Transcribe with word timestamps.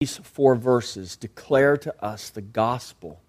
these 0.00 0.16
four 0.16 0.54
verses 0.54 1.14
declare 1.14 1.76
to 1.76 1.94
us 2.02 2.30
the 2.30 2.40
gospel, 2.40 3.20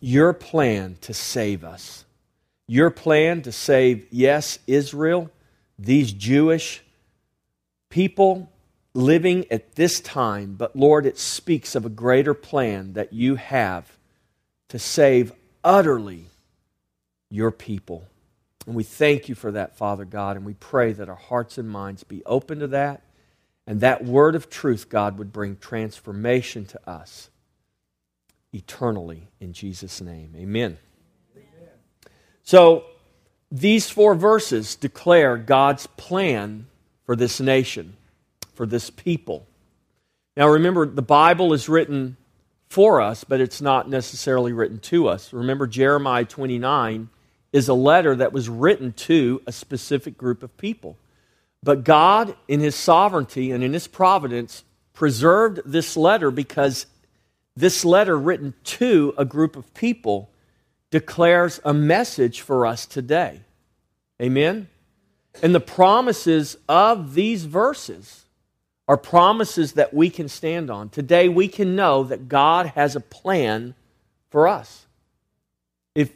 your 0.00 0.32
plan 0.32 0.96
to 1.00 1.12
save 1.12 1.64
us, 1.64 2.04
your 2.68 2.90
plan 2.90 3.42
to 3.42 3.50
save, 3.50 4.06
yes, 4.12 4.60
Israel, 4.68 5.30
these 5.76 6.12
Jewish 6.12 6.84
people 7.90 8.48
living 8.94 9.46
at 9.50 9.74
this 9.74 10.00
time, 10.00 10.54
but 10.56 10.76
Lord, 10.76 11.06
it 11.06 11.18
speaks 11.18 11.74
of 11.74 11.84
a 11.84 11.90
greater 11.90 12.34
plan 12.34 12.92
that 12.92 13.12
you 13.12 13.34
have 13.34 13.98
to 14.68 14.78
save 14.78 15.32
utterly 15.64 16.26
your 17.30 17.50
people. 17.50 18.06
And 18.64 18.76
we 18.76 18.84
thank 18.84 19.28
you 19.28 19.34
for 19.34 19.50
that, 19.50 19.76
Father 19.76 20.04
God, 20.04 20.36
and 20.36 20.46
we 20.46 20.54
pray 20.54 20.92
that 20.92 21.08
our 21.08 21.16
hearts 21.16 21.58
and 21.58 21.68
minds 21.68 22.04
be 22.04 22.22
open 22.26 22.60
to 22.60 22.68
that, 22.68 23.02
and 23.68 23.82
that 23.82 24.02
word 24.02 24.34
of 24.34 24.48
truth, 24.48 24.88
God, 24.88 25.18
would 25.18 25.30
bring 25.30 25.58
transformation 25.58 26.64
to 26.64 26.90
us 26.90 27.28
eternally 28.50 29.28
in 29.40 29.52
Jesus' 29.52 30.00
name. 30.00 30.32
Amen. 30.34 30.78
Amen. 31.36 31.68
So, 32.42 32.86
these 33.52 33.90
four 33.90 34.14
verses 34.14 34.74
declare 34.74 35.36
God's 35.36 35.86
plan 35.86 36.66
for 37.04 37.14
this 37.14 37.40
nation, 37.40 37.94
for 38.54 38.64
this 38.64 38.88
people. 38.88 39.46
Now, 40.34 40.48
remember, 40.48 40.86
the 40.86 41.02
Bible 41.02 41.52
is 41.52 41.68
written 41.68 42.16
for 42.70 43.02
us, 43.02 43.22
but 43.22 43.38
it's 43.38 43.60
not 43.60 43.86
necessarily 43.86 44.54
written 44.54 44.78
to 44.78 45.08
us. 45.08 45.30
Remember, 45.30 45.66
Jeremiah 45.66 46.24
29 46.24 47.10
is 47.52 47.68
a 47.68 47.74
letter 47.74 48.16
that 48.16 48.32
was 48.32 48.48
written 48.48 48.94
to 48.94 49.42
a 49.46 49.52
specific 49.52 50.16
group 50.16 50.42
of 50.42 50.56
people. 50.56 50.96
But 51.62 51.84
God, 51.84 52.36
in 52.46 52.60
His 52.60 52.74
sovereignty 52.74 53.50
and 53.50 53.64
in 53.64 53.72
His 53.72 53.88
providence, 53.88 54.64
preserved 54.92 55.60
this 55.64 55.96
letter 55.96 56.30
because 56.30 56.86
this 57.56 57.84
letter, 57.84 58.16
written 58.16 58.54
to 58.62 59.14
a 59.18 59.24
group 59.24 59.56
of 59.56 59.74
people, 59.74 60.30
declares 60.90 61.60
a 61.64 61.74
message 61.74 62.40
for 62.40 62.64
us 62.64 62.86
today. 62.86 63.40
Amen? 64.22 64.68
And 65.42 65.54
the 65.54 65.60
promises 65.60 66.56
of 66.68 67.14
these 67.14 67.44
verses 67.44 68.24
are 68.86 68.96
promises 68.96 69.74
that 69.74 69.92
we 69.92 70.08
can 70.08 70.28
stand 70.28 70.70
on. 70.70 70.88
Today, 70.88 71.28
we 71.28 71.46
can 71.46 71.76
know 71.76 72.04
that 72.04 72.28
God 72.28 72.66
has 72.68 72.96
a 72.96 73.00
plan 73.00 73.74
for 74.30 74.48
us. 74.48 74.86
If, 75.94 76.10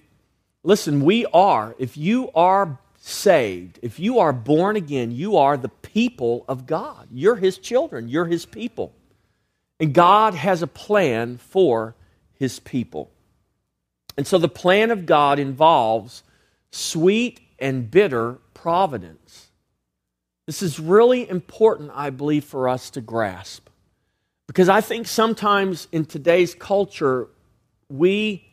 listen, 0.62 1.04
we 1.04 1.26
are, 1.26 1.74
if 1.78 1.96
you 1.96 2.30
are 2.34 2.78
saved, 3.04 3.80
if 3.82 3.98
you 3.98 4.20
are 4.20 4.32
born 4.32 4.76
again, 4.76 5.10
you 5.10 5.36
are 5.36 5.56
the 5.56 5.68
people 5.68 6.44
of 6.48 6.66
God. 6.66 7.08
You're 7.10 7.36
His 7.36 7.58
children, 7.58 8.08
you're 8.08 8.26
His 8.26 8.46
people. 8.46 8.94
And 9.80 9.92
God 9.92 10.34
has 10.34 10.62
a 10.62 10.68
plan 10.68 11.38
for 11.38 11.96
His 12.34 12.60
people. 12.60 13.10
And 14.16 14.24
so 14.26 14.38
the 14.38 14.48
plan 14.48 14.92
of 14.92 15.04
God 15.04 15.40
involves 15.40 16.22
sweet 16.70 17.40
and 17.58 17.90
bitter 17.90 18.38
providence. 18.54 19.50
This 20.46 20.62
is 20.62 20.78
really 20.78 21.28
important, 21.28 21.90
I 21.94 22.10
believe, 22.10 22.44
for 22.44 22.68
us 22.68 22.90
to 22.90 23.00
grasp. 23.00 23.68
Because 24.46 24.68
I 24.68 24.80
think 24.80 25.08
sometimes 25.08 25.88
in 25.90 26.04
today's 26.04 26.54
culture, 26.54 27.28
we, 27.88 28.51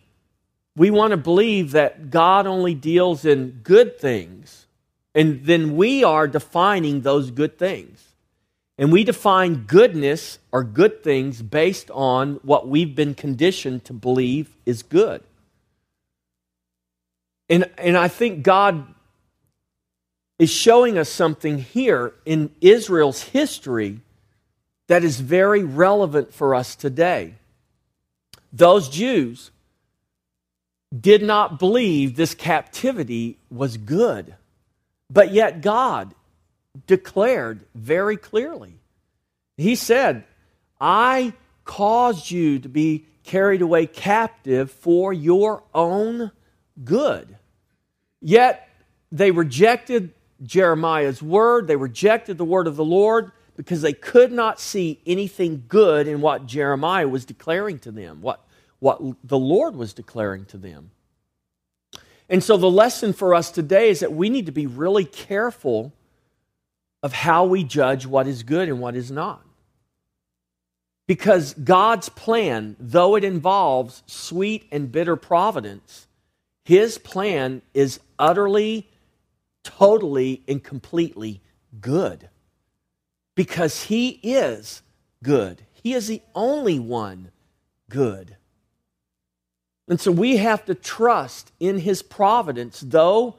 we 0.80 0.92
want 0.92 1.12
to 1.12 1.18
believe 1.18 1.72
that 1.72 2.10
God 2.10 2.48
only 2.48 2.74
deals 2.74 3.26
in 3.26 3.60
good 3.64 4.00
things, 4.00 4.66
and 5.14 5.44
then 5.44 5.76
we 5.76 6.06
are 6.06 6.26
defining 6.26 7.02
those 7.02 7.32
good 7.32 7.60
things. 7.60 8.02
And 8.78 8.90
we 8.90 9.04
define 9.04 9.66
goodness 9.66 10.40
or 10.54 10.64
good 10.64 11.04
things 11.04 11.42
based 11.42 11.92
on 11.92 12.36
what 12.44 12.70
we've 12.70 12.96
been 12.96 13.14
conditioned 13.14 13.84
to 13.86 13.94
believe 13.94 14.56
is 14.66 14.82
good. 14.82 15.22
And, 17.50 17.70
and 17.78 17.98
I 17.98 18.08
think 18.08 18.44
God 18.44 18.88
is 20.38 20.50
showing 20.50 20.98
us 20.98 21.10
something 21.10 21.58
here 21.58 22.14
in 22.24 22.52
Israel's 22.62 23.24
history 23.24 24.00
that 24.88 25.04
is 25.04 25.20
very 25.20 25.66
relevant 25.66 26.34
for 26.34 26.56
us 26.56 26.74
today. 26.74 27.34
Those 28.54 28.88
Jews 28.88 29.52
did 30.98 31.22
not 31.22 31.60
believe 31.60 32.16
this 32.16 32.34
captivity 32.34 33.38
was 33.50 33.78
good, 33.78 34.36
but 35.10 35.32
yet 35.32 35.62
God 35.62 36.16
declared 36.88 37.66
very 37.76 38.18
clearly. 38.18 38.80
He 39.58 39.76
said, 39.76 40.24
I 40.80 41.34
caused 41.66 42.32
you 42.32 42.60
to 42.60 42.70
be 42.70 43.06
carried 43.24 43.62
away 43.62 43.86
captive 43.86 44.72
for 44.72 45.14
your 45.14 45.64
own 45.74 46.32
good. 46.84 47.36
Yet 48.22 48.68
they 49.12 49.32
rejected 49.32 50.14
Jeremiah's 50.42 51.22
word. 51.22 51.68
They 51.68 51.76
rejected 51.76 52.38
the 52.38 52.46
word 52.46 52.66
of 52.66 52.76
the 52.76 52.86
Lord 52.86 53.32
because 53.56 53.82
they 53.82 53.94
could 53.94 54.32
not 54.32 54.60
see 54.60 55.02
anything 55.06 55.66
good 55.68 56.08
in 56.08 56.22
what 56.22 56.46
Jeremiah 56.46 57.08
was 57.08 57.26
declaring 57.26 57.78
to 57.80 57.92
them, 57.92 58.22
what, 58.22 58.44
what 58.80 59.02
the 59.24 59.38
Lord 59.38 59.76
was 59.76 59.94
declaring 59.94 60.46
to 60.46 60.58
them. 60.58 60.92
And 62.30 62.44
so 62.44 62.58
the 62.58 62.70
lesson 62.70 63.14
for 63.14 63.34
us 63.34 63.52
today 63.52 63.90
is 63.90 64.02
that 64.02 64.14
we 64.14 64.30
need 64.30 64.46
to 64.46 64.52
be 64.52 64.68
really 64.68 65.06
careful 65.06 65.94
of 67.02 67.14
how 67.14 67.46
we 67.46 67.64
judge 67.64 68.06
what 68.06 68.28
is 68.28 68.44
good 68.44 68.70
and 68.70 68.80
what 68.80 68.96
is 68.96 69.10
not. 69.10 69.44
Because 71.08 71.56
God's 71.56 72.10
plan, 72.10 72.76
though 72.80 73.16
it 73.16 73.24
involves 73.24 74.04
sweet 74.06 74.68
and 74.72 74.92
bitter 74.92 75.16
providence, 75.16 76.08
his 76.64 77.00
plan 77.00 77.64
is 77.74 78.00
utterly 78.20 78.88
totally 79.64 80.44
and 80.48 80.64
completely 80.64 81.42
good 81.82 82.30
because 83.36 83.84
He 83.84 84.20
is 84.22 84.82
good. 85.24 85.64
He 85.72 85.94
is 85.94 86.08
the 86.08 86.22
only 86.36 86.78
one 86.78 87.32
good. 87.90 88.36
And 89.90 90.00
so 90.00 90.12
we 90.12 90.38
have 90.38 90.64
to 90.66 90.76
trust 90.76 91.52
in 91.60 91.80
His 91.80 92.02
providence, 92.02 92.80
though 92.80 93.36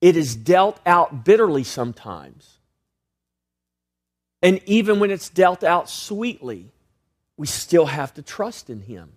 it 0.00 0.16
is 0.16 0.34
dealt 0.34 0.80
out 0.84 1.24
bitterly 1.24 1.62
sometimes. 1.62 2.58
And 4.42 4.60
even 4.66 4.98
when 4.98 5.12
it's 5.12 5.28
dealt 5.28 5.62
out 5.62 5.88
sweetly, 5.88 6.72
we 7.36 7.46
still 7.46 7.86
have 7.86 8.12
to 8.14 8.22
trust 8.22 8.68
in 8.68 8.80
Him. 8.80 9.12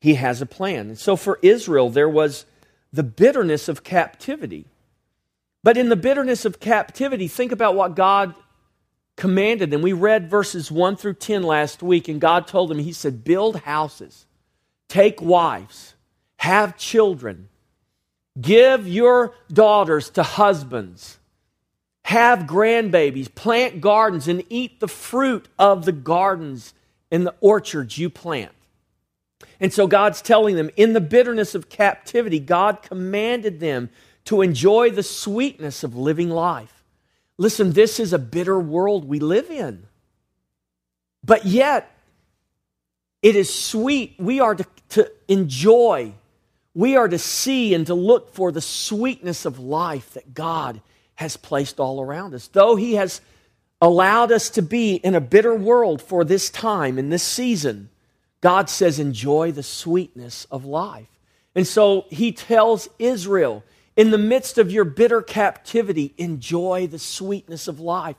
He 0.00 0.14
has 0.14 0.40
a 0.40 0.46
plan. 0.46 0.88
And 0.88 0.98
so 0.98 1.14
for 1.14 1.38
Israel, 1.42 1.90
there 1.90 2.08
was 2.08 2.46
the 2.92 3.02
bitterness 3.02 3.68
of 3.68 3.84
captivity. 3.84 4.64
But 5.62 5.76
in 5.76 5.90
the 5.90 5.96
bitterness 5.96 6.46
of 6.46 6.60
captivity, 6.60 7.28
think 7.28 7.52
about 7.52 7.74
what 7.74 7.94
God 7.94 8.34
commanded 9.16 9.70
them. 9.70 9.82
We 9.82 9.92
read 9.92 10.30
verses 10.30 10.70
1 10.70 10.96
through 10.96 11.14
10 11.14 11.42
last 11.42 11.82
week, 11.82 12.08
and 12.08 12.20
God 12.20 12.46
told 12.46 12.70
them, 12.70 12.78
He 12.78 12.92
said, 12.92 13.24
Build 13.24 13.56
houses, 13.56 14.24
take 14.88 15.20
wives, 15.20 15.94
have 16.36 16.76
children, 16.76 17.48
give 18.40 18.88
your 18.88 19.34
daughters 19.52 20.10
to 20.10 20.22
husbands, 20.22 21.18
have 22.04 22.40
grandbabies, 22.40 23.34
plant 23.34 23.80
gardens, 23.80 24.28
and 24.28 24.42
eat 24.48 24.80
the 24.80 24.88
fruit 24.88 25.46
of 25.58 25.84
the 25.84 25.92
gardens 25.92 26.72
and 27.10 27.26
the 27.26 27.34
orchards 27.40 27.98
you 27.98 28.08
plant. 28.08 28.52
And 29.60 29.72
so 29.72 29.86
God's 29.86 30.22
telling 30.22 30.56
them, 30.56 30.70
in 30.76 30.92
the 30.92 31.00
bitterness 31.00 31.54
of 31.54 31.68
captivity, 31.68 32.38
God 32.38 32.82
commanded 32.82 33.60
them 33.60 33.90
to 34.24 34.42
enjoy 34.42 34.90
the 34.90 35.02
sweetness 35.02 35.84
of 35.84 35.96
living 35.96 36.30
life. 36.30 36.84
Listen, 37.38 37.72
this 37.72 38.00
is 38.00 38.12
a 38.12 38.18
bitter 38.18 38.58
world 38.58 39.04
we 39.06 39.20
live 39.20 39.50
in. 39.50 39.86
But 41.24 41.46
yet, 41.46 41.90
it 43.22 43.36
is 43.36 43.52
sweet. 43.52 44.14
We 44.18 44.40
are 44.40 44.54
to, 44.54 44.66
to 44.90 45.10
enjoy, 45.26 46.12
we 46.74 46.96
are 46.96 47.08
to 47.08 47.18
see 47.18 47.74
and 47.74 47.86
to 47.86 47.94
look 47.94 48.34
for 48.34 48.52
the 48.52 48.60
sweetness 48.60 49.44
of 49.44 49.58
life 49.58 50.14
that 50.14 50.34
God 50.34 50.80
has 51.16 51.36
placed 51.36 51.80
all 51.80 52.00
around 52.00 52.34
us. 52.34 52.48
Though 52.48 52.76
He 52.76 52.94
has 52.94 53.20
allowed 53.80 54.32
us 54.32 54.50
to 54.50 54.62
be 54.62 54.94
in 54.94 55.14
a 55.14 55.20
bitter 55.20 55.54
world 55.54 56.00
for 56.00 56.24
this 56.24 56.50
time, 56.50 56.98
in 56.98 57.08
this 57.10 57.22
season, 57.22 57.90
God 58.40 58.70
says, 58.70 58.98
enjoy 58.98 59.50
the 59.52 59.62
sweetness 59.62 60.46
of 60.50 60.64
life. 60.64 61.08
And 61.54 61.66
so 61.66 62.06
He 62.10 62.30
tells 62.30 62.88
Israel, 62.98 63.64
in 63.96 64.12
the 64.12 64.18
midst 64.18 64.58
of 64.58 64.70
your 64.70 64.84
bitter 64.84 65.22
captivity, 65.22 66.14
enjoy 66.18 66.86
the 66.86 67.00
sweetness 67.00 67.66
of 67.66 67.80
life. 67.80 68.14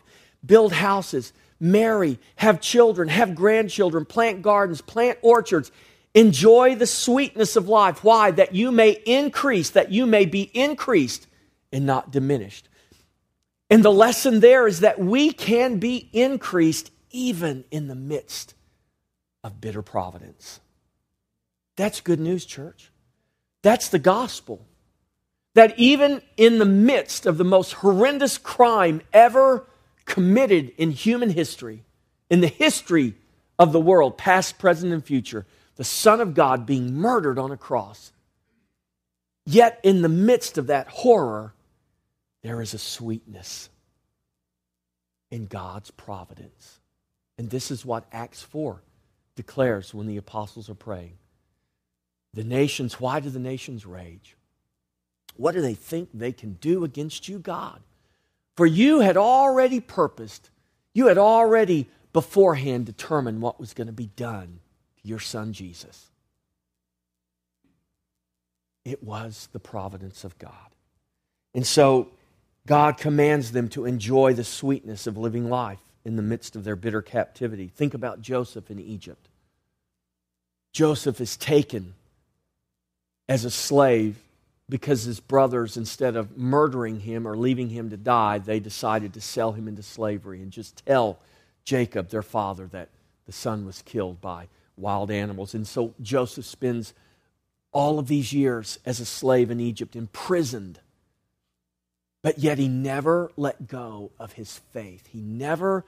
Build 0.46 0.74
houses, 0.74 1.32
marry, 1.60 2.20
have 2.38 2.62
children, 2.62 3.08
have 3.10 3.36
grandchildren, 3.36 4.06
plant 4.06 4.42
gardens, 4.42 4.82
plant 4.82 5.18
orchards. 5.22 5.72
Enjoy 6.14 6.76
the 6.76 6.88
sweetness 6.88 7.56
of 7.56 7.70
life. 7.70 8.04
Why? 8.04 8.32
That 8.32 8.56
you 8.56 8.72
may 8.72 8.92
increase, 8.92 9.72
that 9.72 9.92
you 9.92 10.06
may 10.06 10.26
be 10.26 10.44
increased 10.54 11.28
and 11.72 11.86
not 11.86 12.12
diminished. 12.12 12.68
And 13.70 13.84
the 13.84 13.92
lesson 13.92 14.40
there 14.40 14.68
is 14.68 14.80
that 14.80 15.00
we 15.00 15.32
can 15.32 15.78
be 15.78 16.10
increased 16.12 16.92
even 17.12 17.66
in 17.70 17.88
the 17.88 17.96
midst 17.96 18.56
of 19.44 19.62
bitter 19.62 19.82
providence. 19.82 20.60
That's 21.76 22.02
good 22.02 22.20
news, 22.20 22.46
church. 22.46 22.92
That's 23.62 23.90
the 23.90 24.00
gospel. 24.00 24.66
That 25.56 25.78
even 25.78 26.22
in 26.38 26.60
the 26.60 26.66
midst 26.66 27.26
of 27.26 27.38
the 27.38 27.44
most 27.44 27.74
horrendous 27.74 28.38
crime 28.38 29.02
ever 29.14 29.66
committed 30.10 30.74
in 30.78 30.92
human 30.92 31.30
history, 31.30 31.86
in 32.30 32.42
the 32.42 32.48
history 32.48 33.14
of 33.58 33.72
the 33.72 33.80
world, 33.80 34.18
past, 34.18 34.58
present, 34.60 34.92
and 34.92 35.06
future, 35.06 35.46
the 35.78 35.84
Son 35.86 36.20
of 36.20 36.34
God 36.34 36.66
being 36.66 36.96
murdered 36.96 37.40
on 37.40 37.52
a 37.52 37.58
cross. 37.58 38.12
Yet, 39.46 39.80
in 39.84 40.02
the 40.02 40.10
midst 40.10 40.58
of 40.58 40.68
that 40.68 40.88
horror, 40.88 41.54
there 42.42 42.62
is 42.62 42.74
a 42.74 42.80
sweetness 42.80 43.70
in 45.32 45.46
God's 45.46 45.92
providence. 45.92 46.80
And 47.38 47.50
this 47.50 47.72
is 47.72 47.86
what 47.86 48.06
Acts 48.12 48.42
4 48.42 48.82
declares 49.36 49.94
when 49.94 50.08
the 50.08 50.18
apostles 50.18 50.70
are 50.70 50.76
praying. 50.76 51.18
The 52.34 52.44
nations, 52.44 53.00
why 53.00 53.20
do 53.20 53.30
the 53.30 53.40
nations 53.40 53.86
rage? 53.86 54.36
What 55.36 55.54
do 55.54 55.62
they 55.62 55.76
think 55.76 56.10
they 56.14 56.32
can 56.32 56.54
do 56.54 56.84
against 56.84 57.30
you, 57.30 57.40
God? 57.40 57.82
For 58.60 58.68
you 58.68 59.00
had 59.00 59.16
already 59.16 59.80
purposed, 59.80 60.50
you 60.94 61.08
had 61.08 61.18
already 61.18 61.88
beforehand 62.12 62.88
determined 62.88 63.42
what 63.42 63.58
was 63.58 63.74
going 63.74 63.88
to 63.88 63.94
be 63.94 64.10
done 64.18 64.60
to 65.02 65.08
your 65.08 65.20
son 65.20 65.54
Jesus. 65.54 66.10
It 68.84 69.02
was 69.02 69.48
the 69.54 69.62
providence 69.62 70.26
of 70.26 70.38
God. 70.40 70.52
And 71.54 71.66
so 71.66 72.10
God 72.68 72.98
commands 72.98 73.54
them 73.54 73.70
to 73.70 73.86
enjoy 73.86 74.34
the 74.34 74.44
sweetness 74.44 75.08
of 75.08 75.16
living 75.16 75.50
life 75.50 75.80
in 76.04 76.18
the 76.18 76.22
midst 76.22 76.58
of 76.58 76.66
their 76.66 76.76
bitter 76.76 77.02
captivity. 77.02 77.70
Think 77.70 77.94
about 77.94 78.22
Joseph 78.22 78.70
in 78.70 78.78
Egypt. 78.78 79.30
Joseph 80.74 81.22
is 81.22 81.38
taken 81.38 81.94
as 83.30 83.46
a 83.46 83.52
slave 83.52 84.18
because 84.70 85.04
his 85.04 85.20
brothers, 85.20 85.78
instead 85.78 86.16
of 86.16 86.38
murdering 86.38 87.00
him 87.00 87.28
or 87.28 87.36
leaving 87.36 87.70
him 87.70 87.90
to 87.90 87.98
die, 87.98 88.38
they 88.38 88.60
decided 88.60 89.14
to 89.14 89.22
sell 89.22 89.52
him 89.52 89.68
into 89.68 89.82
slavery 89.82 90.42
and 90.42 90.52
just 90.52 90.86
tell 90.86 91.20
Jacob, 91.66 92.10
their 92.10 92.22
father, 92.22 92.68
that 92.68 92.90
the 93.26 93.32
son 93.32 93.66
was 93.66 93.82
killed 93.82 94.22
by 94.22 94.48
wild 94.78 95.12
animals. 95.12 95.54
And 95.54 95.68
so 95.68 95.94
Joseph 96.02 96.46
spends 96.46 96.94
all 97.72 98.00
of 98.00 98.08
these 98.08 98.34
years 98.34 98.80
as 98.86 99.00
a 99.00 99.06
slave 99.06 99.52
in 99.52 99.60
Egypt, 99.60 99.96
imprisoned. 99.96 100.80
But 102.22 102.40
yet 102.40 102.58
he 102.58 102.68
never 102.68 103.32
let 103.38 103.68
go 103.68 104.12
of 104.20 104.34
his 104.34 104.60
faith. 104.72 105.08
He 105.08 105.22
never 105.22 105.86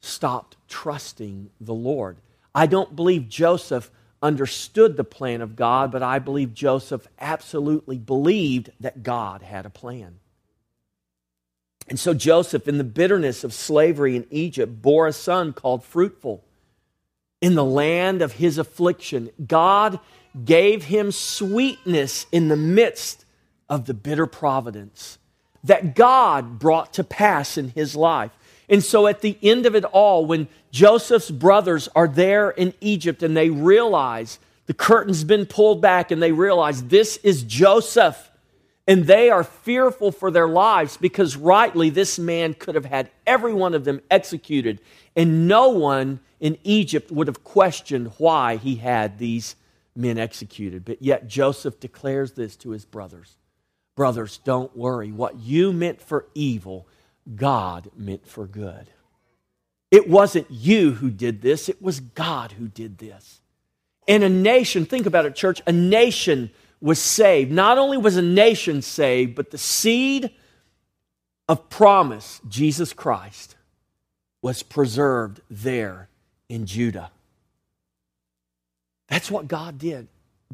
stopped 0.00 0.56
trusting 0.68 1.50
the 1.60 1.74
Lord. 1.74 2.18
I 2.54 2.66
don't 2.66 2.94
believe 2.94 3.28
Joseph 3.28 3.90
understood 4.22 4.96
the 4.96 5.04
plan 5.04 5.40
of 5.40 5.56
God, 5.56 5.90
but 5.90 6.02
I 6.02 6.18
believe 6.18 6.54
Joseph 6.54 7.08
absolutely 7.20 7.98
believed 7.98 8.70
that 8.80 9.02
God 9.02 9.42
had 9.42 9.66
a 9.66 9.70
plan. 9.70 10.18
And 11.88 11.98
so 11.98 12.14
Joseph, 12.14 12.68
in 12.68 12.78
the 12.78 12.84
bitterness 12.84 13.44
of 13.44 13.52
slavery 13.52 14.16
in 14.16 14.26
Egypt, 14.30 14.80
bore 14.80 15.06
a 15.06 15.12
son 15.12 15.52
called 15.52 15.84
Fruitful. 15.84 16.44
In 17.40 17.54
the 17.56 17.64
land 17.64 18.22
of 18.22 18.34
his 18.34 18.56
affliction, 18.56 19.30
God 19.44 19.98
gave 20.44 20.84
him 20.84 21.10
sweetness 21.10 22.26
in 22.30 22.48
the 22.48 22.56
midst 22.56 23.24
of 23.68 23.86
the 23.86 23.94
bitter 23.94 24.26
providence 24.26 25.18
that 25.64 25.94
God 25.94 26.58
brought 26.58 26.94
to 26.94 27.04
pass 27.04 27.56
in 27.58 27.68
his 27.68 27.94
life. 27.96 28.30
And 28.72 28.82
so 28.82 29.06
at 29.06 29.20
the 29.20 29.36
end 29.42 29.66
of 29.66 29.76
it 29.76 29.84
all, 29.84 30.24
when 30.24 30.48
Joseph's 30.70 31.30
brothers 31.30 31.90
are 31.94 32.08
there 32.08 32.48
in 32.48 32.72
Egypt 32.80 33.22
and 33.22 33.36
they 33.36 33.50
realize 33.50 34.38
the 34.64 34.72
curtain's 34.72 35.24
been 35.24 35.44
pulled 35.44 35.82
back 35.82 36.10
and 36.10 36.22
they 36.22 36.32
realize 36.32 36.84
this 36.84 37.18
is 37.18 37.42
Joseph, 37.42 38.30
and 38.88 39.04
they 39.06 39.28
are 39.28 39.44
fearful 39.44 40.10
for 40.10 40.30
their 40.30 40.48
lives 40.48 40.96
because 40.96 41.36
rightly 41.36 41.90
this 41.90 42.18
man 42.18 42.54
could 42.54 42.74
have 42.74 42.86
had 42.86 43.10
every 43.26 43.52
one 43.52 43.74
of 43.74 43.84
them 43.84 44.00
executed, 44.10 44.80
and 45.14 45.46
no 45.46 45.68
one 45.68 46.20
in 46.40 46.56
Egypt 46.64 47.12
would 47.12 47.26
have 47.26 47.44
questioned 47.44 48.10
why 48.16 48.56
he 48.56 48.76
had 48.76 49.18
these 49.18 49.54
men 49.94 50.16
executed. 50.16 50.86
But 50.86 51.02
yet 51.02 51.28
Joseph 51.28 51.78
declares 51.78 52.32
this 52.32 52.56
to 52.56 52.70
his 52.70 52.86
brothers 52.86 53.36
Brothers, 53.94 54.40
don't 54.44 54.74
worry. 54.74 55.12
What 55.12 55.38
you 55.40 55.74
meant 55.74 56.00
for 56.00 56.24
evil, 56.34 56.86
God 57.34 57.90
meant 57.96 58.26
for 58.26 58.46
good. 58.46 58.88
It 59.90 60.08
wasn't 60.08 60.50
you 60.50 60.92
who 60.92 61.10
did 61.10 61.42
this, 61.42 61.68
it 61.68 61.80
was 61.82 62.00
God 62.00 62.52
who 62.52 62.68
did 62.68 62.98
this. 62.98 63.40
And 64.08 64.24
a 64.24 64.28
nation, 64.28 64.84
think 64.84 65.06
about 65.06 65.26
it, 65.26 65.34
church, 65.34 65.62
a 65.66 65.72
nation 65.72 66.50
was 66.80 66.98
saved. 66.98 67.52
Not 67.52 67.78
only 67.78 67.96
was 67.96 68.16
a 68.16 68.22
nation 68.22 68.82
saved, 68.82 69.34
but 69.34 69.50
the 69.50 69.58
seed 69.58 70.30
of 71.48 71.68
promise, 71.68 72.40
Jesus 72.48 72.92
Christ, 72.92 73.54
was 74.40 74.62
preserved 74.62 75.40
there 75.48 76.08
in 76.48 76.66
Judah. 76.66 77.10
That's 79.08 79.30
what 79.30 79.46
God 79.46 79.78
did. 79.78 80.08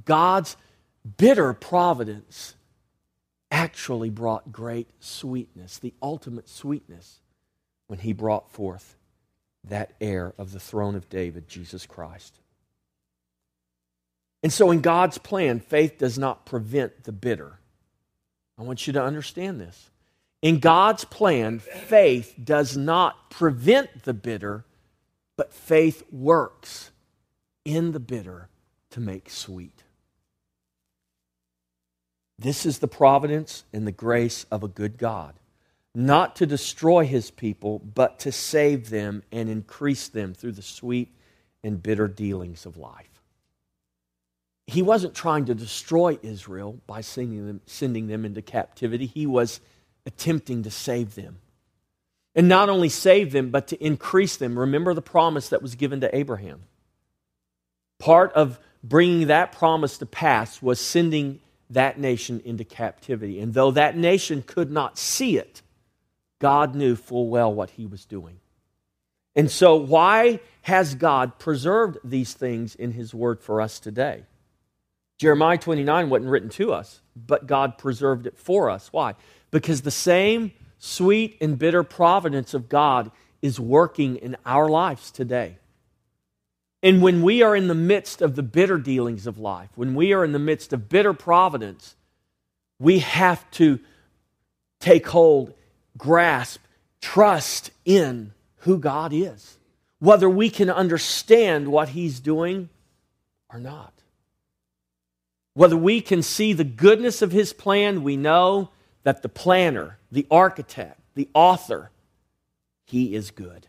God's 0.04 0.56
bitter 1.16 1.52
providence 1.54 2.54
actually 3.50 4.10
brought 4.10 4.52
great 4.52 4.88
sweetness, 5.00 5.78
the 5.78 5.94
ultimate 6.02 6.48
sweetness, 6.48 7.20
when 7.86 8.00
he 8.00 8.12
brought 8.12 8.50
forth 8.50 8.96
that 9.64 9.94
heir 10.00 10.34
of 10.38 10.52
the 10.52 10.60
throne 10.60 10.94
of 10.94 11.08
David, 11.08 11.48
Jesus 11.48 11.86
Christ. 11.86 12.38
And 14.42 14.52
so, 14.52 14.70
in 14.70 14.80
God's 14.80 15.18
plan, 15.18 15.60
faith 15.60 15.98
does 15.98 16.18
not 16.18 16.46
prevent 16.46 17.04
the 17.04 17.12
bitter. 17.12 17.58
I 18.56 18.62
want 18.62 18.86
you 18.86 18.92
to 18.92 19.02
understand 19.02 19.60
this. 19.60 19.90
In 20.42 20.60
God's 20.60 21.04
plan, 21.04 21.58
faith 21.58 22.34
does 22.42 22.76
not 22.76 23.30
prevent 23.30 24.04
the 24.04 24.14
bitter, 24.14 24.64
but 25.36 25.52
faith 25.52 26.04
works 26.12 26.90
in 27.64 27.90
the 27.92 28.00
bitter 28.00 28.48
to 28.90 29.00
make 29.00 29.28
sweet. 29.28 29.82
This 32.38 32.64
is 32.64 32.78
the 32.78 32.88
providence 32.88 33.64
and 33.72 33.86
the 33.86 33.92
grace 33.92 34.46
of 34.50 34.62
a 34.62 34.68
good 34.68 34.96
God, 34.96 35.34
not 35.94 36.36
to 36.36 36.46
destroy 36.46 37.04
his 37.04 37.30
people, 37.30 37.80
but 37.80 38.20
to 38.20 38.30
save 38.30 38.90
them 38.90 39.24
and 39.32 39.48
increase 39.48 40.08
them 40.08 40.34
through 40.34 40.52
the 40.52 40.62
sweet 40.62 41.12
and 41.64 41.82
bitter 41.82 42.06
dealings 42.06 42.64
of 42.64 42.76
life. 42.76 43.22
He 44.68 44.82
wasn't 44.82 45.14
trying 45.14 45.46
to 45.46 45.54
destroy 45.54 46.18
Israel 46.22 46.78
by 46.86 47.00
sending 47.00 47.46
them, 47.46 47.60
sending 47.66 48.06
them 48.06 48.24
into 48.24 48.42
captivity, 48.42 49.06
he 49.06 49.26
was 49.26 49.60
attempting 50.06 50.62
to 50.62 50.70
save 50.70 51.14
them. 51.14 51.38
And 52.34 52.48
not 52.48 52.68
only 52.68 52.88
save 52.88 53.32
them, 53.32 53.50
but 53.50 53.66
to 53.68 53.84
increase 53.84 54.36
them. 54.36 54.58
Remember 54.58 54.94
the 54.94 55.02
promise 55.02 55.48
that 55.48 55.62
was 55.62 55.74
given 55.74 56.02
to 56.02 56.14
Abraham. 56.14 56.62
Part 57.98 58.32
of 58.34 58.60
bringing 58.84 59.26
that 59.26 59.50
promise 59.50 59.98
to 59.98 60.06
pass 60.06 60.62
was 60.62 60.78
sending 60.78 61.40
that 61.70 61.98
nation 61.98 62.40
into 62.44 62.64
captivity. 62.64 63.40
And 63.40 63.54
though 63.54 63.70
that 63.72 63.96
nation 63.96 64.42
could 64.46 64.70
not 64.70 64.98
see 64.98 65.38
it, 65.38 65.62
God 66.38 66.74
knew 66.74 66.96
full 66.96 67.28
well 67.28 67.52
what 67.52 67.70
he 67.70 67.86
was 67.86 68.04
doing. 68.04 68.40
And 69.36 69.50
so, 69.50 69.76
why 69.76 70.40
has 70.62 70.94
God 70.94 71.38
preserved 71.38 71.98
these 72.02 72.32
things 72.32 72.74
in 72.74 72.92
his 72.92 73.14
word 73.14 73.40
for 73.40 73.60
us 73.60 73.78
today? 73.78 74.24
Jeremiah 75.18 75.58
29 75.58 76.10
wasn't 76.10 76.30
written 76.30 76.48
to 76.50 76.72
us, 76.72 77.00
but 77.16 77.46
God 77.46 77.78
preserved 77.78 78.26
it 78.26 78.38
for 78.38 78.70
us. 78.70 78.92
Why? 78.92 79.14
Because 79.50 79.82
the 79.82 79.90
same 79.90 80.52
sweet 80.78 81.36
and 81.40 81.58
bitter 81.58 81.82
providence 81.82 82.54
of 82.54 82.68
God 82.68 83.10
is 83.42 83.58
working 83.58 84.16
in 84.16 84.36
our 84.46 84.68
lives 84.68 85.10
today. 85.10 85.58
And 86.82 87.02
when 87.02 87.22
we 87.22 87.42
are 87.42 87.56
in 87.56 87.68
the 87.68 87.74
midst 87.74 88.22
of 88.22 88.36
the 88.36 88.42
bitter 88.42 88.78
dealings 88.78 89.26
of 89.26 89.38
life, 89.38 89.70
when 89.74 89.94
we 89.94 90.12
are 90.12 90.24
in 90.24 90.32
the 90.32 90.38
midst 90.38 90.72
of 90.72 90.88
bitter 90.88 91.12
providence, 91.12 91.96
we 92.78 93.00
have 93.00 93.48
to 93.52 93.80
take 94.78 95.08
hold, 95.08 95.54
grasp, 95.96 96.60
trust 97.00 97.70
in 97.84 98.32
who 98.58 98.78
God 98.78 99.12
is, 99.12 99.58
whether 99.98 100.28
we 100.28 100.50
can 100.50 100.70
understand 100.70 101.68
what 101.68 101.90
He's 101.90 102.20
doing 102.20 102.68
or 103.52 103.58
not. 103.58 103.92
Whether 105.54 105.76
we 105.76 106.00
can 106.00 106.22
see 106.22 106.52
the 106.52 106.62
goodness 106.62 107.22
of 107.22 107.32
His 107.32 107.52
plan, 107.52 108.04
we 108.04 108.16
know 108.16 108.70
that 109.02 109.22
the 109.22 109.28
planner, 109.28 109.98
the 110.12 110.26
architect, 110.30 111.00
the 111.16 111.28
author, 111.34 111.90
He 112.84 113.16
is 113.16 113.32
good. 113.32 113.66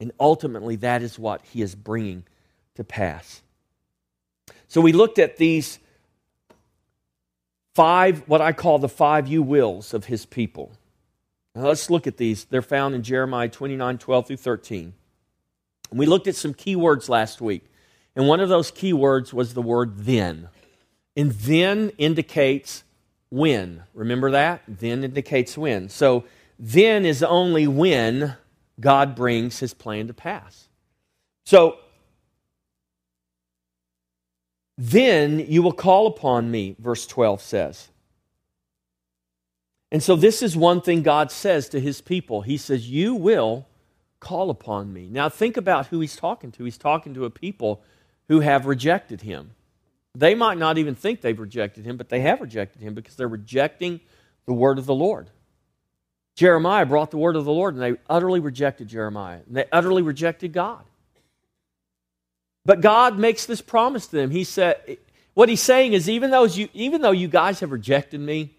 And 0.00 0.12
ultimately, 0.18 0.76
that 0.76 1.02
is 1.02 1.18
what 1.18 1.44
he 1.44 1.60
is 1.60 1.74
bringing 1.74 2.24
to 2.74 2.84
pass. 2.84 3.42
So 4.66 4.80
we 4.80 4.92
looked 4.92 5.18
at 5.18 5.36
these 5.36 5.78
five, 7.74 8.22
what 8.26 8.40
I 8.40 8.52
call 8.52 8.78
the 8.78 8.88
five 8.88 9.28
you 9.28 9.42
wills 9.42 9.92
of 9.92 10.06
his 10.06 10.24
people. 10.24 10.72
Now 11.54 11.62
let's 11.66 11.90
look 11.90 12.06
at 12.06 12.16
these. 12.16 12.44
They're 12.44 12.62
found 12.62 12.94
in 12.94 13.02
Jeremiah 13.02 13.48
29 13.48 13.98
12 13.98 14.26
through 14.26 14.36
13. 14.36 14.94
We 15.92 16.06
looked 16.06 16.28
at 16.28 16.36
some 16.36 16.54
key 16.54 16.76
words 16.76 17.08
last 17.08 17.40
week, 17.40 17.64
and 18.14 18.28
one 18.28 18.40
of 18.40 18.48
those 18.48 18.70
key 18.70 18.92
words 18.92 19.34
was 19.34 19.54
the 19.54 19.62
word 19.62 19.98
then. 19.98 20.48
And 21.16 21.32
then 21.32 21.90
indicates 21.98 22.84
when. 23.28 23.82
Remember 23.94 24.30
that? 24.30 24.62
Then 24.68 25.02
indicates 25.02 25.58
when. 25.58 25.88
So 25.88 26.24
then 26.58 27.04
is 27.04 27.22
only 27.22 27.66
when 27.66 28.36
God 28.80 29.14
brings 29.14 29.58
his 29.58 29.74
plan 29.74 30.06
to 30.06 30.14
pass. 30.14 30.68
So 31.44 31.78
then 34.78 35.40
you 35.40 35.62
will 35.62 35.72
call 35.72 36.06
upon 36.06 36.50
me, 36.50 36.76
verse 36.78 37.06
12 37.06 37.42
says. 37.42 37.88
And 39.92 40.02
so 40.02 40.16
this 40.16 40.42
is 40.42 40.56
one 40.56 40.80
thing 40.80 41.02
God 41.02 41.30
says 41.30 41.68
to 41.70 41.80
his 41.80 42.00
people. 42.00 42.42
He 42.42 42.56
says, 42.56 42.88
You 42.88 43.14
will 43.14 43.66
call 44.20 44.50
upon 44.50 44.92
me. 44.92 45.08
Now 45.10 45.28
think 45.28 45.56
about 45.56 45.88
who 45.88 46.00
he's 46.00 46.16
talking 46.16 46.52
to. 46.52 46.64
He's 46.64 46.78
talking 46.78 47.14
to 47.14 47.24
a 47.24 47.30
people 47.30 47.82
who 48.28 48.40
have 48.40 48.66
rejected 48.66 49.22
him. 49.22 49.50
They 50.14 50.34
might 50.34 50.58
not 50.58 50.78
even 50.78 50.94
think 50.94 51.20
they've 51.20 51.38
rejected 51.38 51.84
him, 51.84 51.96
but 51.96 52.08
they 52.08 52.20
have 52.20 52.40
rejected 52.40 52.82
him 52.82 52.94
because 52.94 53.16
they're 53.16 53.28
rejecting 53.28 54.00
the 54.46 54.52
word 54.52 54.78
of 54.78 54.86
the 54.86 54.94
Lord. 54.94 55.30
Jeremiah 56.36 56.86
brought 56.86 57.10
the 57.10 57.18
word 57.18 57.36
of 57.36 57.44
the 57.44 57.52
Lord 57.52 57.74
and 57.74 57.82
they 57.82 58.00
utterly 58.08 58.40
rejected 58.40 58.88
Jeremiah. 58.88 59.40
And 59.46 59.56
they 59.56 59.66
utterly 59.72 60.02
rejected 60.02 60.52
God. 60.52 60.84
But 62.64 62.80
God 62.80 63.18
makes 63.18 63.46
this 63.46 63.60
promise 63.60 64.06
to 64.08 64.16
them. 64.16 64.30
He 64.30 64.44
said, 64.44 64.98
what 65.34 65.48
he's 65.48 65.62
saying 65.62 65.92
is, 65.92 66.08
even 66.08 66.30
though 66.30 66.44
you, 66.44 66.68
even 66.74 67.00
though 67.00 67.10
you 67.10 67.28
guys 67.28 67.60
have 67.60 67.72
rejected 67.72 68.20
me, 68.20 68.54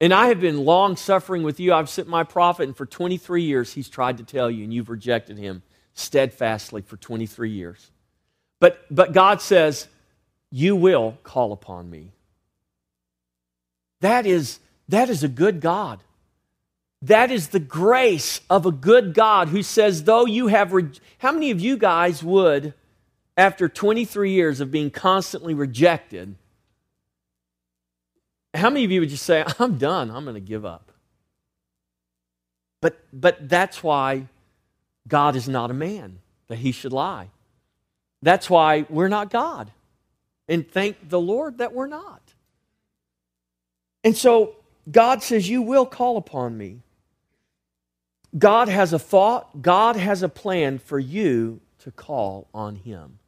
and 0.00 0.14
I 0.14 0.28
have 0.28 0.40
been 0.40 0.64
long 0.64 0.96
suffering 0.96 1.42
with 1.42 1.60
you, 1.60 1.74
I've 1.74 1.90
sent 1.90 2.08
my 2.08 2.24
prophet, 2.24 2.64
and 2.64 2.76
for 2.76 2.86
23 2.86 3.42
years 3.42 3.72
he's 3.72 3.88
tried 3.88 4.16
to 4.18 4.24
tell 4.24 4.50
you, 4.50 4.64
and 4.64 4.72
you've 4.72 4.88
rejected 4.88 5.36
him 5.36 5.62
steadfastly 5.94 6.82
for 6.82 6.96
23 6.96 7.50
years. 7.50 7.90
But, 8.60 8.84
but 8.90 9.12
God 9.12 9.42
says, 9.42 9.88
You 10.50 10.76
will 10.76 11.18
call 11.22 11.52
upon 11.52 11.90
me. 11.90 12.12
That 14.00 14.24
is, 14.24 14.58
that 14.88 15.10
is 15.10 15.22
a 15.22 15.28
good 15.28 15.60
God. 15.60 16.00
That 17.02 17.30
is 17.30 17.48
the 17.48 17.60
grace 17.60 18.40
of 18.50 18.66
a 18.66 18.72
good 18.72 19.14
God 19.14 19.48
who 19.48 19.62
says, 19.62 20.04
Though 20.04 20.26
you 20.26 20.48
have. 20.48 20.72
Re- 20.72 20.90
How 21.18 21.32
many 21.32 21.50
of 21.50 21.60
you 21.60 21.76
guys 21.76 22.22
would, 22.22 22.74
after 23.36 23.68
23 23.68 24.32
years 24.32 24.60
of 24.60 24.70
being 24.70 24.90
constantly 24.90 25.54
rejected, 25.54 26.34
how 28.52 28.68
many 28.68 28.84
of 28.84 28.90
you 28.90 29.00
would 29.00 29.08
just 29.08 29.24
say, 29.24 29.44
I'm 29.58 29.78
done, 29.78 30.10
I'm 30.10 30.24
going 30.24 30.34
to 30.34 30.40
give 30.40 30.64
up? 30.64 30.92
But, 32.82 32.98
but 33.12 33.48
that's 33.48 33.82
why 33.82 34.26
God 35.06 35.36
is 35.36 35.48
not 35.48 35.70
a 35.70 35.74
man, 35.74 36.18
that 36.48 36.58
he 36.58 36.72
should 36.72 36.92
lie. 36.92 37.28
That's 38.22 38.50
why 38.50 38.86
we're 38.88 39.08
not 39.08 39.30
God. 39.30 39.70
And 40.48 40.70
thank 40.70 41.08
the 41.08 41.20
Lord 41.20 41.58
that 41.58 41.72
we're 41.72 41.86
not. 41.86 42.20
And 44.02 44.16
so 44.16 44.56
God 44.90 45.22
says, 45.22 45.48
You 45.48 45.62
will 45.62 45.86
call 45.86 46.16
upon 46.16 46.56
me. 46.58 46.80
God 48.36 48.68
has 48.68 48.92
a 48.92 48.98
thought, 48.98 49.62
God 49.62 49.96
has 49.96 50.22
a 50.22 50.28
plan 50.28 50.78
for 50.78 50.98
you 50.98 51.60
to 51.80 51.90
call 51.90 52.48
on 52.54 52.76
Him. 52.76 53.18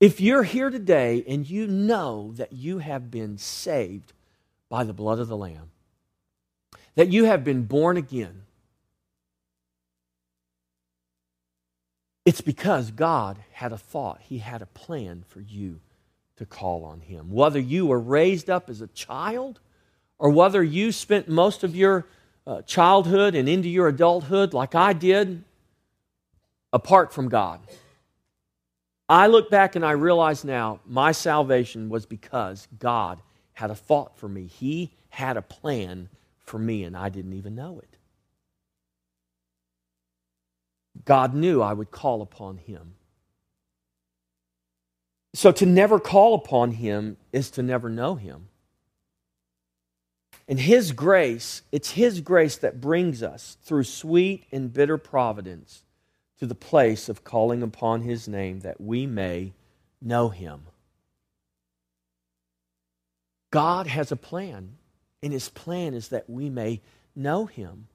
If 0.00 0.20
you're 0.20 0.42
here 0.42 0.68
today 0.68 1.24
and 1.26 1.48
you 1.48 1.66
know 1.66 2.32
that 2.34 2.52
you 2.52 2.78
have 2.78 3.10
been 3.10 3.38
saved 3.38 4.12
by 4.68 4.84
the 4.84 4.92
blood 4.92 5.18
of 5.18 5.28
the 5.28 5.36
Lamb, 5.36 5.70
that 6.94 7.08
you 7.08 7.24
have 7.24 7.44
been 7.44 7.64
born 7.64 7.96
again, 7.96 8.42
it's 12.24 12.40
because 12.40 12.90
God 12.90 13.38
had 13.52 13.72
a 13.72 13.78
thought, 13.78 14.20
He 14.22 14.38
had 14.38 14.60
a 14.60 14.66
plan 14.66 15.24
for 15.26 15.40
you 15.40 15.80
to 16.36 16.44
call 16.44 16.84
on 16.84 17.00
Him. 17.00 17.30
Whether 17.30 17.60
you 17.60 17.86
were 17.86 18.00
raised 18.00 18.50
up 18.50 18.68
as 18.68 18.80
a 18.80 18.88
child 18.88 19.60
or 20.18 20.30
whether 20.30 20.62
you 20.62 20.92
spent 20.92 21.28
most 21.28 21.64
of 21.64 21.74
your 21.74 22.06
uh, 22.46 22.62
childhood 22.62 23.34
and 23.34 23.48
into 23.48 23.68
your 23.68 23.88
adulthood, 23.88 24.52
like 24.52 24.74
I 24.74 24.92
did, 24.92 25.44
apart 26.72 27.12
from 27.12 27.28
God. 27.28 27.60
I 29.08 29.26
look 29.26 29.50
back 29.50 29.76
and 29.76 29.84
I 29.84 29.92
realize 29.92 30.44
now 30.44 30.80
my 30.86 31.12
salvation 31.12 31.88
was 31.88 32.06
because 32.06 32.66
God 32.78 33.20
had 33.52 33.70
a 33.70 33.74
thought 33.74 34.16
for 34.16 34.28
me. 34.28 34.46
He 34.46 34.92
had 35.10 35.36
a 35.36 35.42
plan 35.42 36.08
for 36.38 36.58
me, 36.58 36.84
and 36.84 36.96
I 36.96 37.08
didn't 37.08 37.34
even 37.34 37.54
know 37.54 37.78
it. 37.78 37.96
God 41.04 41.34
knew 41.34 41.60
I 41.60 41.72
would 41.72 41.90
call 41.90 42.22
upon 42.22 42.58
Him. 42.58 42.94
So 45.34 45.52
to 45.52 45.66
never 45.66 45.98
call 45.98 46.34
upon 46.34 46.72
Him 46.72 47.16
is 47.32 47.50
to 47.52 47.62
never 47.62 47.88
know 47.88 48.14
Him. 48.14 48.48
And 50.48 50.58
His 50.58 50.92
grace, 50.92 51.62
it's 51.70 51.92
His 51.92 52.20
grace 52.20 52.56
that 52.56 52.80
brings 52.80 53.22
us 53.22 53.56
through 53.62 53.84
sweet 53.84 54.44
and 54.52 54.72
bitter 54.72 54.98
providence 54.98 55.84
to 56.38 56.46
the 56.46 56.54
place 56.54 57.08
of 57.08 57.24
calling 57.24 57.62
upon 57.62 58.02
His 58.02 58.26
name 58.26 58.60
that 58.60 58.80
we 58.80 59.06
may 59.06 59.52
know 60.00 60.28
Him. 60.28 60.62
God 63.50 63.86
has 63.86 64.10
a 64.10 64.16
plan, 64.16 64.76
and 65.22 65.32
His 65.32 65.48
plan 65.48 65.94
is 65.94 66.08
that 66.08 66.28
we 66.28 66.50
may 66.50 66.80
know 67.14 67.46
Him. 67.46 67.86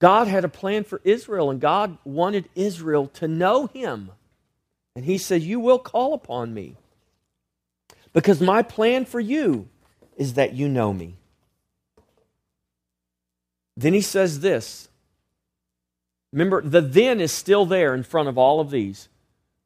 God 0.00 0.28
had 0.28 0.44
a 0.44 0.48
plan 0.48 0.84
for 0.84 1.00
Israel, 1.02 1.50
and 1.50 1.60
God 1.60 1.98
wanted 2.04 2.48
Israel 2.54 3.08
to 3.14 3.26
know 3.26 3.66
Him. 3.66 4.10
And 4.94 5.04
He 5.04 5.18
said, 5.18 5.42
You 5.42 5.58
will 5.58 5.78
call 5.78 6.14
upon 6.14 6.54
me. 6.54 6.76
Because 8.12 8.40
my 8.40 8.62
plan 8.62 9.06
for 9.06 9.18
you 9.18 9.68
is 10.16 10.34
that 10.34 10.52
you 10.52 10.68
know 10.68 10.92
me. 10.92 11.16
Then 13.76 13.92
he 13.92 14.00
says 14.00 14.40
this. 14.40 14.88
Remember, 16.32 16.62
the 16.62 16.80
then 16.80 17.20
is 17.20 17.32
still 17.32 17.66
there 17.66 17.94
in 17.94 18.02
front 18.02 18.28
of 18.28 18.38
all 18.38 18.60
of 18.60 18.70
these. 18.70 19.08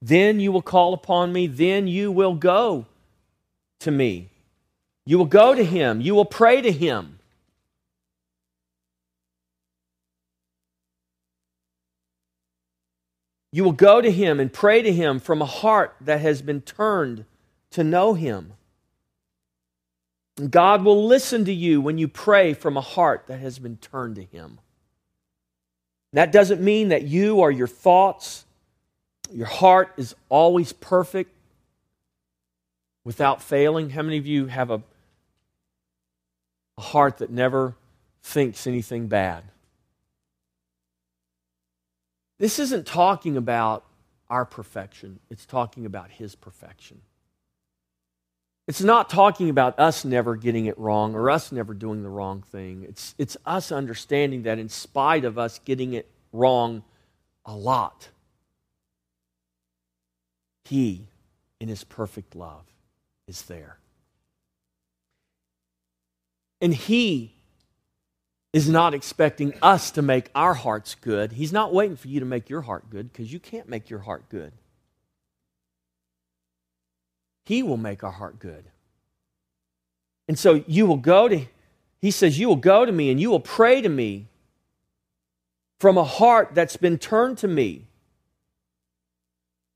Then 0.00 0.38
you 0.40 0.52
will 0.52 0.62
call 0.62 0.94
upon 0.94 1.32
me. 1.32 1.46
Then 1.46 1.86
you 1.86 2.12
will 2.12 2.34
go 2.34 2.86
to 3.80 3.90
me. 3.90 4.28
You 5.06 5.18
will 5.18 5.24
go 5.24 5.54
to 5.54 5.64
him. 5.64 6.00
You 6.00 6.14
will 6.14 6.24
pray 6.26 6.60
to 6.60 6.70
him. 6.70 7.18
You 13.50 13.64
will 13.64 13.72
go 13.72 14.02
to 14.02 14.10
him 14.10 14.40
and 14.40 14.52
pray 14.52 14.82
to 14.82 14.92
him 14.92 15.18
from 15.20 15.40
a 15.40 15.46
heart 15.46 15.96
that 16.02 16.20
has 16.20 16.42
been 16.42 16.60
turned 16.60 17.24
to 17.70 17.82
know 17.82 18.12
him. 18.12 18.52
God 20.38 20.84
will 20.84 21.06
listen 21.06 21.44
to 21.46 21.52
you 21.52 21.80
when 21.80 21.98
you 21.98 22.06
pray 22.06 22.54
from 22.54 22.76
a 22.76 22.80
heart 22.80 23.24
that 23.26 23.40
has 23.40 23.58
been 23.58 23.76
turned 23.76 24.16
to 24.16 24.24
Him. 24.24 24.60
That 26.12 26.32
doesn't 26.32 26.60
mean 26.60 26.88
that 26.88 27.02
you 27.02 27.36
or 27.36 27.50
your 27.50 27.66
thoughts, 27.66 28.44
your 29.32 29.46
heart 29.46 29.92
is 29.96 30.14
always 30.28 30.72
perfect 30.72 31.32
without 33.04 33.42
failing. 33.42 33.90
How 33.90 34.02
many 34.02 34.16
of 34.16 34.26
you 34.26 34.46
have 34.46 34.70
a, 34.70 34.82
a 36.76 36.80
heart 36.80 37.18
that 37.18 37.30
never 37.30 37.74
thinks 38.22 38.66
anything 38.66 39.08
bad? 39.08 39.44
This 42.38 42.58
isn't 42.58 42.86
talking 42.86 43.36
about 43.36 43.84
our 44.30 44.44
perfection, 44.44 45.18
it's 45.30 45.46
talking 45.46 45.84
about 45.86 46.10
His 46.10 46.34
perfection. 46.34 47.00
It's 48.68 48.82
not 48.82 49.08
talking 49.08 49.48
about 49.48 49.78
us 49.78 50.04
never 50.04 50.36
getting 50.36 50.66
it 50.66 50.78
wrong 50.78 51.14
or 51.14 51.30
us 51.30 51.50
never 51.50 51.72
doing 51.72 52.02
the 52.02 52.10
wrong 52.10 52.42
thing. 52.42 52.84
It's, 52.86 53.14
it's 53.16 53.34
us 53.46 53.72
understanding 53.72 54.42
that 54.42 54.58
in 54.58 54.68
spite 54.68 55.24
of 55.24 55.38
us 55.38 55.58
getting 55.64 55.94
it 55.94 56.06
wrong 56.34 56.84
a 57.46 57.56
lot, 57.56 58.10
He, 60.66 61.08
in 61.58 61.68
His 61.68 61.82
perfect 61.82 62.36
love, 62.36 62.66
is 63.26 63.40
there. 63.42 63.78
And 66.60 66.74
He 66.74 67.32
is 68.52 68.68
not 68.68 68.92
expecting 68.92 69.54
us 69.62 69.92
to 69.92 70.02
make 70.02 70.30
our 70.34 70.52
hearts 70.52 70.94
good. 70.94 71.32
He's 71.32 71.54
not 71.54 71.72
waiting 71.72 71.96
for 71.96 72.08
you 72.08 72.20
to 72.20 72.26
make 72.26 72.50
your 72.50 72.60
heart 72.60 72.90
good 72.90 73.10
because 73.10 73.32
you 73.32 73.40
can't 73.40 73.68
make 73.70 73.88
your 73.88 74.00
heart 74.00 74.28
good. 74.28 74.52
He 77.48 77.62
will 77.62 77.78
make 77.78 78.04
our 78.04 78.10
heart 78.10 78.38
good. 78.38 78.66
And 80.28 80.38
so 80.38 80.62
you 80.66 80.84
will 80.84 80.98
go 80.98 81.28
to, 81.28 81.46
he 81.98 82.10
says, 82.10 82.38
you 82.38 82.46
will 82.46 82.56
go 82.56 82.84
to 82.84 82.92
me 82.92 83.10
and 83.10 83.18
you 83.18 83.30
will 83.30 83.40
pray 83.40 83.80
to 83.80 83.88
me 83.88 84.26
from 85.80 85.96
a 85.96 86.04
heart 86.04 86.50
that's 86.52 86.76
been 86.76 86.98
turned 86.98 87.38
to 87.38 87.48
me. 87.48 87.86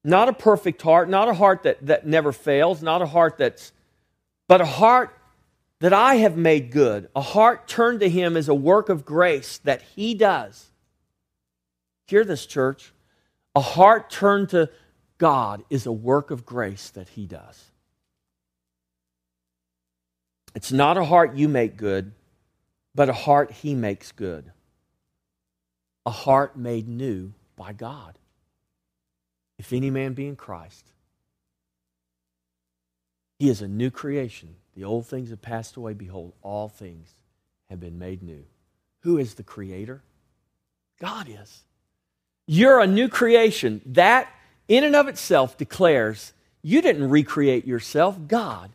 Not 0.05 0.29
a 0.29 0.35
perfect 0.35 0.83
heart, 0.83 1.09
not 1.09 1.31
a 1.31 1.33
heart 1.33 1.63
that, 1.63 1.87
that 1.87 2.07
never 2.07 2.31
fails, 2.31 2.83
not 2.83 3.01
a 3.01 3.07
heart 3.07 3.39
that's, 3.39 3.73
but 4.49 4.61
a 4.61 4.67
heart 4.67 5.17
that 5.81 5.95
I 5.95 6.17
have 6.17 6.37
made 6.37 6.73
good. 6.73 7.09
A 7.17 7.23
heart 7.23 7.67
turned 7.69 8.01
to 8.01 8.09
Him 8.11 8.37
is 8.37 8.51
a 8.51 8.55
work 8.55 8.91
of 8.91 9.07
grace 9.07 9.57
that 9.65 9.81
He 9.97 10.13
does. 10.13 10.67
Hear 12.07 12.23
this, 12.23 12.45
church. 12.45 12.93
A 13.55 13.63
heart 13.63 14.11
turned 14.11 14.51
to 14.51 14.69
God 15.23 15.63
is 15.71 15.87
a 15.87 15.93
work 15.93 16.33
of 16.33 16.45
grace 16.45 16.91
that 16.91 17.11
He 17.11 17.27
does. 17.27 17.71
It's 20.53 20.73
not 20.73 20.99
a 20.99 21.05
heart 21.05 21.37
you 21.37 21.49
make 21.49 21.77
good, 21.77 22.11
but 22.93 23.09
a 23.09 23.13
heart 23.13 23.53
He 23.53 23.77
makes 23.77 24.11
good. 24.11 24.51
A 26.05 26.11
heart 26.11 26.57
made 26.57 26.89
new 26.89 27.35
by 27.55 27.73
God. 27.73 28.19
If 29.61 29.73
any 29.73 29.91
man 29.91 30.15
be 30.15 30.27
in 30.27 30.35
Christ, 30.35 30.85
he 33.39 33.49
is 33.49 33.63
a 33.63 33.69
new 33.69 33.93
creation. 33.93 34.57
The 34.75 34.83
old 34.83 35.07
things 35.07 35.31
have 35.31 35.41
passed 35.41 35.77
away. 35.77 35.95
Behold, 35.95 36.33
all 36.43 36.69
things 36.69 37.15
have 37.71 37.79
been 37.79 37.97
made 37.97 38.25
new. 38.25 38.45
Who 39.03 39.19
is 39.19 39.35
the 39.35 39.45
creator? 39.45 40.03
God 41.01 41.29
is. 41.29 41.63
You're 42.49 42.81
a 42.81 42.89
new 42.89 43.09
creation. 43.09 43.83
That, 43.87 44.29
in 44.73 44.85
and 44.85 44.97
of 44.97 45.07
itself, 45.07 45.59
declares 45.59 46.33
you 46.63 46.81
didn't 46.81 47.11
recreate 47.11 47.67
yourself. 47.67 48.19
God 48.27 48.71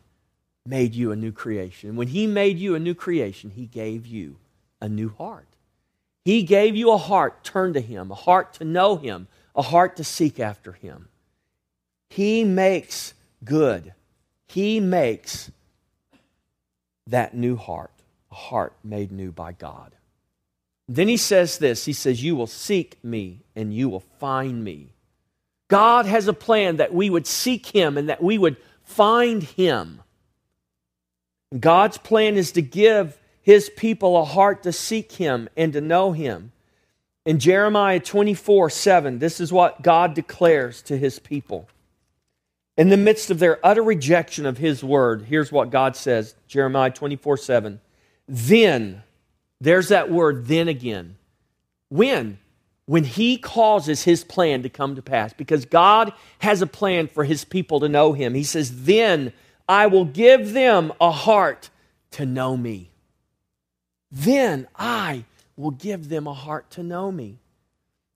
made 0.64 0.94
you 0.94 1.10
a 1.10 1.16
new 1.16 1.32
creation. 1.32 1.96
When 1.96 2.06
He 2.06 2.28
made 2.28 2.56
you 2.58 2.76
a 2.76 2.78
new 2.78 2.94
creation, 2.94 3.50
He 3.50 3.66
gave 3.66 4.06
you 4.06 4.36
a 4.80 4.88
new 4.88 5.08
heart. 5.08 5.48
He 6.24 6.44
gave 6.44 6.76
you 6.76 6.92
a 6.92 6.98
heart 6.98 7.42
turned 7.42 7.74
to 7.74 7.80
Him, 7.80 8.12
a 8.12 8.14
heart 8.14 8.52
to 8.54 8.64
know 8.64 8.94
Him, 8.94 9.26
a 9.56 9.62
heart 9.62 9.96
to 9.96 10.04
seek 10.04 10.38
after 10.38 10.70
Him. 10.70 11.08
He 12.10 12.44
makes 12.44 13.14
good. 13.44 13.92
He 14.46 14.78
makes 14.78 15.50
that 17.08 17.34
new 17.34 17.56
heart, 17.56 17.90
a 18.30 18.36
heart 18.36 18.74
made 18.84 19.10
new 19.10 19.32
by 19.32 19.50
God. 19.50 19.96
Then 20.86 21.08
he 21.08 21.16
says 21.16 21.58
this 21.58 21.86
He 21.86 21.92
says, 21.92 22.22
You 22.22 22.36
will 22.36 22.46
seek 22.46 23.02
me 23.02 23.40
and 23.56 23.74
you 23.74 23.88
will 23.88 24.04
find 24.20 24.62
me. 24.62 24.92
God 25.68 26.06
has 26.06 26.28
a 26.28 26.32
plan 26.32 26.76
that 26.76 26.94
we 26.94 27.10
would 27.10 27.26
seek 27.26 27.66
him 27.66 27.96
and 27.96 28.08
that 28.08 28.22
we 28.22 28.38
would 28.38 28.56
find 28.82 29.42
him. 29.42 30.02
God's 31.58 31.98
plan 31.98 32.36
is 32.36 32.52
to 32.52 32.62
give 32.62 33.18
his 33.42 33.70
people 33.70 34.18
a 34.18 34.24
heart 34.24 34.64
to 34.64 34.72
seek 34.72 35.12
him 35.12 35.48
and 35.56 35.72
to 35.74 35.80
know 35.80 36.12
him. 36.12 36.52
In 37.24 37.38
Jeremiah 37.38 38.00
24 38.00 38.70
7, 38.70 39.18
this 39.18 39.40
is 39.40 39.52
what 39.52 39.82
God 39.82 40.14
declares 40.14 40.82
to 40.82 40.96
his 40.96 41.18
people. 41.18 41.68
In 42.78 42.90
the 42.90 42.96
midst 42.96 43.30
of 43.30 43.38
their 43.38 43.58
utter 43.64 43.82
rejection 43.82 44.46
of 44.46 44.56
his 44.56 44.84
word, 44.84 45.22
here's 45.22 45.50
what 45.52 45.70
God 45.70 45.96
says 45.96 46.34
Jeremiah 46.46 46.90
24 46.90 47.36
7. 47.36 47.80
Then, 48.26 49.02
there's 49.60 49.88
that 49.88 50.10
word, 50.10 50.46
then 50.46 50.68
again. 50.68 51.16
When? 51.88 52.38
When 52.88 53.04
he 53.04 53.36
causes 53.36 54.04
his 54.04 54.24
plan 54.24 54.62
to 54.62 54.70
come 54.70 54.96
to 54.96 55.02
pass. 55.02 55.34
Because 55.34 55.66
God 55.66 56.10
has 56.38 56.62
a 56.62 56.66
plan 56.66 57.06
for 57.06 57.22
his 57.22 57.44
people 57.44 57.80
to 57.80 57.88
know 57.88 58.14
him. 58.14 58.32
He 58.32 58.44
says, 58.44 58.84
Then 58.84 59.34
I 59.68 59.88
will 59.88 60.06
give 60.06 60.54
them 60.54 60.92
a 60.98 61.10
heart 61.10 61.68
to 62.12 62.24
know 62.24 62.56
me. 62.56 62.90
Then 64.10 64.66
I 64.74 65.24
will 65.54 65.70
give 65.70 66.08
them 66.08 66.26
a 66.26 66.32
heart 66.32 66.70
to 66.70 66.82
know 66.82 67.12
me. 67.12 67.40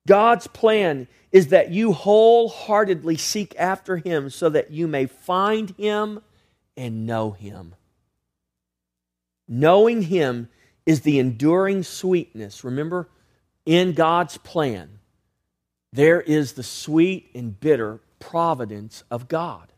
God's 0.07 0.47
plan 0.47 1.07
is 1.31 1.49
that 1.49 1.71
you 1.71 1.93
wholeheartedly 1.93 3.19
seek 3.19 3.55
after 3.59 3.99
Him 3.99 4.31
so 4.31 4.49
that 4.49 4.71
you 4.71 4.89
may 4.89 5.07
find 5.07 5.71
Him 5.77 6.21
and 6.77 7.07
know 7.07 7.33
Him. 7.33 7.75
Knowing 9.47 10.03
Him 10.03 10.49
is 10.87 11.03
the 11.03 11.19
enduring 11.19 11.83
sweetness. 11.83 12.65
Remember, 12.65 13.09
in 13.67 13.93
God's 13.93 14.39
plan, 14.39 14.99
there 15.93 16.21
is 16.21 16.55
the 16.55 16.63
sweet 16.63 17.31
and 17.35 17.59
bitter 17.59 18.01
providence 18.19 19.05
of 19.11 19.29
God. 19.29 19.73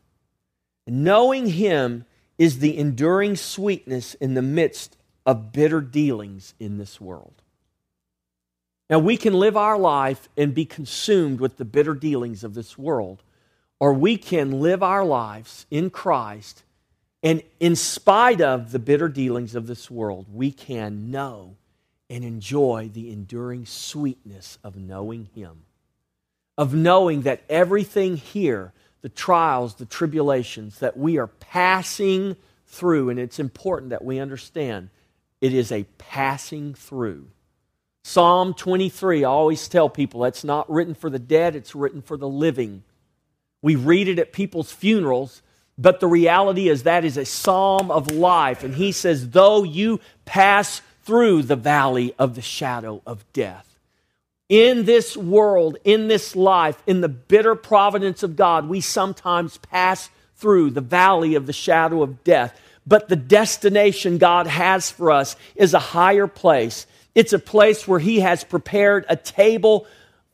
Knowing 0.87 1.47
Him 1.47 2.05
is 2.37 2.59
the 2.59 2.77
enduring 2.77 3.35
sweetness 3.35 4.13
in 4.15 4.33
the 4.33 4.41
midst 4.41 4.97
of 5.25 5.51
bitter 5.51 5.81
dealings 5.81 6.53
in 6.59 6.77
this 6.77 7.01
world. 7.01 7.41
Now, 8.89 8.99
we 8.99 9.17
can 9.17 9.33
live 9.33 9.57
our 9.57 9.79
life 9.79 10.29
and 10.37 10.53
be 10.53 10.65
consumed 10.65 11.39
with 11.39 11.57
the 11.57 11.65
bitter 11.65 11.95
dealings 11.95 12.43
of 12.43 12.53
this 12.53 12.77
world, 12.77 13.23
or 13.79 13.93
we 13.93 14.15
can 14.15 14.61
live 14.61 14.83
our 14.83 15.03
lives 15.03 15.65
in 15.71 15.89
Christ, 15.89 16.63
and 17.23 17.41
in 17.59 17.75
spite 17.75 18.41
of 18.41 18.71
the 18.71 18.79
bitter 18.79 19.09
dealings 19.09 19.55
of 19.55 19.65
this 19.65 19.89
world, 19.89 20.27
we 20.31 20.51
can 20.51 21.09
know 21.09 21.55
and 22.09 22.23
enjoy 22.23 22.89
the 22.93 23.11
enduring 23.11 23.65
sweetness 23.65 24.57
of 24.63 24.75
knowing 24.75 25.29
Him, 25.33 25.63
of 26.57 26.73
knowing 26.73 27.21
that 27.23 27.43
everything 27.49 28.17
here, 28.17 28.73
the 29.01 29.09
trials, 29.09 29.75
the 29.75 29.85
tribulations 29.85 30.79
that 30.79 30.97
we 30.97 31.17
are 31.17 31.27
passing 31.27 32.35
through, 32.67 33.09
and 33.09 33.19
it's 33.19 33.39
important 33.39 33.89
that 33.91 34.03
we 34.03 34.19
understand 34.19 34.89
it 35.41 35.53
is 35.53 35.71
a 35.71 35.83
passing 35.97 36.73
through 36.73 37.27
Psalm 38.07 38.53
23, 38.53 39.23
I 39.23 39.27
always 39.27 39.67
tell 39.67 39.89
people 39.89 40.19
that's 40.19 40.43
not 40.43 40.69
written 40.69 40.93
for 40.93 41.09
the 41.09 41.17
dead, 41.17 41.55
it's 41.55 41.73
written 41.73 42.03
for 42.03 42.17
the 42.17 42.27
living. 42.27 42.83
We 43.63 43.75
read 43.75 44.07
it 44.07 44.19
at 44.19 44.31
people's 44.31 44.71
funerals, 44.71 45.41
but 45.75 45.99
the 45.99 46.07
reality 46.07 46.69
is 46.69 46.83
that 46.83 47.03
is 47.03 47.17
a 47.17 47.25
psalm 47.25 47.89
of 47.89 48.11
life. 48.11 48.63
And 48.63 48.75
he 48.75 48.91
says, 48.91 49.31
Though 49.31 49.63
you 49.63 50.01
pass 50.23 50.83
through 51.05 51.43
the 51.43 51.55
valley 51.55 52.13
of 52.17 52.35
the 52.35 52.41
shadow 52.41 53.01
of 53.05 53.31
death, 53.31 53.75
in 54.49 54.85
this 54.85 55.17
world, 55.17 55.77
in 55.83 56.07
this 56.07 56.35
life, 56.35 56.81
in 56.85 57.01
the 57.01 57.09
bitter 57.09 57.55
providence 57.55 58.21
of 58.21 58.35
God, 58.35 58.67
we 58.67 58.81
sometimes 58.81 59.57
pass 59.57 60.09
through 60.35 60.71
the 60.71 60.81
valley 60.81 61.35
of 61.35 61.47
the 61.47 61.53
shadow 61.53 62.03
of 62.03 62.23
death. 62.23 62.59
But 62.85 63.09
the 63.09 63.15
destination 63.15 64.19
God 64.19 64.45
has 64.45 64.91
for 64.91 65.11
us 65.11 65.35
is 65.55 65.73
a 65.73 65.79
higher 65.79 66.27
place. 66.27 66.85
It's 67.15 67.33
a 67.33 67.39
place 67.39 67.87
where 67.87 67.99
He 67.99 68.19
has 68.19 68.43
prepared 68.43 69.05
a 69.09 69.15
table 69.15 69.87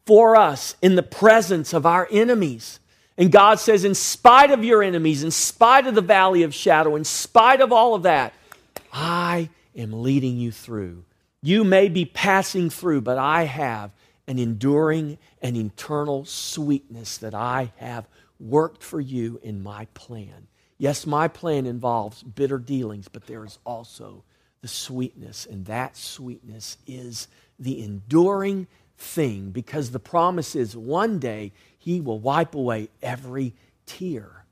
for 0.06 0.36
us 0.36 0.76
in 0.82 0.96
the 0.96 1.04
presence 1.04 1.74
of 1.74 1.86
our 1.86 2.08
enemies. 2.12 2.80
And 3.18 3.32
God 3.32 3.60
says, 3.60 3.86
in 3.86 3.96
spite 3.96 4.52
of 4.52 4.66
your 4.66 4.84
enemies, 4.84 5.24
in 5.24 5.32
spite 5.32 5.88
of 5.88 5.96
the 5.96 6.02
valley 6.02 6.44
of 6.44 6.54
shadow, 6.54 6.96
in 6.96 7.04
spite 7.06 7.62
of 7.62 7.72
all 7.72 7.94
of 7.94 8.04
that, 8.04 8.34
I 8.92 9.50
am 9.76 10.04
leading 10.04 10.38
you 10.38 10.52
through. 10.52 11.06
You 11.42 11.64
may 11.64 11.90
be 11.90 12.06
passing 12.06 12.70
through, 12.70 13.02
but 13.02 13.18
I 13.18 13.44
have 13.44 13.92
an 14.28 14.38
enduring 14.40 15.18
and 15.42 15.58
eternal 15.58 16.26
sweetness 16.26 17.18
that 17.18 17.34
I 17.34 17.72
have 17.78 18.08
worked 18.40 18.84
for 18.84 19.00
you 19.00 19.40
in 19.44 19.64
my 19.64 19.86
plan. 19.94 20.48
Yes, 20.78 21.06
my 21.06 21.28
plan 21.28 21.66
involves 21.66 22.24
bitter 22.24 22.58
dealings, 22.58 23.08
but 23.08 23.28
there 23.28 23.46
is 23.46 23.60
also 23.66 24.24
the 24.62 24.68
sweetness, 24.68 25.46
and 25.46 25.66
that 25.66 25.98
sweetness 25.98 26.78
is 26.88 27.28
the 27.60 27.84
enduring 27.84 28.68
thing 28.98 29.50
because 29.50 29.92
the 29.92 30.00
promise 30.00 30.56
is 30.56 30.78
one 30.78 31.20
day 31.20 31.52
he 31.78 32.00
will 32.00 32.20
wipe 32.20 32.56
away 32.56 32.90
every 33.02 33.54
tear. 33.86 34.46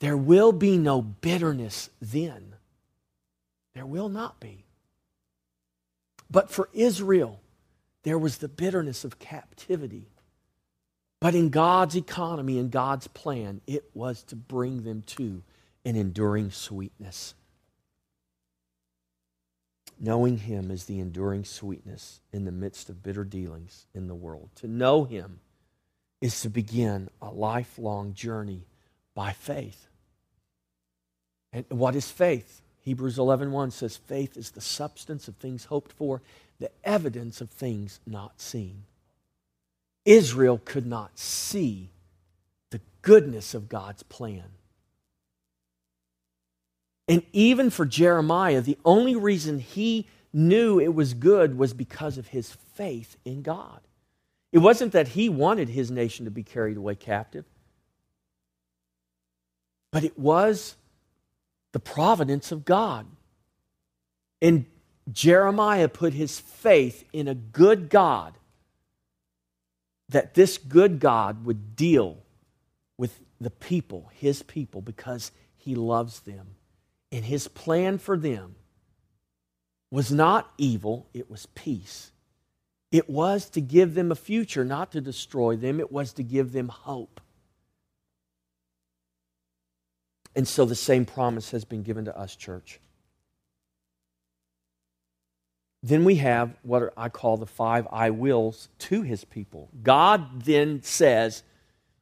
There 0.00 0.16
will 0.16 0.52
be 0.52 0.76
no 0.76 1.02
bitterness 1.02 1.90
then. 2.00 2.54
There 3.78 3.86
will 3.86 4.08
not 4.08 4.40
be. 4.40 4.64
But 6.28 6.50
for 6.50 6.68
Israel, 6.72 7.40
there 8.02 8.18
was 8.18 8.38
the 8.38 8.48
bitterness 8.48 9.04
of 9.04 9.20
captivity. 9.20 10.08
But 11.20 11.36
in 11.36 11.50
God's 11.50 11.94
economy 11.94 12.58
and 12.58 12.72
God's 12.72 13.06
plan, 13.06 13.60
it 13.68 13.84
was 13.94 14.24
to 14.24 14.34
bring 14.34 14.82
them 14.82 15.02
to 15.02 15.44
an 15.84 15.94
enduring 15.94 16.50
sweetness. 16.50 17.34
Knowing 20.00 20.38
Him 20.38 20.72
is 20.72 20.86
the 20.86 20.98
enduring 20.98 21.44
sweetness 21.44 22.20
in 22.32 22.46
the 22.46 22.50
midst 22.50 22.90
of 22.90 23.04
bitter 23.04 23.22
dealings 23.22 23.86
in 23.94 24.08
the 24.08 24.14
world. 24.16 24.48
To 24.56 24.66
know 24.66 25.04
Him 25.04 25.38
is 26.20 26.40
to 26.40 26.48
begin 26.48 27.10
a 27.22 27.30
lifelong 27.30 28.12
journey 28.12 28.66
by 29.14 29.30
faith. 29.30 29.86
And 31.52 31.64
what 31.68 31.94
is 31.94 32.10
faith? 32.10 32.60
Hebrews 32.88 33.18
11:1 33.18 33.50
1 33.50 33.70
says 33.70 33.98
faith 33.98 34.34
is 34.38 34.52
the 34.52 34.62
substance 34.62 35.28
of 35.28 35.36
things 35.36 35.66
hoped 35.66 35.92
for, 35.92 36.22
the 36.58 36.70
evidence 36.82 37.42
of 37.42 37.50
things 37.50 38.00
not 38.06 38.40
seen. 38.40 38.84
Israel 40.06 40.58
could 40.64 40.86
not 40.86 41.18
see 41.18 41.90
the 42.70 42.80
goodness 43.02 43.52
of 43.52 43.68
God's 43.68 44.04
plan. 44.04 44.44
And 47.06 47.24
even 47.34 47.68
for 47.68 47.84
Jeremiah, 47.84 48.62
the 48.62 48.78
only 48.86 49.14
reason 49.14 49.58
he 49.58 50.06
knew 50.32 50.80
it 50.80 50.94
was 50.94 51.12
good 51.12 51.58
was 51.58 51.74
because 51.74 52.16
of 52.16 52.28
his 52.28 52.52
faith 52.72 53.18
in 53.22 53.42
God. 53.42 53.82
It 54.50 54.60
wasn't 54.60 54.92
that 54.92 55.08
he 55.08 55.28
wanted 55.28 55.68
his 55.68 55.90
nation 55.90 56.24
to 56.24 56.30
be 56.30 56.42
carried 56.42 56.78
away 56.78 56.94
captive, 56.94 57.44
but 59.90 60.04
it 60.04 60.18
was 60.18 60.77
the 61.72 61.80
providence 61.80 62.52
of 62.52 62.64
God. 62.64 63.06
And 64.40 64.66
Jeremiah 65.12 65.88
put 65.88 66.12
his 66.12 66.38
faith 66.38 67.04
in 67.12 67.28
a 67.28 67.34
good 67.34 67.90
God 67.90 68.38
that 70.08 70.34
this 70.34 70.58
good 70.58 71.00
God 71.00 71.44
would 71.44 71.76
deal 71.76 72.18
with 72.96 73.20
the 73.40 73.50
people, 73.50 74.10
his 74.14 74.42
people, 74.42 74.80
because 74.80 75.32
he 75.56 75.74
loves 75.74 76.20
them. 76.20 76.54
And 77.12 77.24
his 77.24 77.48
plan 77.48 77.98
for 77.98 78.16
them 78.16 78.56
was 79.90 80.12
not 80.12 80.52
evil, 80.58 81.08
it 81.14 81.30
was 81.30 81.46
peace. 81.46 82.12
It 82.90 83.08
was 83.08 83.50
to 83.50 83.60
give 83.60 83.94
them 83.94 84.10
a 84.10 84.14
future, 84.14 84.64
not 84.64 84.92
to 84.92 85.00
destroy 85.00 85.56
them. 85.56 85.78
It 85.78 85.92
was 85.92 86.12
to 86.14 86.22
give 86.22 86.52
them 86.52 86.68
hope. 86.68 87.20
And 90.38 90.46
so 90.46 90.64
the 90.64 90.76
same 90.76 91.04
promise 91.04 91.50
has 91.50 91.64
been 91.64 91.82
given 91.82 92.04
to 92.04 92.16
us, 92.16 92.36
church. 92.36 92.78
Then 95.82 96.04
we 96.04 96.14
have 96.14 96.54
what 96.62 96.92
I 96.96 97.08
call 97.08 97.38
the 97.38 97.44
five 97.44 97.88
I 97.90 98.10
wills 98.10 98.68
to 98.78 99.02
his 99.02 99.24
people. 99.24 99.68
God 99.82 100.42
then 100.44 100.80
says, 100.84 101.42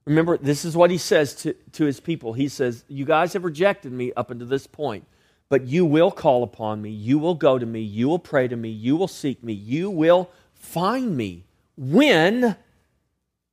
remember, 0.05 0.37
this 0.37 0.67
is 0.67 0.77
what 0.77 0.91
he 0.91 0.99
says 0.99 1.35
to, 1.37 1.55
to 1.73 1.87
his 1.87 1.99
people. 1.99 2.35
He 2.35 2.49
says, 2.49 2.85
You 2.89 3.07
guys 3.07 3.33
have 3.33 3.43
rejected 3.43 3.91
me 3.91 4.13
up 4.13 4.31
until 4.31 4.49
this 4.49 4.67
point, 4.67 5.07
but 5.49 5.67
you 5.67 5.87
will 5.87 6.11
call 6.11 6.43
upon 6.43 6.83
me. 6.83 6.91
You 6.91 7.19
will 7.19 7.37
go 7.37 7.59
to 7.59 7.65
me. 7.65 7.81
You 7.81 8.07
will 8.07 8.19
pray 8.19 8.49
to 8.49 8.57
me. 8.57 8.69
You 8.69 8.97
will 8.97 9.09
seek 9.09 9.43
me. 9.43 9.55
You 9.55 9.89
will 9.89 10.29
find 10.53 11.17
me 11.17 11.47
when 11.79 12.55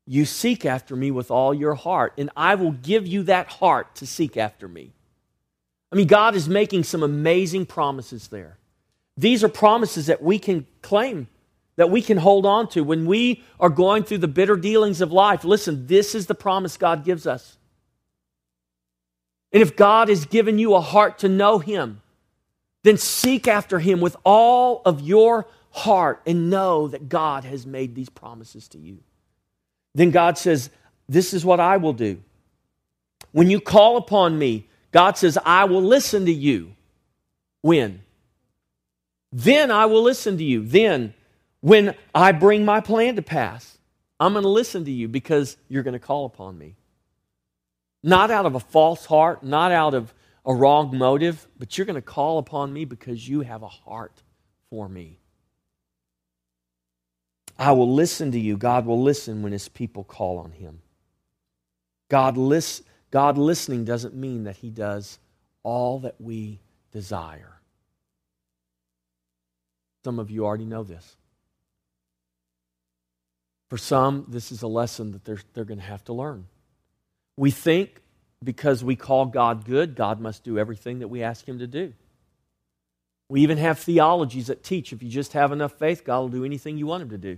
you 0.06 0.26
seek 0.26 0.66
after 0.66 0.96
me 0.96 1.12
with 1.12 1.32
all 1.32 1.54
your 1.54 1.76
heart, 1.76 2.14
and 2.18 2.30
I 2.36 2.56
will 2.56 2.72
give 2.72 3.08
you 3.08 3.24
that 3.24 3.48
heart 3.48 3.96
to 3.96 4.08
seek 4.08 4.36
after 4.36 4.68
me. 4.68 4.92
I 5.92 5.96
mean, 5.96 6.08
God 6.08 6.36
is 6.36 6.50
making 6.50 6.84
some 6.84 7.04
amazing 7.04 7.66
promises 7.66 8.28
there. 8.28 8.58
These 9.16 9.44
are 9.44 9.50
promises 9.50 10.08
that 10.08 10.22
we 10.22 10.40
can 10.40 10.66
claim, 10.82 11.28
that 11.76 11.90
we 11.90 12.02
can 12.02 12.18
hold 12.18 12.46
on 12.46 12.68
to 12.70 12.82
when 12.82 13.06
we 13.06 13.44
are 13.60 13.70
going 13.70 14.04
through 14.04 14.18
the 14.18 14.28
bitter 14.28 14.56
dealings 14.56 15.02
of 15.02 15.12
life. 15.12 15.44
Listen, 15.44 15.88
this 15.88 16.16
is 16.16 16.26
the 16.26 16.36
promise 16.36 16.78
God 16.78 17.06
gives 17.06 17.28
us. 17.28 17.58
And 19.52 19.62
if 19.62 19.76
God 19.76 20.10
has 20.10 20.26
given 20.26 20.58
you 20.58 20.74
a 20.74 20.82
heart 20.82 21.20
to 21.20 21.30
know 21.30 21.60
Him, 21.60 22.02
then 22.82 22.98
seek 22.98 23.48
after 23.48 23.80
Him 23.80 24.02
with 24.02 24.18
all 24.26 24.82
of 24.84 25.00
your 25.00 25.48
heart 25.70 26.22
and 26.26 26.50
know 26.50 26.88
that 26.88 27.08
God 27.08 27.44
has 27.46 27.66
made 27.66 27.96
these 27.96 28.10
promises 28.10 28.68
to 28.70 28.80
you. 28.80 29.00
Then 29.96 30.12
God 30.12 30.38
says, 30.38 30.70
This 31.08 31.34
is 31.34 31.46
what 31.46 31.60
I 31.60 31.78
will 31.78 31.94
do. 31.94 32.22
When 33.32 33.50
you 33.50 33.60
call 33.60 33.98
upon 33.98 34.38
me, 34.38 34.68
God 34.92 35.18
says, 35.18 35.38
I 35.44 35.66
will 35.66 35.82
listen 35.82 36.26
to 36.26 36.34
you. 36.34 36.76
When? 37.62 38.04
Then 39.32 39.72
I 39.72 39.88
will 39.88 40.04
listen 40.04 40.38
to 40.38 40.44
you. 40.44 40.64
Then, 40.64 41.14
when 41.62 41.96
I 42.14 42.32
bring 42.32 42.66
my 42.66 42.80
plan 42.80 43.16
to 43.16 43.22
pass, 43.22 43.78
I'm 44.20 44.34
going 44.34 44.44
to 44.44 44.50
listen 44.50 44.86
to 44.86 44.92
you 44.92 45.08
because 45.08 45.58
you're 45.68 45.84
going 45.84 45.94
to 45.94 46.00
call 46.00 46.26
upon 46.26 46.58
me. 46.58 46.76
Not 48.04 48.30
out 48.30 48.46
of 48.46 48.54
a 48.54 48.60
false 48.60 49.06
heart, 49.06 49.44
not 49.44 49.72
out 49.72 49.94
of 49.94 50.14
a 50.46 50.54
wrong 50.54 50.96
motive, 50.96 51.48
but 51.58 51.78
you're 51.78 51.86
going 51.86 51.96
to 51.96 52.02
call 52.02 52.38
upon 52.38 52.72
me 52.72 52.86
because 52.86 53.28
you 53.28 53.42
have 53.42 53.64
a 53.64 53.68
heart 53.68 54.22
for 54.70 54.88
me. 54.88 55.20
I 57.58 57.72
will 57.72 57.94
listen 57.94 58.32
to 58.32 58.40
you. 58.40 58.58
God 58.58 58.86
will 58.86 59.02
listen 59.02 59.44
when 59.44 59.52
his 59.52 59.70
people 59.70 60.04
call 60.04 60.40
on 60.40 60.52
him. 60.52 60.82
God, 62.10 62.38
lis- 62.38 62.84
God 63.12 63.38
listening 63.38 63.86
doesn't 63.86 64.16
mean 64.16 64.44
that 64.44 64.58
he 64.58 64.70
does 64.70 65.20
all 65.64 66.00
that 66.00 66.16
we 66.20 66.60
desire. 66.92 67.60
Some 70.04 70.20
of 70.20 70.30
you 70.30 70.46
already 70.46 70.66
know 70.66 70.84
this. 70.84 71.16
For 73.70 73.78
some, 73.78 74.26
this 74.28 74.52
is 74.52 74.62
a 74.62 74.68
lesson 74.68 75.12
that 75.14 75.26
they're, 75.26 75.40
they're 75.54 75.64
going 75.64 75.80
to 75.80 75.86
have 75.86 76.04
to 76.06 76.14
learn. 76.14 76.46
We 77.38 77.50
think 77.50 78.02
because 78.44 78.84
we 78.84 78.96
call 78.96 79.26
God 79.26 79.66
good, 79.66 79.96
God 79.96 80.20
must 80.20 80.44
do 80.44 80.60
everything 80.60 81.00
that 81.00 81.08
we 81.08 81.24
ask 81.24 81.48
Him 81.48 81.60
to 81.60 81.68
do. 81.68 81.94
We 83.30 83.42
even 83.42 83.58
have 83.58 83.80
theologies 83.80 84.48
that 84.48 84.64
teach 84.64 84.94
if 84.94 85.02
you 85.02 85.10
just 85.10 85.34
have 85.34 85.52
enough 85.52 85.74
faith, 85.74 86.04
God 86.04 86.20
will 86.20 86.30
do 86.30 86.46
anything 86.46 86.78
you 86.78 86.88
want 86.88 87.04
Him 87.04 87.10
to 87.10 87.18
do. 87.18 87.38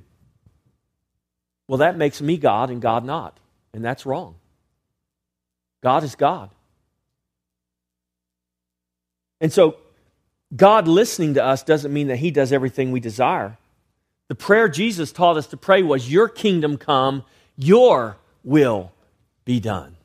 Well, 1.67 1.79
that 1.79 1.97
makes 1.97 2.21
me 2.21 2.37
God 2.37 2.69
and 2.69 2.81
God 2.81 3.05
not. 3.05 3.39
And 3.73 3.83
that's 3.83 4.05
wrong. 4.05 4.35
God 5.83 6.03
is 6.03 6.15
God. 6.15 6.49
And 9.41 9.51
so 9.51 9.77
God 10.55 10.87
listening 10.87 11.33
to 11.35 11.43
us 11.43 11.63
doesn't 11.63 11.93
mean 11.93 12.07
that 12.07 12.17
He 12.17 12.31
does 12.31 12.51
everything 12.51 12.91
we 12.91 12.99
desire. 12.99 13.57
The 14.27 14.35
prayer 14.35 14.67
Jesus 14.69 15.11
taught 15.11 15.37
us 15.37 15.47
to 15.47 15.57
pray 15.57 15.83
was, 15.83 16.11
Your 16.11 16.27
kingdom 16.27 16.77
come, 16.77 17.23
your 17.55 18.17
will 18.43 18.91
be 19.43 19.59
done. 19.59 19.95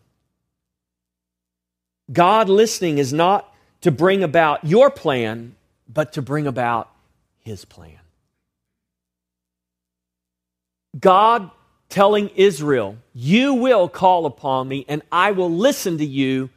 God 2.12 2.48
listening 2.48 2.98
is 2.98 3.12
not 3.12 3.52
to 3.82 3.90
bring 3.90 4.22
about 4.22 4.64
your 4.64 4.90
plan, 4.90 5.54
but 5.92 6.12
to 6.14 6.22
bring 6.22 6.46
about 6.46 6.90
His 7.40 7.64
plan. 7.64 7.98
God 10.98 11.50
telling 11.88 12.30
Israel, 12.36 12.96
You 13.12 13.54
will 13.54 13.88
call 13.88 14.26
upon 14.26 14.68
me 14.68 14.84
and 14.88 15.02
I 15.12 15.32
will 15.32 15.50
listen 15.50 15.98
to 15.98 16.06
you, 16.06 16.50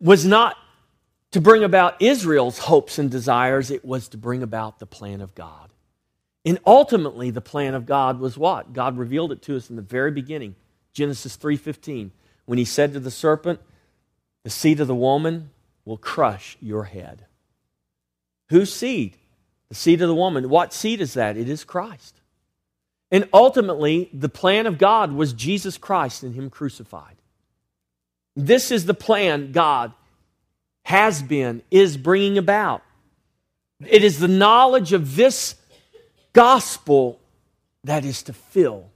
was 0.00 0.24
not 0.24 0.56
to 1.32 1.40
bring 1.40 1.64
about 1.64 2.00
Israel's 2.00 2.58
hopes 2.58 2.98
and 2.98 3.10
desires, 3.10 3.70
it 3.70 3.84
was 3.84 4.08
to 4.08 4.16
bring 4.16 4.42
about 4.42 4.78
the 4.78 4.86
plan 4.86 5.20
of 5.20 5.34
God. 5.34 5.70
And 6.44 6.58
ultimately 6.64 7.30
the 7.30 7.40
plan 7.40 7.74
of 7.74 7.86
God 7.86 8.20
was 8.20 8.38
what? 8.38 8.72
God 8.72 8.96
revealed 8.96 9.32
it 9.32 9.42
to 9.42 9.56
us 9.56 9.68
in 9.68 9.76
the 9.76 9.82
very 9.82 10.12
beginning, 10.12 10.54
Genesis 10.92 11.36
3:15, 11.36 12.12
when 12.46 12.58
he 12.58 12.64
said 12.64 12.92
to 12.92 13.00
the 13.00 13.10
serpent, 13.10 13.60
"The 14.44 14.50
seed 14.50 14.80
of 14.80 14.86
the 14.86 14.94
woman 14.94 15.50
will 15.84 15.98
crush 15.98 16.56
your 16.60 16.84
head." 16.84 17.25
Whose 18.48 18.72
seed? 18.72 19.16
The 19.68 19.74
seed 19.74 20.00
of 20.02 20.08
the 20.08 20.14
woman. 20.14 20.48
What 20.48 20.72
seed 20.72 21.00
is 21.00 21.14
that? 21.14 21.36
It 21.36 21.48
is 21.48 21.64
Christ. 21.64 22.20
And 23.10 23.28
ultimately, 23.32 24.10
the 24.12 24.28
plan 24.28 24.66
of 24.66 24.78
God 24.78 25.12
was 25.12 25.32
Jesus 25.32 25.78
Christ 25.78 26.22
and 26.22 26.34
Him 26.34 26.50
crucified. 26.50 27.16
This 28.34 28.70
is 28.70 28.84
the 28.84 28.94
plan 28.94 29.52
God 29.52 29.92
has 30.84 31.22
been, 31.22 31.62
is 31.70 31.96
bringing 31.96 32.38
about. 32.38 32.82
It 33.84 34.04
is 34.04 34.18
the 34.18 34.28
knowledge 34.28 34.92
of 34.92 35.16
this 35.16 35.56
gospel 36.32 37.20
that 37.84 38.04
is 38.04 38.22
to 38.24 38.32
fill 38.32 38.90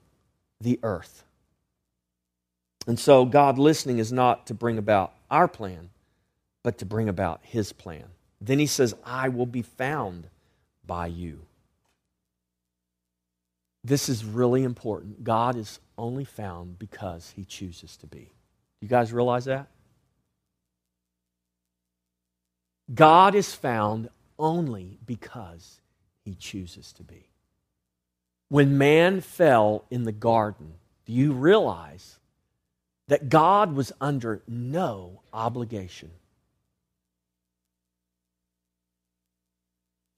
the 0.61 0.79
earth. 0.83 1.25
And 2.87 2.99
so, 2.99 3.25
God 3.25 3.59
listening 3.59 3.99
is 3.99 4.13
not 4.13 4.47
to 4.47 4.55
bring 4.55 4.79
about 4.79 5.13
our 5.31 5.49
plan, 5.49 5.91
but 6.63 6.79
to 6.79 6.87
bring 6.87 7.09
about 7.09 7.41
His 7.43 7.73
plan. 7.73 8.05
Then 8.40 8.59
He 8.59 8.66
says, 8.66 8.94
I 9.05 9.29
will 9.29 9.46
be 9.46 9.62
found 9.62 10.29
by 10.87 11.07
you. 11.07 11.40
This 13.83 14.09
is 14.09 14.24
really 14.24 14.62
important. 14.62 15.24
God 15.24 15.57
is 15.57 15.81
only 15.96 16.24
found 16.24 16.79
because 16.79 17.33
He 17.37 17.44
chooses 17.44 17.96
to 17.98 18.07
be. 18.07 18.33
Do 18.81 18.87
you 18.87 18.88
guys 18.88 19.12
realize 19.12 19.46
that? 19.46 19.68
God 22.92 23.35
is 23.35 23.55
found 23.55 24.09
only 24.38 24.98
because 25.07 25.81
he 26.24 26.35
chooses 26.35 26.92
to 26.94 27.05
be. 27.05 27.29
When 28.48 28.79
man 28.79 29.20
fell 29.20 29.85
in 29.90 30.05
the 30.05 30.12
garden, 30.12 30.74
do 31.07 31.12
you 31.12 31.33
realize 31.33 32.18
that 33.07 33.29
God 33.29 33.74
was 33.74 33.92
under 34.00 34.42
no 34.48 35.20
obligation 35.33 36.11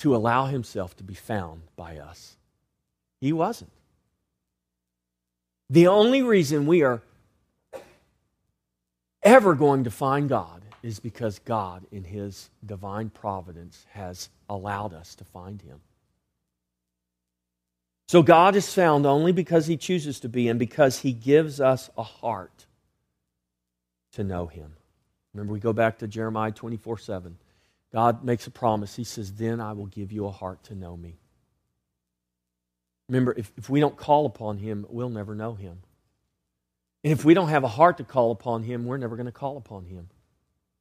to 0.03 0.15
allow 0.15 0.47
himself 0.47 0.97
to 0.97 1.05
be 1.05 1.15
found 1.15 1.63
by 1.77 1.99
us? 1.99 2.37
He 3.21 3.33
wasn't. 3.33 3.71
The 5.71 5.87
only 5.87 6.23
reason 6.23 6.67
we 6.67 6.83
are 6.83 7.01
ever 9.23 9.55
going 9.55 9.85
to 9.85 9.91
find 9.91 10.29
God 10.29 10.63
is 10.83 10.99
because 10.99 11.39
God, 11.39 11.87
in 11.93 12.05
His 12.05 12.51
divine 12.67 13.11
providence, 13.11 13.87
has 13.93 14.29
allowed 14.49 14.93
us 14.93 15.15
to 15.15 15.25
find 15.25 15.63
Him. 15.63 15.81
So 18.09 18.23
God 18.23 18.57
is 18.57 18.75
found 18.75 19.07
only 19.07 19.33
because 19.33 19.67
He 19.67 19.77
chooses 19.77 20.21
to 20.21 20.29
be 20.29 20.49
and 20.49 20.59
because 20.59 20.99
He 20.99 21.13
gives 21.13 21.61
us 21.61 21.89
a 21.97 22.03
heart 22.03 22.67
to 24.13 24.25
know 24.25 24.47
Him. 24.47 24.75
Remember, 25.33 25.53
we 25.53 25.61
go 25.61 25.73
back 25.73 25.99
to 25.99 26.09
Jeremiah 26.09 26.51
24 26.51 26.99
7. 26.99 27.39
God 27.93 28.25
makes 28.25 28.47
a 28.47 28.51
promise. 28.51 28.97
He 28.97 29.05
says, 29.05 29.35
Then 29.35 29.61
I 29.61 29.73
will 29.73 29.87
give 29.87 30.13
you 30.13 30.27
a 30.27 30.31
heart 30.31 30.63
to 30.65 30.75
know 30.75 30.97
me. 30.97 31.19
Remember, 33.09 33.35
if, 33.37 33.53
if 33.59 33.69
we 33.69 33.81
don't 33.81 33.97
call 33.97 34.27
upon 34.27 34.59
him, 34.59 34.87
we'll 34.89 35.11
never 35.11 35.35
know 35.35 35.55
him. 35.55 35.79
And 37.05 37.13
if 37.13 37.25
we 37.25 37.35
don't 37.35 37.49
have 37.49 37.65
a 37.65 37.69
heart 37.69 37.99
to 37.99 38.05
call 38.05 38.31
upon 38.31 38.63
him, 38.63 38.87
we're 38.87 38.97
never 38.97 39.17
going 39.17 39.27
to 39.27 39.33
call 39.33 39.57
upon 39.57 39.85
him. 39.85 40.09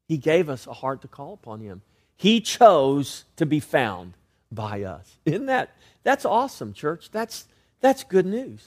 He 0.08 0.18
gave 0.18 0.50
us 0.50 0.68
a 0.68 0.74
heart 0.74 1.02
to 1.02 1.08
call 1.08 1.34
upon 1.34 1.62
him. 1.62 1.82
He 2.16 2.40
chose 2.42 3.26
to 3.38 3.46
be 3.46 3.60
found 3.60 4.14
by 4.52 4.84
us. 4.84 5.18
Isn't 5.26 5.48
that 5.48 5.76
that's 6.04 6.26
awesome, 6.26 6.74
church? 6.74 7.10
That's 7.12 7.48
that's 7.80 8.04
good 8.04 8.26
news. 8.26 8.66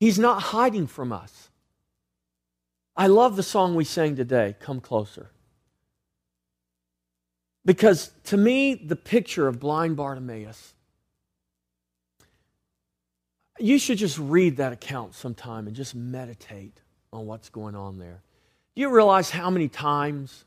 He's 0.00 0.18
not 0.18 0.42
hiding 0.42 0.86
from 0.86 1.12
us. 1.12 1.49
I 3.00 3.06
love 3.06 3.36
the 3.36 3.42
song 3.42 3.76
we 3.76 3.84
sang 3.84 4.14
today, 4.14 4.54
Come 4.60 4.78
Closer. 4.82 5.30
Because 7.64 8.10
to 8.24 8.36
me, 8.36 8.74
the 8.74 8.94
picture 8.94 9.48
of 9.48 9.58
blind 9.58 9.96
Bartimaeus, 9.96 10.74
you 13.58 13.78
should 13.78 13.96
just 13.96 14.18
read 14.18 14.58
that 14.58 14.74
account 14.74 15.14
sometime 15.14 15.66
and 15.66 15.74
just 15.74 15.94
meditate 15.94 16.78
on 17.10 17.24
what's 17.24 17.48
going 17.48 17.74
on 17.74 17.98
there. 17.98 18.20
Do 18.74 18.82
you 18.82 18.90
realize 18.90 19.30
how 19.30 19.48
many 19.48 19.68
times 19.68 20.44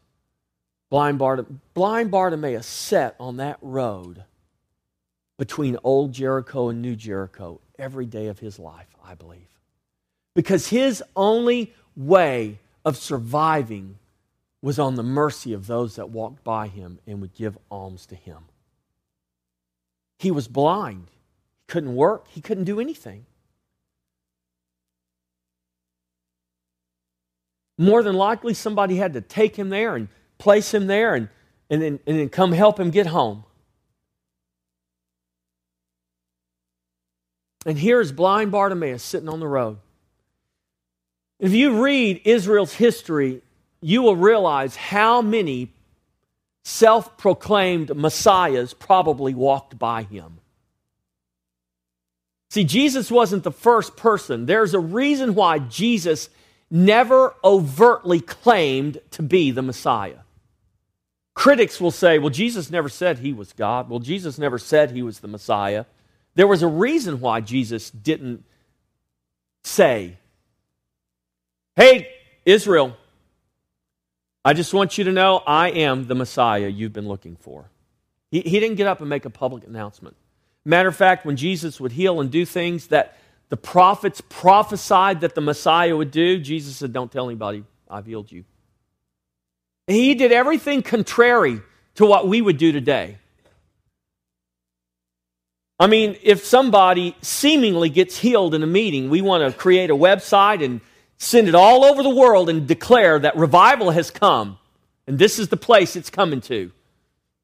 blind, 0.91 1.17
Bart- 1.17 1.47
blind 1.73 2.11
Bartimaeus 2.11 2.67
sat 2.67 3.15
on 3.19 3.37
that 3.37 3.57
road 3.63 4.25
between 5.39 5.79
Old 5.83 6.11
Jericho 6.11 6.69
and 6.69 6.83
New 6.83 6.95
Jericho 6.95 7.61
every 7.79 8.05
day 8.05 8.27
of 8.27 8.37
his 8.37 8.59
life, 8.59 8.95
I 9.03 9.15
believe? 9.15 9.47
Because 10.35 10.67
his 10.67 11.03
only 11.15 11.73
way 11.95 12.59
of 12.83 12.97
surviving 12.97 13.99
was 14.61 14.79
on 14.79 14.95
the 14.95 15.03
mercy 15.03 15.53
of 15.53 15.67
those 15.67 15.95
that 15.97 16.09
walked 16.09 16.43
by 16.43 16.67
him 16.67 16.99
and 17.05 17.21
would 17.21 17.33
give 17.33 17.57
alms 17.69 18.05
to 18.07 18.15
him. 18.15 18.45
He 20.17 20.31
was 20.31 20.47
blind. 20.47 21.07
He 21.09 21.63
couldn't 21.67 21.95
work. 21.95 22.27
He 22.29 22.41
couldn't 22.41 22.63
do 22.63 22.79
anything. 22.79 23.25
More 27.77 28.03
than 28.03 28.15
likely, 28.15 28.53
somebody 28.53 28.95
had 28.95 29.13
to 29.13 29.21
take 29.21 29.55
him 29.55 29.69
there 29.69 29.95
and 29.95 30.07
place 30.37 30.73
him 30.73 30.87
there 30.87 31.15
and, 31.15 31.29
and, 31.69 31.81
then, 31.81 31.99
and 32.07 32.19
then 32.19 32.29
come 32.29 32.51
help 32.51 32.79
him 32.79 32.91
get 32.91 33.07
home. 33.07 33.43
And 37.65 37.77
here 37.77 37.99
is 37.99 38.11
blind 38.11 38.51
Bartimaeus 38.51 39.03
sitting 39.03 39.29
on 39.29 39.39
the 39.39 39.47
road. 39.47 39.77
If 41.39 41.51
you 41.53 41.83
read 41.83 42.21
Israel's 42.25 42.73
history 42.73 43.41
you 43.83 44.01
will 44.01 44.15
realize 44.15 44.75
how 44.75 45.21
many 45.21 45.71
self 46.63 47.17
proclaimed 47.17 47.95
messiahs 47.95 48.73
probably 48.73 49.33
walked 49.33 49.77
by 49.77 50.03
him. 50.03 50.39
See, 52.49 52.63
Jesus 52.63 53.11
wasn't 53.11 53.43
the 53.43 53.51
first 53.51 53.97
person. 53.97 54.45
There's 54.45 54.73
a 54.73 54.79
reason 54.79 55.35
why 55.35 55.59
Jesus 55.59 56.29
never 56.71 57.35
overtly 57.43 58.21
claimed 58.21 58.99
to 59.11 59.23
be 59.23 59.51
the 59.51 59.63
Messiah. 59.63 60.19
Critics 61.33 61.81
will 61.81 61.91
say, 61.91 62.19
well, 62.19 62.29
Jesus 62.29 62.69
never 62.69 62.89
said 62.89 63.19
he 63.19 63.33
was 63.33 63.53
God. 63.53 63.89
Well, 63.89 63.99
Jesus 63.99 64.37
never 64.37 64.59
said 64.59 64.91
he 64.91 65.01
was 65.01 65.19
the 65.19 65.27
Messiah. 65.27 65.85
There 66.35 66.47
was 66.47 66.61
a 66.61 66.67
reason 66.67 67.19
why 67.19 67.41
Jesus 67.41 67.89
didn't 67.89 68.43
say, 69.63 70.17
hey, 71.75 72.09
Israel, 72.45 72.95
I 74.45 74.53
just 74.53 74.73
want 74.73 74.97
you 74.97 75.05
to 75.05 75.11
know 75.11 75.41
I 75.45 75.69
am 75.69 76.07
the 76.07 76.15
Messiah 76.15 76.67
you've 76.67 76.93
been 76.93 77.07
looking 77.07 77.37
for. 77.37 77.69
He, 78.31 78.41
he 78.41 78.59
didn't 78.59 78.75
get 78.75 78.87
up 78.87 78.99
and 78.99 79.09
make 79.09 79.25
a 79.25 79.29
public 79.29 79.65
announcement. 79.65 80.15
Matter 80.65 80.89
of 80.89 80.95
fact, 80.95 81.25
when 81.25 81.35
Jesus 81.35 81.79
would 81.79 81.91
heal 81.91 82.19
and 82.19 82.31
do 82.31 82.45
things 82.45 82.87
that 82.87 83.17
the 83.49 83.57
prophets 83.57 84.21
prophesied 84.29 85.21
that 85.21 85.35
the 85.35 85.41
Messiah 85.41 85.95
would 85.95 86.11
do, 86.11 86.39
Jesus 86.39 86.77
said, 86.77 86.93
Don't 86.93 87.11
tell 87.11 87.27
anybody 87.27 87.63
I've 87.89 88.05
healed 88.05 88.31
you. 88.31 88.43
He 89.87 90.15
did 90.15 90.31
everything 90.31 90.81
contrary 90.81 91.61
to 91.95 92.05
what 92.05 92.27
we 92.27 92.41
would 92.41 92.57
do 92.57 92.71
today. 92.71 93.17
I 95.79 95.87
mean, 95.87 96.17
if 96.23 96.45
somebody 96.45 97.15
seemingly 97.21 97.89
gets 97.89 98.17
healed 98.17 98.55
in 98.55 98.63
a 98.63 98.67
meeting, 98.67 99.09
we 99.09 99.21
want 99.21 99.43
to 99.43 99.57
create 99.57 99.89
a 99.89 99.95
website 99.95 100.63
and 100.63 100.79
send 101.17 101.47
it 101.47 101.55
all 101.55 101.83
over 101.83 102.03
the 102.03 102.09
world 102.09 102.49
and 102.49 102.67
declare 102.67 103.19
that 103.19 103.35
revival 103.35 103.91
has 103.91 104.11
come. 104.11 104.57
And 105.07 105.19
this 105.19 105.39
is 105.39 105.49
the 105.49 105.57
place 105.57 105.95
it's 105.95 106.09
coming 106.09 106.41
to. 106.41 106.71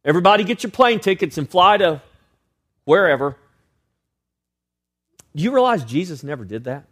Everybody 0.06 0.44
get 0.44 0.64
your 0.64 0.72
plane 0.72 1.00
tickets 1.00 1.38
and 1.38 1.50
fly 1.50 1.78
to 1.78 2.02
wherever. 2.86 3.36
Do 5.36 5.44
you 5.44 5.52
realize 5.52 5.84
Jesus 5.84 6.24
never 6.24 6.46
did 6.46 6.64
that? 6.66 6.86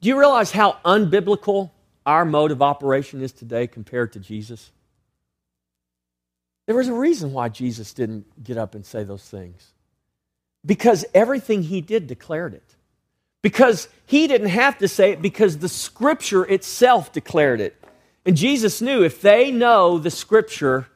Do 0.00 0.08
you 0.08 0.18
realize 0.18 0.50
how 0.50 0.78
unbiblical 0.84 1.70
our 2.06 2.24
mode 2.24 2.52
of 2.52 2.62
operation 2.62 3.20
is 3.20 3.32
today 3.32 3.66
compared 3.66 4.12
to 4.14 4.20
Jesus? 4.20 4.72
There 6.66 6.76
was 6.76 6.88
a 6.88 6.94
reason 6.94 7.32
why 7.32 7.48
Jesus 7.48 7.92
didn't 7.92 8.42
get 8.42 8.56
up 8.56 8.74
and 8.74 8.86
say 8.86 9.04
those 9.04 9.24
things. 9.24 9.72
Because 10.64 11.04
everything 11.14 11.64
he 11.64 11.80
did 11.80 12.06
declared 12.06 12.54
it. 12.54 12.76
Because 13.42 13.88
he 14.06 14.26
didn't 14.26 14.48
have 14.48 14.78
to 14.78 14.88
say 14.88 15.12
it 15.12 15.22
because 15.22 15.58
the 15.58 15.68
scripture 15.68 16.44
itself 16.44 17.12
declared 17.12 17.60
it. 17.60 17.76
And 18.26 18.36
Jesus 18.36 18.82
knew 18.82 19.02
if 19.02 19.22
they 19.22 19.50
know 19.50 19.98
the 19.98 20.10
scripture, 20.10 20.88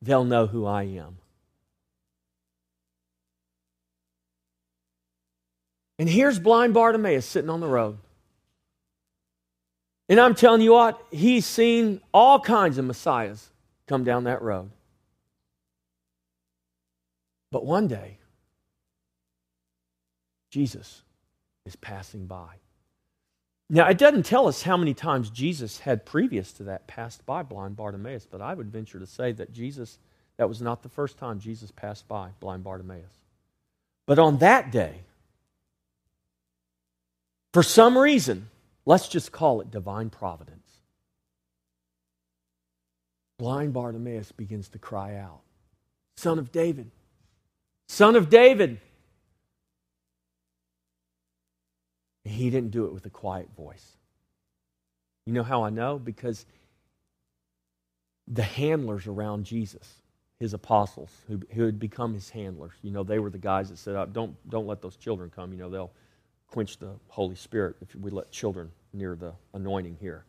they'll 0.00 0.24
know 0.24 0.46
who 0.46 0.64
I 0.64 0.84
am. 0.84 1.18
And 5.98 6.08
here's 6.08 6.38
blind 6.38 6.74
Bartimaeus 6.74 7.26
sitting 7.26 7.50
on 7.50 7.60
the 7.60 7.68
road. 7.68 7.98
And 10.08 10.18
I'm 10.18 10.34
telling 10.34 10.60
you 10.60 10.72
what, 10.72 11.00
he's 11.10 11.46
seen 11.46 12.00
all 12.12 12.40
kinds 12.40 12.78
of 12.78 12.84
messiahs 12.84 13.50
come 13.86 14.02
down 14.02 14.24
that 14.24 14.42
road. 14.42 14.70
But 17.50 17.64
one 17.64 17.86
day, 17.86 18.18
Jesus 20.50 21.02
is 21.66 21.76
passing 21.76 22.26
by. 22.26 22.48
Now, 23.70 23.88
it 23.88 23.96
doesn't 23.96 24.26
tell 24.26 24.48
us 24.48 24.62
how 24.62 24.76
many 24.76 24.92
times 24.92 25.30
Jesus 25.30 25.78
had 25.78 26.04
previous 26.04 26.52
to 26.54 26.64
that 26.64 26.86
passed 26.86 27.24
by 27.24 27.42
blind 27.42 27.76
Bartimaeus, 27.76 28.26
but 28.30 28.42
I 28.42 28.52
would 28.52 28.70
venture 28.70 28.98
to 28.98 29.06
say 29.06 29.32
that 29.32 29.52
Jesus, 29.52 29.98
that 30.36 30.48
was 30.48 30.60
not 30.60 30.82
the 30.82 30.90
first 30.90 31.16
time 31.16 31.40
Jesus 31.40 31.70
passed 31.70 32.06
by 32.06 32.30
blind 32.38 32.64
Bartimaeus. 32.64 33.22
But 34.06 34.18
on 34.18 34.38
that 34.38 34.72
day, 34.72 34.96
for 37.54 37.62
some 37.62 37.96
reason, 37.96 38.48
let's 38.84 39.08
just 39.08 39.32
call 39.32 39.60
it 39.60 39.70
divine 39.70 40.10
providence, 40.10 40.68
blind 43.38 43.72
Bartimaeus 43.72 44.32
begins 44.32 44.68
to 44.70 44.78
cry 44.78 45.16
out, 45.16 45.40
Son 46.16 46.38
of 46.38 46.52
David, 46.52 46.90
Son 47.88 48.16
of 48.16 48.28
David, 48.28 48.80
He 52.24 52.50
didn't 52.50 52.70
do 52.70 52.86
it 52.86 52.92
with 52.92 53.04
a 53.06 53.10
quiet 53.10 53.48
voice. 53.56 53.96
You 55.26 55.32
know 55.32 55.42
how 55.42 55.64
I 55.64 55.70
know? 55.70 55.98
Because 55.98 56.46
the 58.28 58.42
handlers 58.42 59.06
around 59.06 59.44
Jesus, 59.44 59.94
his 60.38 60.54
apostles, 60.54 61.10
who, 61.28 61.40
who 61.52 61.64
had 61.64 61.78
become 61.78 62.14
his 62.14 62.30
handlers, 62.30 62.72
you 62.82 62.90
know, 62.90 63.02
they 63.02 63.18
were 63.18 63.30
the 63.30 63.38
guys 63.38 63.70
that 63.70 63.78
said, 63.78 63.96
oh, 63.96 64.06
don't, 64.06 64.34
don't 64.48 64.66
let 64.66 64.82
those 64.82 64.96
children 64.96 65.30
come. 65.34 65.52
You 65.52 65.58
know, 65.58 65.70
they'll 65.70 65.92
quench 66.48 66.78
the 66.78 66.90
Holy 67.08 67.34
Spirit 67.34 67.76
if 67.80 67.94
we 67.96 68.10
let 68.10 68.30
children 68.30 68.70
near 68.92 69.16
the 69.16 69.32
anointing 69.54 69.96
here. 70.00 70.24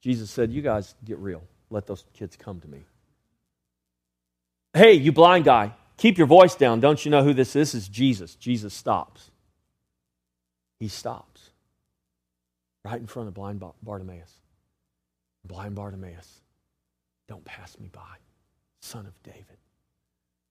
Jesus 0.00 0.30
said, 0.30 0.50
You 0.50 0.62
guys 0.62 0.94
get 1.04 1.18
real. 1.18 1.42
Let 1.70 1.86
those 1.86 2.04
kids 2.14 2.36
come 2.36 2.60
to 2.60 2.68
me. 2.68 2.80
Hey, 4.72 4.94
you 4.94 5.12
blind 5.12 5.44
guy, 5.44 5.74
keep 5.96 6.18
your 6.18 6.26
voice 6.26 6.54
down. 6.54 6.80
Don't 6.80 7.04
you 7.04 7.10
know 7.10 7.22
who 7.22 7.34
this 7.34 7.50
is? 7.50 7.72
This 7.72 7.74
is 7.82 7.88
Jesus. 7.88 8.34
Jesus 8.34 8.74
stops. 8.74 9.30
He 10.80 10.88
stops 10.88 11.29
right 12.84 13.00
in 13.00 13.06
front 13.06 13.28
of 13.28 13.34
blind 13.34 13.62
Bartimaeus. 13.82 14.32
Blind 15.44 15.74
Bartimaeus, 15.74 16.40
don't 17.28 17.44
pass 17.44 17.78
me 17.78 17.88
by, 17.92 18.16
son 18.80 19.06
of 19.06 19.22
David. 19.22 19.56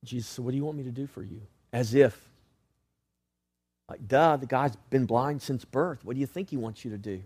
Jesus 0.03 0.29
said, 0.29 0.45
What 0.45 0.51
do 0.51 0.57
you 0.57 0.65
want 0.65 0.77
me 0.77 0.83
to 0.83 0.91
do 0.91 1.07
for 1.07 1.23
you? 1.23 1.41
As 1.71 1.93
if, 1.93 2.19
like, 3.87 4.07
duh, 4.07 4.37
the 4.37 4.45
guy's 4.45 4.75
been 4.89 5.05
blind 5.05 5.41
since 5.41 5.65
birth. 5.65 6.03
What 6.03 6.15
do 6.15 6.19
you 6.19 6.25
think 6.25 6.49
he 6.49 6.57
wants 6.57 6.83
you 6.83 6.91
to 6.91 6.97
do? 6.97 7.21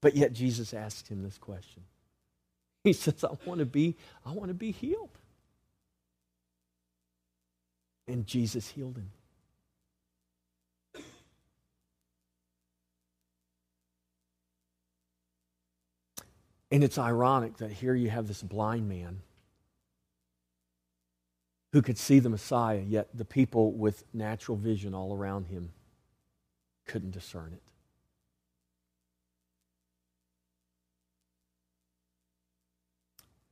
But 0.00 0.16
yet 0.16 0.32
Jesus 0.32 0.74
asked 0.74 1.08
him 1.08 1.22
this 1.22 1.38
question. 1.38 1.82
He 2.84 2.92
says, 2.92 3.24
I 3.24 3.30
want 3.44 3.58
to 3.58 3.66
be, 3.66 3.96
I 4.24 4.30
want 4.30 4.46
to 4.46 4.54
be 4.54 4.70
healed. 4.70 5.10
And 8.06 8.24
Jesus 8.24 8.68
healed 8.68 8.96
him. 8.96 9.10
And 16.70 16.82
it's 16.82 16.98
ironic 16.98 17.58
that 17.58 17.70
here 17.70 17.94
you 17.94 18.10
have 18.10 18.26
this 18.26 18.42
blind 18.42 18.88
man 18.88 19.20
who 21.72 21.82
could 21.82 21.98
see 21.98 22.18
the 22.18 22.28
Messiah, 22.28 22.82
yet 22.86 23.08
the 23.14 23.24
people 23.24 23.72
with 23.72 24.04
natural 24.12 24.56
vision 24.56 24.94
all 24.94 25.14
around 25.14 25.46
him 25.46 25.70
couldn't 26.86 27.12
discern 27.12 27.52
it. 27.52 27.62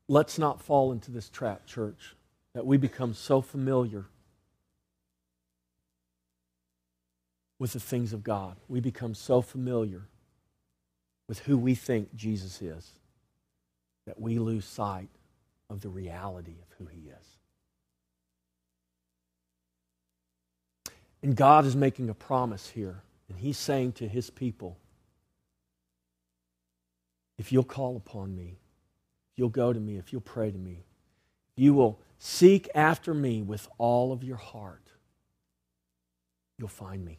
Let's 0.08 0.38
not 0.38 0.60
fall 0.60 0.92
into 0.92 1.10
this 1.10 1.28
trap, 1.28 1.66
church, 1.66 2.14
that 2.54 2.66
we 2.66 2.76
become 2.76 3.14
so 3.14 3.40
familiar 3.40 4.06
with 7.58 7.72
the 7.72 7.80
things 7.80 8.12
of 8.12 8.22
God. 8.22 8.56
We 8.68 8.80
become 8.80 9.14
so 9.14 9.40
familiar 9.40 10.08
with 11.26 11.40
who 11.40 11.56
we 11.56 11.74
think 11.74 12.14
Jesus 12.14 12.60
is 12.60 12.92
that 14.06 14.20
we 14.20 14.38
lose 14.38 14.64
sight 14.64 15.08
of 15.70 15.80
the 15.80 15.88
reality 15.88 16.56
of 16.62 16.76
who 16.78 16.86
he 16.86 17.08
is. 17.08 17.26
And 21.22 21.34
God 21.34 21.64
is 21.64 21.74
making 21.74 22.10
a 22.10 22.14
promise 22.14 22.68
here, 22.68 23.02
and 23.28 23.38
he's 23.38 23.56
saying 23.56 23.92
to 23.92 24.06
his 24.06 24.28
people, 24.28 24.76
if 27.38 27.50
you'll 27.50 27.64
call 27.64 27.96
upon 27.96 28.36
me, 28.36 28.58
if 29.32 29.38
you'll 29.38 29.48
go 29.48 29.72
to 29.72 29.80
me, 29.80 29.96
if 29.96 30.12
you'll 30.12 30.20
pray 30.20 30.50
to 30.50 30.58
me, 30.58 30.84
you 31.56 31.72
will 31.72 31.98
seek 32.18 32.68
after 32.74 33.14
me 33.14 33.42
with 33.42 33.68
all 33.78 34.12
of 34.12 34.22
your 34.22 34.36
heart, 34.36 34.82
you'll 36.58 36.68
find 36.68 37.04
me. 37.04 37.18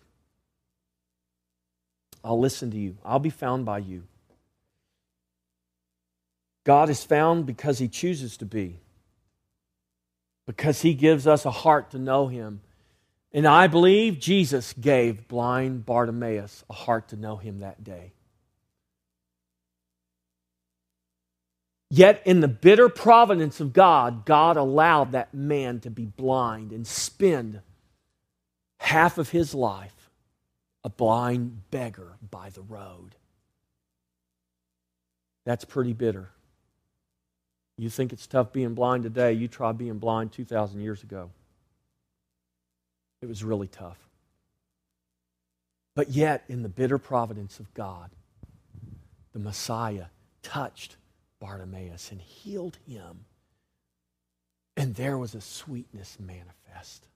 I'll 2.24 2.40
listen 2.40 2.72
to 2.72 2.78
you. 2.78 2.98
I'll 3.04 3.20
be 3.20 3.30
found 3.30 3.66
by 3.66 3.80
you. 3.80 4.04
God 6.66 6.90
is 6.90 7.04
found 7.04 7.46
because 7.46 7.78
he 7.78 7.88
chooses 7.88 8.36
to 8.38 8.46
be, 8.46 8.80
because 10.46 10.82
he 10.82 10.94
gives 10.94 11.26
us 11.26 11.46
a 11.46 11.52
heart 11.52 11.92
to 11.92 12.00
know 12.00 12.28
him. 12.28 12.62
And 13.32 13.48
I 13.48 13.68
believe 13.68 14.20
Jesus 14.20 14.74
gave 14.74 15.28
blind 15.28 15.86
Bartimaeus 15.86 16.64
a 16.70 16.74
heart 16.74 17.10
to 17.10 17.16
know 17.16 17.38
him 17.38 17.60
that 17.60 17.84
day. 17.84 18.14
Yet, 21.92 22.24
in 22.26 22.40
the 22.40 22.48
bitter 22.48 22.90
providence 22.90 23.60
of 23.60 23.72
God, 23.72 24.26
God 24.26 24.58
allowed 24.58 25.12
that 25.12 25.34
man 25.34 25.80
to 25.82 25.92
be 25.92 26.06
blind 26.06 26.72
and 26.72 26.86
spend 26.86 27.62
half 28.80 29.18
of 29.20 29.30
his 29.30 29.54
life 29.54 30.10
a 30.84 30.90
blind 30.90 31.70
beggar 31.70 32.18
by 32.32 32.50
the 32.50 32.62
road. 32.62 33.16
That's 35.46 35.64
pretty 35.64 35.94
bitter. 35.94 36.32
You 37.78 37.90
think 37.90 38.14
it's 38.14 38.28
tough 38.28 38.54
being 38.54 38.74
blind 38.74 39.04
today, 39.04 39.34
you 39.34 39.48
try 39.48 39.72
being 39.72 39.98
blind 40.00 40.32
2,000 40.32 40.80
years 40.80 41.04
ago. 41.04 41.30
It 43.22 43.28
was 43.28 43.44
really 43.44 43.68
tough. 43.68 43.98
But 45.96 46.10
yet, 46.10 46.44
in 46.48 46.62
the 46.62 46.70
bitter 46.70 46.98
providence 46.98 47.60
of 47.60 47.74
God, 47.74 48.12
the 49.34 49.40
Messiah 49.40 50.06
touched 50.44 50.98
Bartimaeus 51.40 52.12
and 52.12 52.22
healed 52.22 52.78
him. 52.88 53.26
And 54.78 54.96
there 54.96 55.18
was 55.18 55.36
a 55.36 55.42
sweetness 55.42 56.18
manifest. 56.20 57.08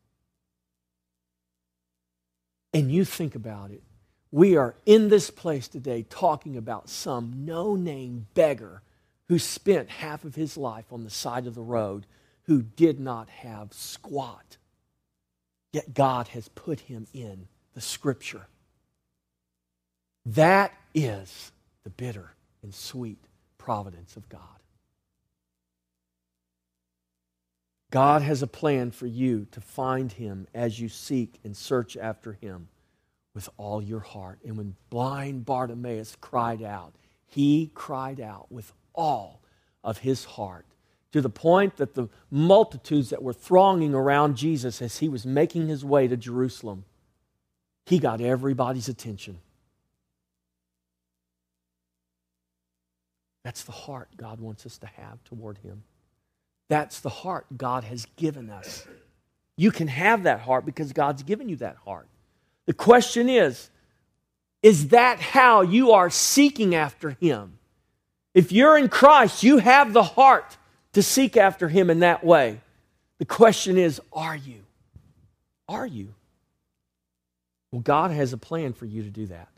And 2.73 2.91
you 2.91 3.03
think 3.03 3.35
about 3.35 3.71
it. 3.71 3.81
We 4.31 4.55
are 4.55 4.75
in 4.85 5.09
this 5.09 5.29
place 5.29 5.67
today 5.67 6.05
talking 6.09 6.55
about 6.55 6.87
some 6.87 7.45
no 7.45 7.75
name 7.75 8.27
beggar 8.33 8.81
who 9.29 9.39
spent 9.39 9.89
half 9.89 10.25
of 10.25 10.35
his 10.35 10.57
life 10.57 10.91
on 10.91 11.03
the 11.03 11.09
side 11.09 11.47
of 11.47 11.55
the 11.55 11.61
road 11.61 12.05
who 12.43 12.63
did 12.63 12.99
not 12.99 13.29
have 13.29 13.71
squat. 13.71 14.57
Yet 15.71 15.93
God 15.93 16.29
has 16.29 16.49
put 16.49 16.81
him 16.81 17.05
in 17.13 17.47
the 17.75 17.81
scripture. 17.81 18.47
That 20.25 20.73
is 20.95 21.51
the 21.83 21.91
bitter 21.91 22.33
and 22.63 22.73
sweet 22.73 23.19
providence 23.59 24.17
of 24.17 24.27
God. 24.29 24.41
God 27.91 28.21
has 28.23 28.41
a 28.41 28.47
plan 28.47 28.91
for 28.91 29.07
you 29.07 29.47
to 29.51 29.61
find 29.61 30.11
him 30.11 30.47
as 30.53 30.79
you 30.79 30.89
seek 30.89 31.39
and 31.43 31.55
search 31.55 31.97
after 31.97 32.33
him 32.33 32.67
with 33.33 33.49
all 33.57 33.81
your 33.81 33.99
heart. 33.99 34.39
And 34.43 34.57
when 34.57 34.75
blind 34.89 35.45
Bartimaeus 35.45 36.15
cried 36.19 36.61
out, 36.61 36.93
he 37.27 37.71
cried 37.73 38.19
out 38.19 38.51
with 38.51 38.73
all 38.93 39.41
of 39.83 39.99
his 39.99 40.25
heart 40.25 40.65
to 41.11 41.21
the 41.21 41.29
point 41.29 41.77
that 41.77 41.95
the 41.95 42.07
multitudes 42.29 43.09
that 43.09 43.23
were 43.23 43.33
thronging 43.33 43.93
around 43.93 44.37
Jesus 44.37 44.81
as 44.81 44.99
he 44.99 45.09
was 45.09 45.25
making 45.25 45.67
his 45.67 45.83
way 45.83 46.07
to 46.07 46.15
Jerusalem, 46.17 46.85
he 47.85 47.99
got 47.99 48.21
everybody's 48.21 48.89
attention. 48.89 49.39
That's 53.43 53.63
the 53.63 53.71
heart 53.71 54.09
God 54.15 54.39
wants 54.39 54.65
us 54.65 54.77
to 54.79 54.87
have 54.87 55.23
toward 55.23 55.57
Him. 55.59 55.83
That's 56.67 56.99
the 56.99 57.09
heart 57.09 57.45
God 57.55 57.83
has 57.83 58.05
given 58.15 58.49
us. 58.49 58.85
You 59.55 59.71
can 59.71 59.87
have 59.87 60.23
that 60.23 60.41
heart 60.41 60.65
because 60.65 60.93
God's 60.93 61.23
given 61.23 61.49
you 61.49 61.55
that 61.57 61.77
heart. 61.77 62.07
The 62.65 62.73
question 62.73 63.29
is 63.29 63.69
is 64.61 64.89
that 64.89 65.21
how 65.21 65.61
you 65.61 65.91
are 65.91 66.09
seeking 66.09 66.75
after 66.75 67.11
Him? 67.11 67.58
If 68.39 68.53
you're 68.53 68.77
in 68.77 68.87
Christ, 68.87 69.43
you 69.43 69.57
have 69.57 69.91
the 69.91 70.01
heart 70.01 70.55
to 70.93 71.03
seek 71.03 71.35
after 71.35 71.67
Him 71.67 71.89
in 71.89 71.99
that 71.99 72.23
way. 72.23 72.61
The 73.17 73.25
question 73.25 73.77
is 73.77 73.99
are 74.13 74.37
you? 74.37 74.61
Are 75.67 75.85
you? 75.85 76.13
Well, 77.73 77.81
God 77.81 78.11
has 78.11 78.31
a 78.31 78.37
plan 78.37 78.71
for 78.71 78.85
you 78.85 79.03
to 79.03 79.09
do 79.09 79.25
that. 79.25 79.49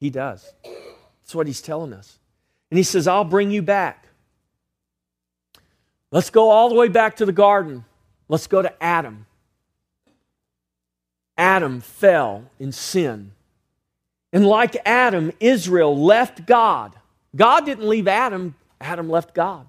He 0.00 0.08
does. 0.08 0.50
That's 0.64 1.34
what 1.34 1.46
He's 1.46 1.60
telling 1.60 1.92
us. 1.92 2.18
And 2.70 2.78
he 2.78 2.82
says, 2.82 3.06
I'll 3.06 3.24
bring 3.24 3.50
you 3.50 3.60
back. 3.60 4.08
Let's 6.10 6.30
go 6.30 6.48
all 6.48 6.70
the 6.70 6.76
way 6.76 6.88
back 6.88 7.16
to 7.16 7.26
the 7.26 7.32
garden. 7.32 7.84
Let's 8.26 8.46
go 8.46 8.62
to 8.62 8.82
Adam. 8.82 9.26
Adam 11.36 11.82
fell 11.82 12.46
in 12.58 12.72
sin. 12.72 13.32
And 14.32 14.46
like 14.46 14.78
Adam, 14.86 15.30
Israel 15.40 15.94
left 15.94 16.46
God. 16.46 16.97
God 17.34 17.64
didn't 17.66 17.88
leave 17.88 18.08
Adam, 18.08 18.54
Adam 18.80 19.08
left 19.08 19.34
God. 19.34 19.66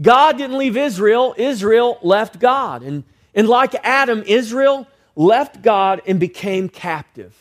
God 0.00 0.36
didn't 0.36 0.58
leave 0.58 0.76
Israel, 0.76 1.34
Israel 1.36 1.98
left 2.02 2.38
God. 2.38 2.82
And, 2.82 3.04
and 3.34 3.48
like 3.48 3.74
Adam, 3.82 4.22
Israel 4.26 4.86
left 5.14 5.62
God 5.62 6.02
and 6.06 6.20
became 6.20 6.68
captive. 6.68 7.34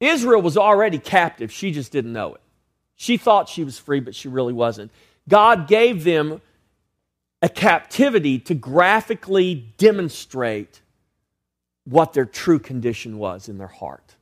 Israel 0.00 0.40
was 0.40 0.56
already 0.56 0.98
captive, 0.98 1.50
she 1.50 1.72
just 1.72 1.90
didn't 1.90 2.12
know 2.12 2.34
it. 2.34 2.40
She 2.94 3.16
thought 3.16 3.48
she 3.48 3.64
was 3.64 3.78
free, 3.78 4.00
but 4.00 4.14
she 4.14 4.28
really 4.28 4.52
wasn't. 4.52 4.90
God 5.28 5.68
gave 5.68 6.04
them 6.04 6.40
a 7.42 7.48
captivity 7.48 8.38
to 8.40 8.54
graphically 8.54 9.54
demonstrate 9.76 10.80
what 11.84 12.12
their 12.12 12.24
true 12.24 12.58
condition 12.58 13.18
was 13.18 13.48
in 13.48 13.58
their 13.58 13.68
heart. 13.68 14.16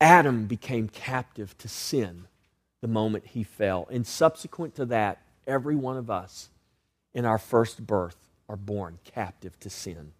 Adam 0.00 0.46
became 0.46 0.88
captive 0.88 1.56
to 1.58 1.68
sin 1.68 2.26
the 2.80 2.88
moment 2.88 3.24
he 3.28 3.42
fell. 3.42 3.88
And 3.90 4.06
subsequent 4.06 4.74
to 4.76 4.86
that, 4.86 5.22
every 5.46 5.76
one 5.76 5.96
of 5.96 6.10
us 6.10 6.50
in 7.14 7.24
our 7.24 7.38
first 7.38 7.86
birth 7.86 8.16
are 8.48 8.56
born 8.56 8.98
captive 9.04 9.58
to 9.60 9.70
sin. 9.70 10.12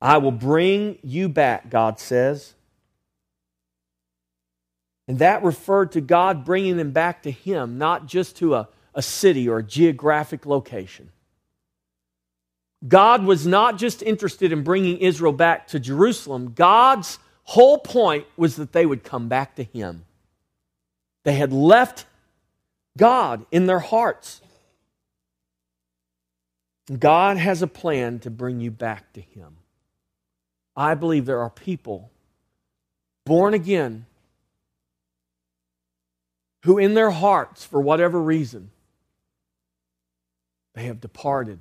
I 0.00 0.18
will 0.18 0.32
bring 0.32 0.98
you 1.02 1.28
back, 1.28 1.70
God 1.70 2.00
says. 2.00 2.54
And 5.06 5.18
that 5.18 5.42
referred 5.44 5.92
to 5.92 6.00
God 6.00 6.44
bringing 6.44 6.76
them 6.76 6.90
back 6.90 7.22
to 7.24 7.30
Him, 7.30 7.78
not 7.78 8.06
just 8.06 8.36
to 8.38 8.54
a, 8.54 8.68
a 8.94 9.02
city 9.02 9.48
or 9.48 9.58
a 9.58 9.62
geographic 9.62 10.46
location. 10.46 11.10
God 12.86 13.24
was 13.24 13.46
not 13.46 13.78
just 13.78 14.02
interested 14.02 14.52
in 14.52 14.62
bringing 14.62 14.98
Israel 14.98 15.32
back 15.32 15.68
to 15.68 15.80
Jerusalem. 15.80 16.52
God's 16.54 17.18
whole 17.44 17.78
point 17.78 18.26
was 18.36 18.56
that 18.56 18.72
they 18.72 18.84
would 18.84 19.04
come 19.04 19.28
back 19.28 19.56
to 19.56 19.64
Him. 19.64 20.04
They 21.22 21.34
had 21.34 21.52
left 21.52 22.06
God 22.98 23.46
in 23.50 23.66
their 23.66 23.78
hearts. 23.78 24.40
God 26.98 27.36
has 27.38 27.62
a 27.62 27.66
plan 27.66 28.18
to 28.20 28.30
bring 28.30 28.60
you 28.60 28.70
back 28.70 29.12
to 29.14 29.20
Him. 29.20 29.56
I 30.76 30.94
believe 30.94 31.24
there 31.24 31.40
are 31.40 31.50
people 31.50 32.10
born 33.24 33.54
again 33.54 34.06
who 36.64 36.78
in 36.78 36.94
their 36.94 37.10
hearts, 37.10 37.64
for 37.64 37.80
whatever 37.80 38.20
reason, 38.20 38.70
they 40.74 40.84
have 40.84 41.00
departed. 41.00 41.60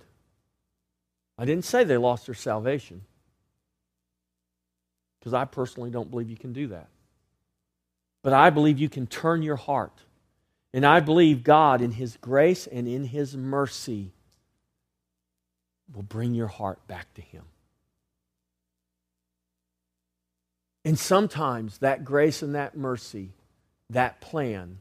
I 1.37 1.45
didn't 1.45 1.65
say 1.65 1.83
they 1.83 1.97
lost 1.97 2.25
their 2.25 2.35
salvation, 2.35 3.01
because 5.23 5.33
I 5.33 5.45
personally 5.45 5.89
don't 5.89 6.11
believe 6.11 6.29
you 6.29 6.35
can 6.35 6.51
do 6.51 6.67
that. 6.67 6.89
But 8.23 8.33
I 8.33 8.49
believe 8.49 8.77
you 8.77 8.89
can 8.89 9.07
turn 9.07 9.41
your 9.41 9.55
heart. 9.55 10.01
And 10.73 10.85
I 10.85 10.99
believe 10.99 11.45
God, 11.45 11.81
in 11.81 11.91
His 11.91 12.17
grace 12.17 12.67
and 12.67 12.89
in 12.89 13.05
His 13.05 13.37
mercy, 13.37 14.11
will 15.93 16.03
bring 16.03 16.33
your 16.33 16.47
heart 16.47 16.85
back 16.87 17.13
to 17.13 17.21
Him. 17.21 17.43
And 20.83 20.99
sometimes 20.99 21.77
that 21.77 22.03
grace 22.03 22.41
and 22.41 22.53
that 22.55 22.75
mercy, 22.75 23.29
that 23.89 24.19
plan, 24.19 24.79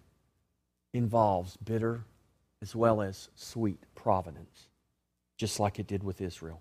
involves 0.93 1.57
bitter 1.59 2.03
as 2.61 2.75
well 2.75 3.01
as 3.01 3.29
sweet 3.37 3.79
providence, 3.95 4.67
just 5.37 5.61
like 5.61 5.79
it 5.79 5.87
did 5.87 6.03
with 6.03 6.21
Israel. 6.21 6.61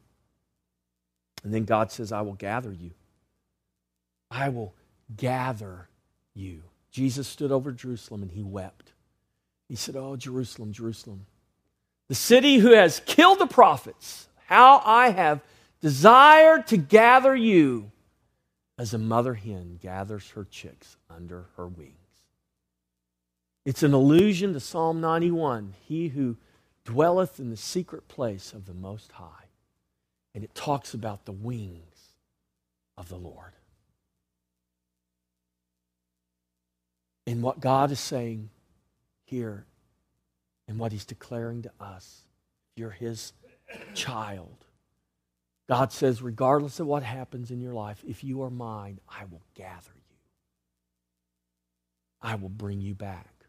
And 1.44 1.52
then 1.52 1.66
God 1.66 1.92
says, 1.92 2.12
I 2.12 2.22
will 2.22 2.36
gather 2.36 2.72
you. 2.72 2.92
I 4.32 4.50
will 4.50 4.74
gather 5.16 5.90
you. 6.34 6.64
Jesus 6.90 7.28
stood 7.28 7.52
over 7.52 7.72
Jerusalem 7.72 8.22
and 8.24 8.32
he 8.32 8.42
wept. 8.42 8.94
He 9.68 9.76
said, 9.76 9.96
Oh, 9.96 10.16
Jerusalem, 10.16 10.72
Jerusalem, 10.72 11.26
the 12.08 12.16
city 12.16 12.58
who 12.58 12.72
has 12.72 13.02
killed 13.06 13.40
the 13.40 13.46
prophets, 13.46 14.28
how 14.48 14.82
I 14.84 15.10
have 15.12 15.42
desired 15.82 16.68
to 16.68 16.78
gather 16.78 17.36
you 17.36 17.92
as 18.78 18.94
a 18.94 18.98
mother 18.98 19.34
hen 19.34 19.78
gathers 19.82 20.30
her 20.32 20.46
chicks 20.50 20.98
under 21.10 21.46
her 21.58 21.68
wings. 21.68 21.96
It's 23.66 23.84
an 23.84 23.94
allusion 23.94 24.54
to 24.54 24.60
Psalm 24.60 25.02
91 25.02 25.74
He 25.88 26.08
who 26.08 26.38
dwelleth 26.84 27.40
in 27.40 27.50
the 27.50 27.58
secret 27.58 28.08
place 28.08 28.54
of 28.54 28.66
the 28.66 28.74
Most 28.74 29.12
High. 29.14 29.50
And 30.34 30.44
it 30.44 30.56
talks 30.56 30.94
about 30.94 31.26
the 31.26 31.32
wings 31.32 32.14
of 32.98 33.10
the 33.10 33.18
Lord. 33.18 33.54
And 37.32 37.42
what 37.42 37.62
God 37.62 37.92
is 37.92 38.00
saying 38.02 38.50
here 39.24 39.66
and 40.68 40.78
what 40.78 40.92
He's 40.92 41.06
declaring 41.06 41.62
to 41.62 41.72
us, 41.80 42.24
you're 42.76 42.90
His 42.90 43.32
child. 43.94 44.66
God 45.70 45.94
says, 45.94 46.22
regardless 46.22 46.82
of 46.82 46.88
what 46.88 47.04
happens 47.04 47.50
in 47.50 47.62
your 47.62 47.74
life, 47.74 48.04
if 48.06 48.22
you 48.22 48.42
are 48.42 48.50
mine, 48.50 49.00
I 49.08 49.24
will 49.32 49.44
gather 49.56 49.94
you. 49.96 50.18
I 52.22 52.36
will 52.36 52.50
bring 52.50 52.82
you 52.82 52.96
back. 52.96 53.46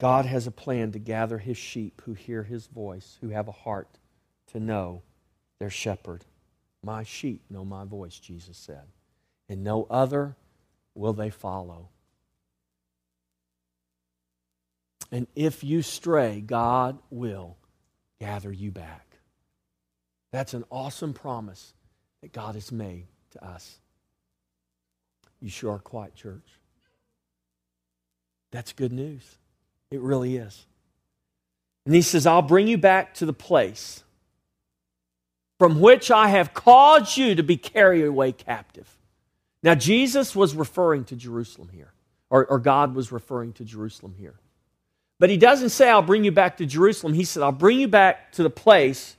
God 0.00 0.26
has 0.26 0.48
a 0.48 0.50
plan 0.50 0.90
to 0.92 0.98
gather 0.98 1.38
his 1.38 1.56
sheep 1.56 2.02
who 2.04 2.14
hear 2.14 2.42
his 2.42 2.66
voice, 2.66 3.18
who 3.20 3.28
have 3.28 3.46
a 3.46 3.52
heart 3.52 4.00
to 4.48 4.58
know 4.58 5.02
their 5.60 5.70
shepherd. 5.70 6.24
My 6.82 7.04
sheep 7.04 7.42
know 7.48 7.64
my 7.64 7.84
voice, 7.84 8.18
Jesus 8.18 8.56
said, 8.56 8.82
and 9.48 9.62
no 9.62 9.86
other 9.88 10.34
will 10.96 11.12
they 11.12 11.30
follow. 11.30 11.88
And 15.12 15.26
if 15.36 15.62
you 15.62 15.82
stray, 15.82 16.40
God 16.40 16.98
will 17.10 17.56
gather 18.18 18.52
you 18.52 18.70
back. 18.72 19.06
That's 20.32 20.54
an 20.54 20.64
awesome 20.70 21.14
promise 21.14 21.74
that 22.22 22.32
God 22.32 22.54
has 22.54 22.72
made 22.72 23.06
to 23.32 23.44
us. 23.44 23.78
You 25.40 25.48
sure 25.48 25.74
are 25.74 25.78
quiet, 25.78 26.14
church. 26.14 26.48
That's 28.50 28.72
good 28.72 28.92
news. 28.92 29.22
It 29.90 30.00
really 30.00 30.36
is. 30.36 30.66
And 31.84 31.94
he 31.94 32.02
says, 32.02 32.26
I'll 32.26 32.42
bring 32.42 32.66
you 32.66 32.78
back 32.78 33.14
to 33.14 33.26
the 33.26 33.32
place 33.32 34.02
from 35.58 35.80
which 35.80 36.10
I 36.10 36.28
have 36.28 36.52
caused 36.52 37.16
you 37.16 37.36
to 37.36 37.42
be 37.42 37.56
carried 37.56 38.04
away 38.04 38.32
captive. 38.32 38.88
Now, 39.66 39.74
Jesus 39.74 40.36
was 40.36 40.54
referring 40.54 41.06
to 41.06 41.16
Jerusalem 41.16 41.70
here, 41.74 41.92
or, 42.30 42.46
or, 42.46 42.60
God 42.60 42.94
was 42.94 43.10
referring 43.10 43.52
to 43.54 43.64
Jerusalem 43.64 44.14
here. 44.16 44.36
But 45.18 45.28
he 45.28 45.36
doesn't 45.36 45.70
say, 45.70 45.90
I'll 45.90 46.02
bring 46.02 46.22
you 46.22 46.30
back 46.30 46.58
to 46.58 46.66
Jerusalem. 46.66 47.14
He 47.14 47.24
said, 47.24 47.42
I'll 47.42 47.50
bring 47.50 47.80
you 47.80 47.88
back 47.88 48.30
to 48.34 48.44
the 48.44 48.48
place 48.48 49.16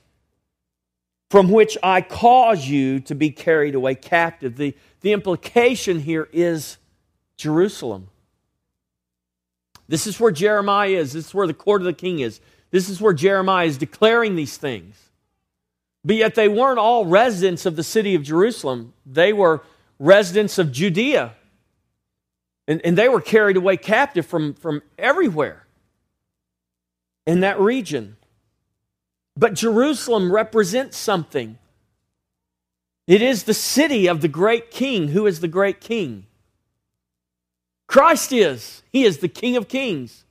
from 1.28 1.50
which 1.50 1.76
I 1.82 2.00
cause 2.00 2.66
you 2.66 2.98
to 3.00 3.14
be 3.14 3.28
carried 3.28 3.74
away 3.74 3.94
captive. 3.94 4.56
The, 4.56 4.74
the 5.02 5.12
implication 5.12 6.00
here 6.00 6.30
is 6.32 6.78
Jerusalem. 7.36 8.08
This 9.86 10.06
is 10.06 10.18
where 10.18 10.32
Jeremiah 10.32 10.88
is. 10.88 11.12
This 11.12 11.26
is 11.26 11.34
where 11.34 11.46
the 11.46 11.52
court 11.52 11.82
of 11.82 11.84
the 11.84 11.92
king 11.92 12.20
is. 12.20 12.40
This 12.70 12.88
is 12.88 13.02
where 13.02 13.12
Jeremiah 13.12 13.66
is 13.66 13.76
declaring 13.76 14.34
these 14.34 14.56
things. 14.56 15.10
But 16.06 16.16
yet 16.16 16.36
they 16.36 16.48
weren't 16.48 16.78
all 16.78 17.04
residents 17.04 17.66
of 17.66 17.76
the 17.76 17.84
city 17.84 18.14
of 18.14 18.22
Jerusalem, 18.22 18.94
they 19.04 19.34
were 19.34 19.62
residents 19.98 20.58
of 20.58 20.72
Judea. 20.72 21.34
And, 22.66 22.80
and 22.84 22.98
they 22.98 23.08
were 23.08 23.20
carried 23.20 23.56
away 23.56 23.76
captive 23.76 24.26
from, 24.26 24.54
from 24.54 24.82
everywhere 24.98 25.66
in 27.26 27.40
that 27.40 27.58
region. 27.58 28.16
But 29.36 29.54
Jerusalem 29.54 30.32
represents 30.32 30.96
something. 30.96 31.58
It 33.06 33.22
is 33.22 33.44
the 33.44 33.54
city 33.54 34.06
of 34.06 34.20
the 34.20 34.28
great 34.28 34.70
king. 34.70 35.08
Who 35.08 35.26
is 35.26 35.40
the 35.40 35.48
great 35.48 35.80
king? 35.80 36.26
Christ 37.86 38.32
is. 38.32 38.82
He 38.92 39.04
is 39.04 39.18
the 39.18 39.28
King 39.28 39.56
of 39.56 39.66
Kings. 39.66 40.24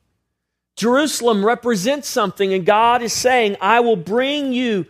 Jerusalem 0.75 1.43
represents 1.43 2.07
something, 2.07 2.53
and 2.53 2.65
God 2.65 3.01
is 3.01 3.13
saying, 3.13 3.57
I 3.59 3.79
will 3.79 3.95
bring 3.95 4.53
you 4.53 4.85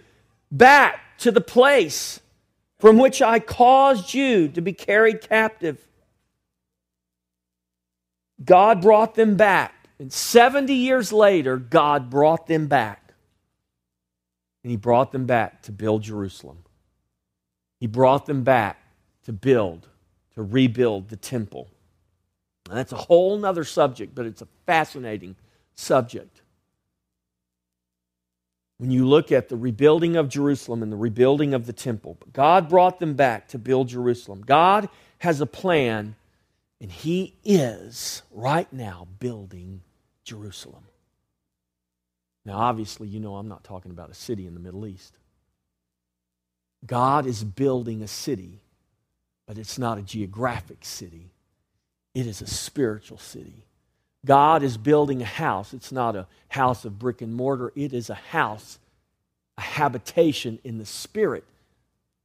back 0.52 1.18
to 1.20 1.32
the 1.32 1.40
place 1.40 2.20
from 2.80 2.98
which 2.98 3.22
I 3.22 3.40
caused 3.40 4.14
you 4.14 4.48
to 4.50 4.62
be 4.62 4.74
carried 4.74 5.22
captive. 5.22 5.88
God 8.44 8.82
brought 8.82 9.16
them 9.16 9.36
back. 9.36 9.74
And 10.00 10.14
70 10.14 10.74
years 10.74 11.12
later, 11.12 11.58
God 11.58 12.10
brought 12.10 12.46
them 12.46 12.68
back. 12.68 13.14
And 14.64 14.70
He 14.70 14.78
brought 14.78 15.12
them 15.12 15.26
back 15.26 15.64
to 15.64 15.72
build 15.72 16.04
Jerusalem. 16.04 16.64
He 17.80 17.88
brought 17.88 18.26
them 18.26 18.44
back 18.44 18.80
to 19.26 19.34
build, 19.34 19.88
to 20.36 20.44
rebuild 20.44 21.10
the 21.10 21.16
temple. 21.16 21.70
That's 22.70 22.92
a 22.92 22.98
whole 22.98 23.44
other 23.46 23.64
subject, 23.64 24.14
but 24.14 24.26
it's 24.26 24.42
a 24.42 24.48
fascinating 24.66 25.36
subject. 25.76 26.37
When 28.78 28.92
you 28.92 29.08
look 29.08 29.32
at 29.32 29.50
the 29.50 29.58
rebuilding 29.58 30.16
of 30.16 30.30
Jerusalem 30.30 30.84
and 30.84 30.92
the 30.92 30.98
rebuilding 30.98 31.54
of 31.54 31.66
the 31.66 31.74
temple, 31.74 32.18
God 32.32 32.70
brought 32.70 33.00
them 33.00 33.16
back 33.16 33.48
to 33.50 33.58
build 33.58 33.88
Jerusalem. 33.88 34.42
God 34.42 34.88
has 35.20 35.42
a 35.42 35.48
plan, 35.48 36.16
and 36.80 36.92
He 36.92 37.36
is 37.44 38.22
right 38.32 38.72
now 38.72 39.08
building 39.20 39.82
Jerusalem. 40.24 40.84
Now, 42.46 42.60
obviously, 42.60 43.08
you 43.08 43.20
know 43.20 43.36
I'm 43.36 43.50
not 43.50 43.64
talking 43.64 43.92
about 43.92 44.12
a 44.12 44.14
city 44.14 44.48
in 44.48 44.54
the 44.54 44.60
Middle 44.60 44.86
East. 44.86 45.18
God 46.86 47.26
is 47.26 47.44
building 47.44 48.04
a 48.04 48.08
city, 48.08 48.62
but 49.48 49.58
it's 49.58 49.80
not 49.80 49.98
a 49.98 50.04
geographic 50.04 50.86
city. 50.86 51.32
It 52.14 52.28
is 52.28 52.42
a 52.42 52.48
spiritual 52.48 53.18
city. 53.18 53.67
God 54.28 54.62
is 54.62 54.78
building 54.78 55.22
a 55.22 55.26
house. 55.26 55.74
It's 55.74 55.92
not 55.92 56.16
a 56.16 56.28
house 56.50 56.86
of 56.86 57.00
brick 57.00 57.22
and 57.22 57.34
mortar, 57.34 57.72
it 57.76 57.94
is 57.94 58.10
a 58.10 58.16
house, 58.16 58.78
a 59.58 59.62
habitation 59.62 60.60
in 60.64 60.78
the 60.78 60.86
spirit, 60.86 61.44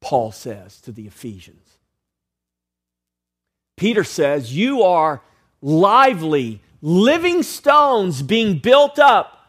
Paul 0.01 0.33
says 0.33 0.81
to 0.83 0.93
the 0.93 1.07
Ephesians. 1.07 1.79
Peter 3.77 4.05
says, 4.05 4.55
You 4.55 4.83
are 4.83 5.23
lively, 5.61 6.61
living 6.83 7.43
stones 7.43 8.23
being 8.23 8.59
built 8.59 8.99
up, 8.99 9.49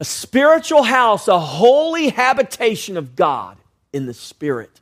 a 0.00 0.04
spiritual 0.04 0.82
house, 0.84 1.26
a 1.26 1.40
holy 1.40 2.10
habitation 2.10 2.96
of 2.96 3.16
God 3.16 3.56
in 3.92 4.06
the 4.06 4.14
spirit. 4.14 4.80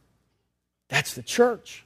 That's 0.89 1.15
the 1.15 1.23
church. 1.23 1.86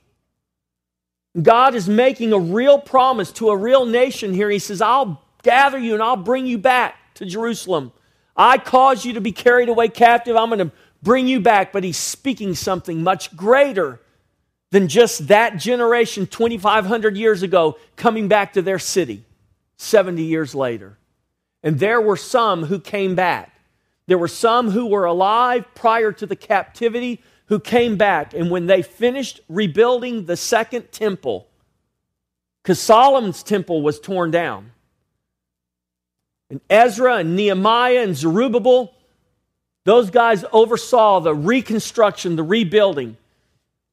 God 1.40 1.74
is 1.74 1.88
making 1.88 2.32
a 2.32 2.38
real 2.38 2.78
promise 2.78 3.30
to 3.32 3.50
a 3.50 3.56
real 3.56 3.86
nation 3.86 4.34
here. 4.34 4.50
He 4.50 4.58
says, 4.58 4.82
I'll 4.82 5.22
gather 5.42 5.78
you 5.78 5.94
and 5.94 6.02
I'll 6.02 6.16
bring 6.16 6.46
you 6.46 6.58
back 6.58 6.96
to 7.14 7.24
Jerusalem. 7.24 7.92
I 8.36 8.58
caused 8.58 9.04
you 9.04 9.12
to 9.12 9.20
be 9.20 9.32
carried 9.32 9.68
away 9.68 9.88
captive. 9.88 10.36
I'm 10.36 10.48
going 10.48 10.70
to 10.70 10.72
bring 11.02 11.28
you 11.28 11.40
back. 11.40 11.72
But 11.72 11.84
he's 11.84 11.96
speaking 11.96 12.54
something 12.54 13.02
much 13.02 13.36
greater 13.36 14.00
than 14.70 14.88
just 14.88 15.28
that 15.28 15.56
generation 15.56 16.26
2,500 16.26 17.16
years 17.16 17.42
ago 17.42 17.78
coming 17.96 18.28
back 18.28 18.54
to 18.54 18.62
their 18.62 18.78
city 18.78 19.24
70 19.76 20.22
years 20.22 20.54
later. 20.54 20.98
And 21.62 21.78
there 21.78 22.00
were 22.00 22.16
some 22.16 22.64
who 22.64 22.80
came 22.80 23.14
back. 23.14 23.54
There 24.06 24.18
were 24.18 24.28
some 24.28 24.70
who 24.70 24.86
were 24.86 25.04
alive 25.04 25.64
prior 25.74 26.10
to 26.12 26.26
the 26.26 26.36
captivity 26.36 27.22
who 27.50 27.58
came 27.58 27.96
back, 27.96 28.32
and 28.32 28.48
when 28.48 28.66
they 28.66 28.80
finished 28.80 29.40
rebuilding 29.48 30.24
the 30.24 30.36
second 30.36 30.90
temple, 30.92 31.48
because 32.62 32.80
Solomon's 32.80 33.42
temple 33.42 33.82
was 33.82 33.98
torn 33.98 34.30
down, 34.30 34.70
and 36.48 36.60
Ezra 36.70 37.16
and 37.16 37.34
Nehemiah 37.34 38.02
and 38.04 38.16
Zerubbabel, 38.16 38.94
those 39.84 40.10
guys 40.10 40.44
oversaw 40.52 41.18
the 41.18 41.34
reconstruction, 41.34 42.36
the 42.36 42.44
rebuilding. 42.44 43.16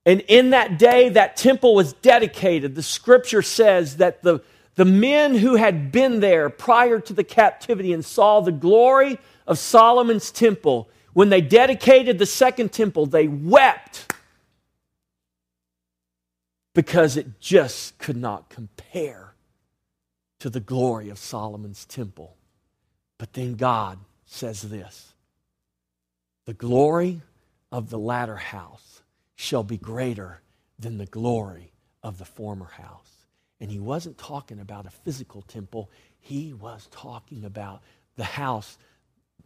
And 0.05 0.21
in 0.27 0.51
that 0.51 0.77
day, 0.77 1.09
that 1.09 1.35
temple 1.35 1.73
was 1.73 1.93
dedicated. 1.93 2.75
The 2.75 2.83
scripture 2.83 3.41
says 3.41 3.97
that 3.97 4.21
the, 4.21 4.41
the 4.75 4.85
men 4.85 5.33
who 5.33 5.55
had 5.55 5.91
been 5.91 6.19
there 6.19 6.49
prior 6.51 6.99
to 6.99 7.13
the 7.13 7.23
captivity 7.23 7.91
and 7.91 8.05
saw 8.05 8.39
the 8.39 8.51
glory 8.51 9.17
of 9.47 9.57
Solomon's 9.57 10.29
temple 10.29 10.89
when 11.17 11.29
they 11.29 11.41
dedicated 11.41 12.19
the 12.19 12.27
second 12.27 12.71
temple, 12.71 13.07
they 13.07 13.27
wept 13.27 14.13
because 16.75 17.17
it 17.17 17.39
just 17.39 17.97
could 17.97 18.15
not 18.15 18.51
compare 18.51 19.33
to 20.37 20.47
the 20.47 20.59
glory 20.59 21.09
of 21.09 21.17
Solomon's 21.17 21.85
temple. 21.85 22.35
But 23.17 23.33
then 23.33 23.55
God 23.55 23.97
says 24.27 24.61
this 24.61 25.15
the 26.45 26.53
glory 26.53 27.23
of 27.71 27.89
the 27.89 27.97
latter 27.97 28.37
house 28.37 29.01
shall 29.33 29.63
be 29.63 29.77
greater 29.77 30.41
than 30.77 30.99
the 30.99 31.07
glory 31.07 31.71
of 32.03 32.19
the 32.19 32.25
former 32.25 32.67
house. 32.67 33.25
And 33.59 33.71
he 33.71 33.79
wasn't 33.79 34.19
talking 34.19 34.59
about 34.59 34.85
a 34.85 34.91
physical 34.91 35.41
temple, 35.41 35.89
he 36.19 36.53
was 36.53 36.87
talking 36.91 37.43
about 37.43 37.81
the 38.17 38.23
house, 38.23 38.77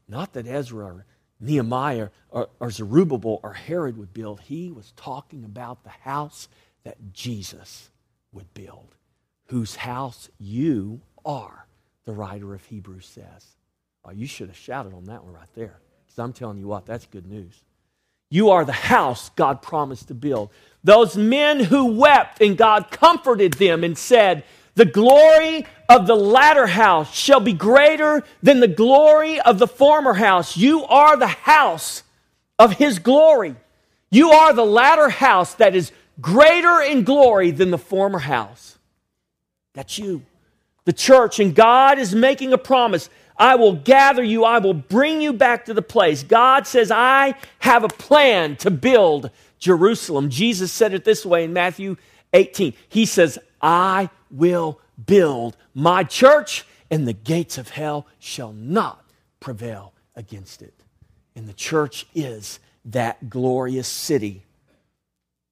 not 0.09 0.33
that 0.33 0.45
Ezra 0.45 1.05
Nehemiah 1.41 2.09
or, 2.29 2.49
or 2.59 2.71
Zerubbabel 2.71 3.39
or 3.43 3.53
Herod 3.53 3.97
would 3.97 4.13
build. 4.13 4.41
He 4.41 4.71
was 4.71 4.93
talking 4.95 5.43
about 5.43 5.83
the 5.83 5.89
house 5.89 6.47
that 6.83 6.97
Jesus 7.11 7.89
would 8.31 8.53
build, 8.53 8.95
whose 9.47 9.75
house 9.75 10.29
you 10.39 11.01
are, 11.25 11.65
the 12.05 12.13
writer 12.13 12.53
of 12.53 12.63
Hebrews 12.65 13.05
says. 13.05 13.55
Oh, 14.05 14.11
you 14.11 14.25
should 14.25 14.47
have 14.47 14.57
shouted 14.57 14.93
on 14.93 15.05
that 15.05 15.23
one 15.23 15.33
right 15.33 15.53
there, 15.53 15.79
because 16.05 16.17
I'm 16.17 16.33
telling 16.33 16.57
you 16.57 16.67
what, 16.67 16.85
that's 16.85 17.05
good 17.05 17.27
news. 17.27 17.61
You 18.29 18.51
are 18.51 18.63
the 18.63 18.71
house 18.71 19.29
God 19.31 19.61
promised 19.61 20.07
to 20.07 20.13
build. 20.13 20.51
Those 20.83 21.17
men 21.17 21.59
who 21.59 21.87
wept 21.87 22.41
and 22.41 22.57
God 22.57 22.89
comforted 22.89 23.55
them 23.55 23.83
and 23.83 23.97
said, 23.97 24.45
The 24.75 24.85
glory 24.85 25.65
of 25.89 26.07
the 26.07 26.15
latter 26.15 26.67
house 26.67 27.13
shall 27.13 27.39
be 27.39 27.53
greater 27.53 28.23
than 28.41 28.59
the 28.59 28.67
glory 28.67 29.39
of 29.41 29.59
the 29.59 29.67
former 29.67 30.13
house. 30.13 30.55
You 30.55 30.85
are 30.85 31.17
the 31.17 31.27
house 31.27 32.03
of 32.57 32.73
his 32.73 32.99
glory. 32.99 33.55
You 34.09 34.31
are 34.31 34.53
the 34.53 34.65
latter 34.65 35.09
house 35.09 35.55
that 35.55 35.75
is 35.75 35.91
greater 36.21 36.81
in 36.81 37.03
glory 37.03 37.51
than 37.51 37.71
the 37.71 37.77
former 37.77 38.19
house. 38.19 38.77
That's 39.73 39.97
you, 39.97 40.23
the 40.85 40.93
church. 40.93 41.39
And 41.39 41.55
God 41.55 41.99
is 41.99 42.13
making 42.13 42.53
a 42.53 42.57
promise 42.57 43.09
I 43.41 43.55
will 43.55 43.73
gather 43.73 44.23
you, 44.23 44.43
I 44.45 44.59
will 44.59 44.75
bring 44.75 45.19
you 45.19 45.33
back 45.33 45.65
to 45.65 45.73
the 45.73 45.81
place. 45.81 46.21
God 46.21 46.67
says, 46.67 46.91
I 46.91 47.33
have 47.57 47.83
a 47.83 47.87
plan 47.87 48.55
to 48.57 48.69
build 48.69 49.31
Jerusalem. 49.57 50.29
Jesus 50.29 50.71
said 50.71 50.93
it 50.93 51.05
this 51.05 51.25
way 51.25 51.45
in 51.45 51.53
Matthew 51.53 51.97
18. 52.33 52.73
He 52.87 53.07
says, 53.07 53.39
I 53.61 54.09
will 54.29 54.79
build 55.05 55.57
my 55.73 56.03
church, 56.03 56.65
and 56.89 57.07
the 57.07 57.13
gates 57.13 57.57
of 57.57 57.69
hell 57.69 58.07
shall 58.19 58.53
not 58.53 59.05
prevail 59.39 59.93
against 60.15 60.61
it. 60.61 60.73
And 61.35 61.47
the 61.47 61.53
church 61.53 62.07
is 62.13 62.59
that 62.85 63.29
glorious 63.29 63.87
city. 63.87 64.43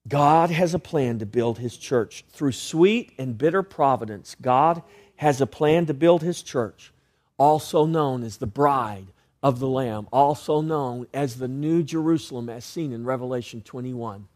God 0.08 0.50
has 0.50 0.74
a 0.74 0.78
plan 0.78 1.18
to 1.20 1.26
build 1.26 1.58
his 1.58 1.76
church. 1.76 2.24
Through 2.30 2.52
sweet 2.52 3.12
and 3.18 3.38
bitter 3.38 3.62
providence, 3.62 4.36
God 4.40 4.82
has 5.16 5.40
a 5.40 5.46
plan 5.46 5.86
to 5.86 5.94
build 5.94 6.22
his 6.22 6.42
church 6.42 6.92
also 7.40 7.86
known 7.86 8.22
as 8.22 8.36
the 8.36 8.46
bride 8.46 9.06
of 9.42 9.60
the 9.60 9.66
Lamb, 9.66 10.06
also 10.12 10.60
known 10.60 11.06
as 11.14 11.36
the 11.36 11.48
New 11.48 11.82
Jerusalem, 11.82 12.50
as 12.50 12.66
seen 12.66 12.92
in 12.92 13.06
Revelation 13.06 13.62
21. 13.62 14.28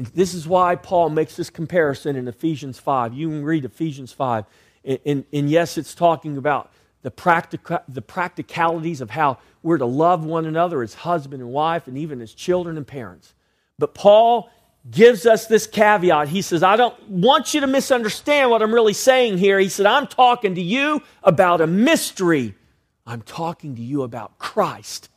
And 0.00 0.06
this 0.14 0.32
is 0.32 0.48
why 0.48 0.76
Paul 0.76 1.10
makes 1.10 1.36
this 1.36 1.50
comparison 1.50 2.16
in 2.16 2.26
Ephesians 2.26 2.78
5. 2.78 3.12
You 3.12 3.28
can 3.28 3.44
read 3.44 3.66
Ephesians 3.66 4.14
5. 4.14 4.46
And, 4.82 4.98
and, 5.04 5.24
and 5.30 5.50
yes, 5.50 5.76
it's 5.76 5.94
talking 5.94 6.38
about 6.38 6.72
the, 7.02 7.10
practica- 7.10 7.82
the 7.86 8.00
practicalities 8.00 9.02
of 9.02 9.10
how 9.10 9.36
we're 9.62 9.76
to 9.76 9.84
love 9.84 10.24
one 10.24 10.46
another 10.46 10.82
as 10.82 10.94
husband 10.94 11.42
and 11.42 11.52
wife, 11.52 11.86
and 11.86 11.98
even 11.98 12.22
as 12.22 12.32
children 12.32 12.78
and 12.78 12.86
parents. 12.86 13.34
But 13.78 13.92
Paul 13.92 14.48
gives 14.90 15.26
us 15.26 15.46
this 15.48 15.66
caveat. 15.66 16.28
He 16.30 16.40
says, 16.40 16.62
I 16.62 16.76
don't 16.76 16.98
want 17.06 17.52
you 17.52 17.60
to 17.60 17.66
misunderstand 17.66 18.50
what 18.50 18.62
I'm 18.62 18.72
really 18.72 18.94
saying 18.94 19.36
here. 19.36 19.58
He 19.58 19.68
said, 19.68 19.84
I'm 19.84 20.06
talking 20.06 20.54
to 20.54 20.62
you 20.62 21.02
about 21.22 21.60
a 21.60 21.66
mystery. 21.66 22.54
I'm 23.06 23.20
talking 23.20 23.76
to 23.76 23.82
you 23.82 24.02
about 24.02 24.38
Christ 24.38 25.10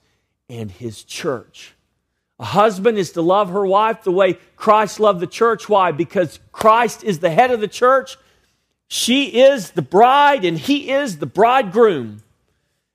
and 0.49 0.69
his 0.69 1.05
church. 1.05 1.73
A 2.39 2.45
husband 2.45 2.97
is 2.97 3.11
to 3.11 3.21
love 3.21 3.49
her 3.49 3.65
wife 3.65 4.03
the 4.03 4.11
way 4.11 4.33
Christ 4.55 4.99
loved 4.99 5.19
the 5.19 5.27
church. 5.27 5.69
Why? 5.69 5.91
Because 5.91 6.39
Christ 6.51 7.03
is 7.03 7.19
the 7.19 7.29
head 7.29 7.51
of 7.51 7.59
the 7.59 7.67
church. 7.67 8.17
She 8.87 9.41
is 9.41 9.71
the 9.71 9.81
bride 9.81 10.45
and 10.45 10.57
he 10.57 10.91
is 10.91 11.17
the 11.17 11.25
bridegroom. 11.25 12.23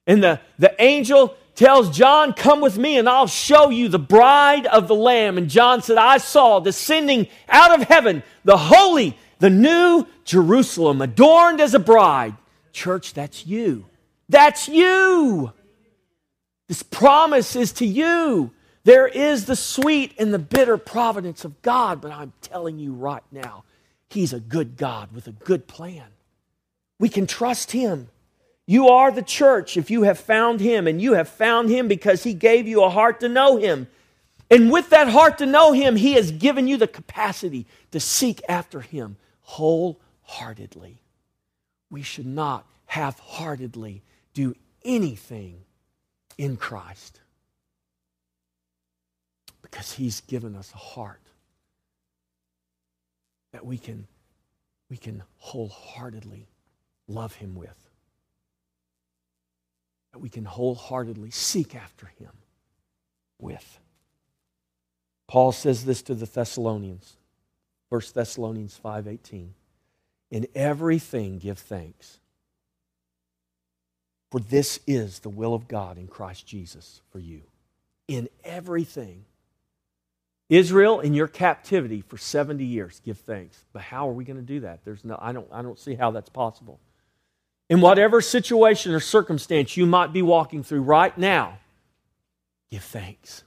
And 0.06 0.22
the, 0.22 0.40
the 0.58 0.74
angel 0.80 1.36
tells 1.54 1.96
John, 1.96 2.32
Come 2.32 2.60
with 2.60 2.78
me 2.78 2.98
and 2.98 3.08
I'll 3.08 3.26
show 3.26 3.70
you 3.70 3.88
the 3.88 3.98
bride 3.98 4.66
of 4.66 4.88
the 4.88 4.94
Lamb. 4.94 5.38
And 5.38 5.50
John 5.50 5.82
said, 5.82 5.98
I 5.98 6.18
saw 6.18 6.60
descending 6.60 7.28
out 7.48 7.78
of 7.78 7.88
heaven 7.88 8.22
the 8.44 8.56
holy, 8.56 9.16
the 9.38 9.50
new 9.50 10.06
Jerusalem, 10.24 11.02
adorned 11.02 11.60
as 11.60 11.74
a 11.74 11.78
bride. 11.78 12.34
Church, 12.72 13.12
that's 13.12 13.46
you. 13.46 13.86
That's 14.28 14.68
you. 14.68 15.52
This 16.68 16.82
promise 16.82 17.56
is 17.56 17.72
to 17.74 17.86
you. 17.86 18.52
There 18.88 19.06
is 19.06 19.44
the 19.44 19.54
sweet 19.54 20.14
and 20.18 20.32
the 20.32 20.38
bitter 20.38 20.78
providence 20.78 21.44
of 21.44 21.60
God, 21.60 22.00
but 22.00 22.10
I'm 22.10 22.32
telling 22.40 22.78
you 22.78 22.94
right 22.94 23.22
now, 23.30 23.64
He's 24.08 24.32
a 24.32 24.40
good 24.40 24.78
God 24.78 25.12
with 25.12 25.26
a 25.26 25.32
good 25.32 25.66
plan. 25.66 26.06
We 26.98 27.10
can 27.10 27.26
trust 27.26 27.72
Him. 27.72 28.08
You 28.64 28.88
are 28.88 29.10
the 29.10 29.20
church 29.20 29.76
if 29.76 29.90
you 29.90 30.04
have 30.04 30.18
found 30.18 30.60
him, 30.60 30.86
and 30.86 31.02
you 31.02 31.12
have 31.12 31.28
found 31.28 31.68
him 31.68 31.86
because 31.86 32.22
he 32.22 32.32
gave 32.32 32.66
you 32.66 32.82
a 32.82 32.88
heart 32.88 33.20
to 33.20 33.28
know 33.28 33.58
him. 33.58 33.88
And 34.50 34.70
with 34.70 34.88
that 34.88 35.08
heart 35.08 35.36
to 35.38 35.46
know 35.46 35.72
him, 35.72 35.96
he 35.96 36.14
has 36.14 36.30
given 36.30 36.66
you 36.66 36.78
the 36.78 36.88
capacity 36.88 37.66
to 37.90 38.00
seek 38.00 38.40
after 38.48 38.80
him 38.80 39.18
wholeheartedly. 39.42 41.02
We 41.90 42.00
should 42.00 42.26
not 42.26 42.66
half 42.86 43.18
heartedly 43.20 44.02
do 44.32 44.54
anything 44.82 45.60
in 46.38 46.56
Christ 46.56 47.20
because 49.70 49.92
he's 49.92 50.20
given 50.22 50.54
us 50.54 50.72
a 50.74 50.78
heart 50.78 51.22
that 53.52 53.64
we 53.64 53.78
can, 53.78 54.06
we 54.90 54.96
can 54.96 55.22
wholeheartedly 55.38 56.46
love 57.08 57.34
him 57.34 57.54
with 57.54 57.88
that 60.12 60.22
we 60.22 60.28
can 60.28 60.44
wholeheartedly 60.44 61.30
seek 61.30 61.74
after 61.74 62.06
him 62.18 62.32
with. 63.38 63.78
Paul 65.26 65.52
says 65.52 65.84
this 65.84 66.02
to 66.02 66.14
the 66.14 66.26
Thessalonians. 66.26 67.16
1 67.88 68.14
Thessalonians 68.14 68.76
5:18. 68.82 69.54
In 70.30 70.46
everything 70.54 71.38
give 71.38 71.58
thanks. 71.58 72.18
For 74.30 74.40
this 74.40 74.80
is 74.86 75.20
the 75.20 75.30
will 75.30 75.54
of 75.54 75.68
God 75.68 75.96
in 75.96 76.06
Christ 76.06 76.46
Jesus 76.46 77.00
for 77.10 77.18
you. 77.18 77.42
In 78.08 78.28
everything. 78.44 79.24
Israel, 80.48 81.00
in 81.00 81.12
your 81.12 81.28
captivity 81.28 82.00
for 82.00 82.16
70 82.16 82.64
years, 82.64 83.00
give 83.04 83.18
thanks. 83.18 83.64
But 83.72 83.82
how 83.82 84.08
are 84.08 84.12
we 84.12 84.24
going 84.24 84.38
to 84.38 84.42
do 84.42 84.60
that? 84.60 84.80
There's 84.84 85.04
no, 85.04 85.18
I, 85.20 85.32
don't, 85.32 85.46
I 85.52 85.60
don't 85.60 85.78
see 85.78 85.94
how 85.94 86.10
that's 86.10 86.30
possible. 86.30 86.80
In 87.68 87.82
whatever 87.82 88.22
situation 88.22 88.94
or 88.94 89.00
circumstance 89.00 89.76
you 89.76 89.84
might 89.84 90.12
be 90.12 90.22
walking 90.22 90.62
through 90.62 90.82
right 90.82 91.16
now, 91.18 91.58
give 92.70 92.82
thanks. 92.82 93.44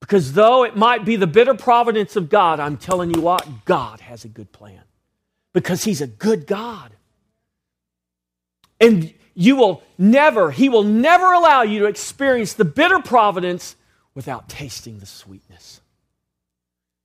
Because 0.00 0.32
though 0.32 0.64
it 0.64 0.76
might 0.76 1.04
be 1.04 1.14
the 1.14 1.28
bitter 1.28 1.54
providence 1.54 2.16
of 2.16 2.28
God, 2.28 2.58
I'm 2.58 2.76
telling 2.76 3.14
you 3.14 3.20
what, 3.20 3.64
God 3.64 4.00
has 4.00 4.24
a 4.24 4.28
good 4.28 4.50
plan. 4.50 4.82
Because 5.52 5.84
He's 5.84 6.00
a 6.00 6.06
good 6.06 6.48
God. 6.48 6.92
And 8.80 9.14
you 9.34 9.54
will 9.54 9.84
never, 9.98 10.50
He 10.50 10.68
will 10.68 10.82
never 10.82 11.32
allow 11.32 11.62
you 11.62 11.80
to 11.80 11.86
experience 11.86 12.54
the 12.54 12.64
bitter 12.64 12.98
providence 12.98 13.75
without 14.16 14.48
tasting 14.48 14.98
the 14.98 15.06
sweetness. 15.06 15.80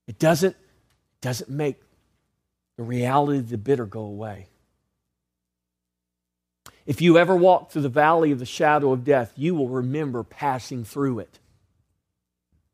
It 0.08 0.18
doesn't, 0.18 0.56
doesn't 1.20 1.50
make 1.50 1.76
the 2.76 2.82
reality 2.82 3.38
of 3.38 3.50
the 3.50 3.58
bitter 3.58 3.86
go 3.86 4.00
away. 4.00 4.48
If 6.86 7.00
you 7.00 7.18
ever 7.18 7.36
walk 7.36 7.70
through 7.70 7.82
the 7.82 7.88
valley 7.88 8.32
of 8.32 8.40
the 8.40 8.46
shadow 8.46 8.92
of 8.92 9.04
death, 9.04 9.32
you 9.36 9.54
will 9.54 9.68
remember 9.68 10.24
passing 10.24 10.84
through 10.84 11.20
it. 11.20 11.38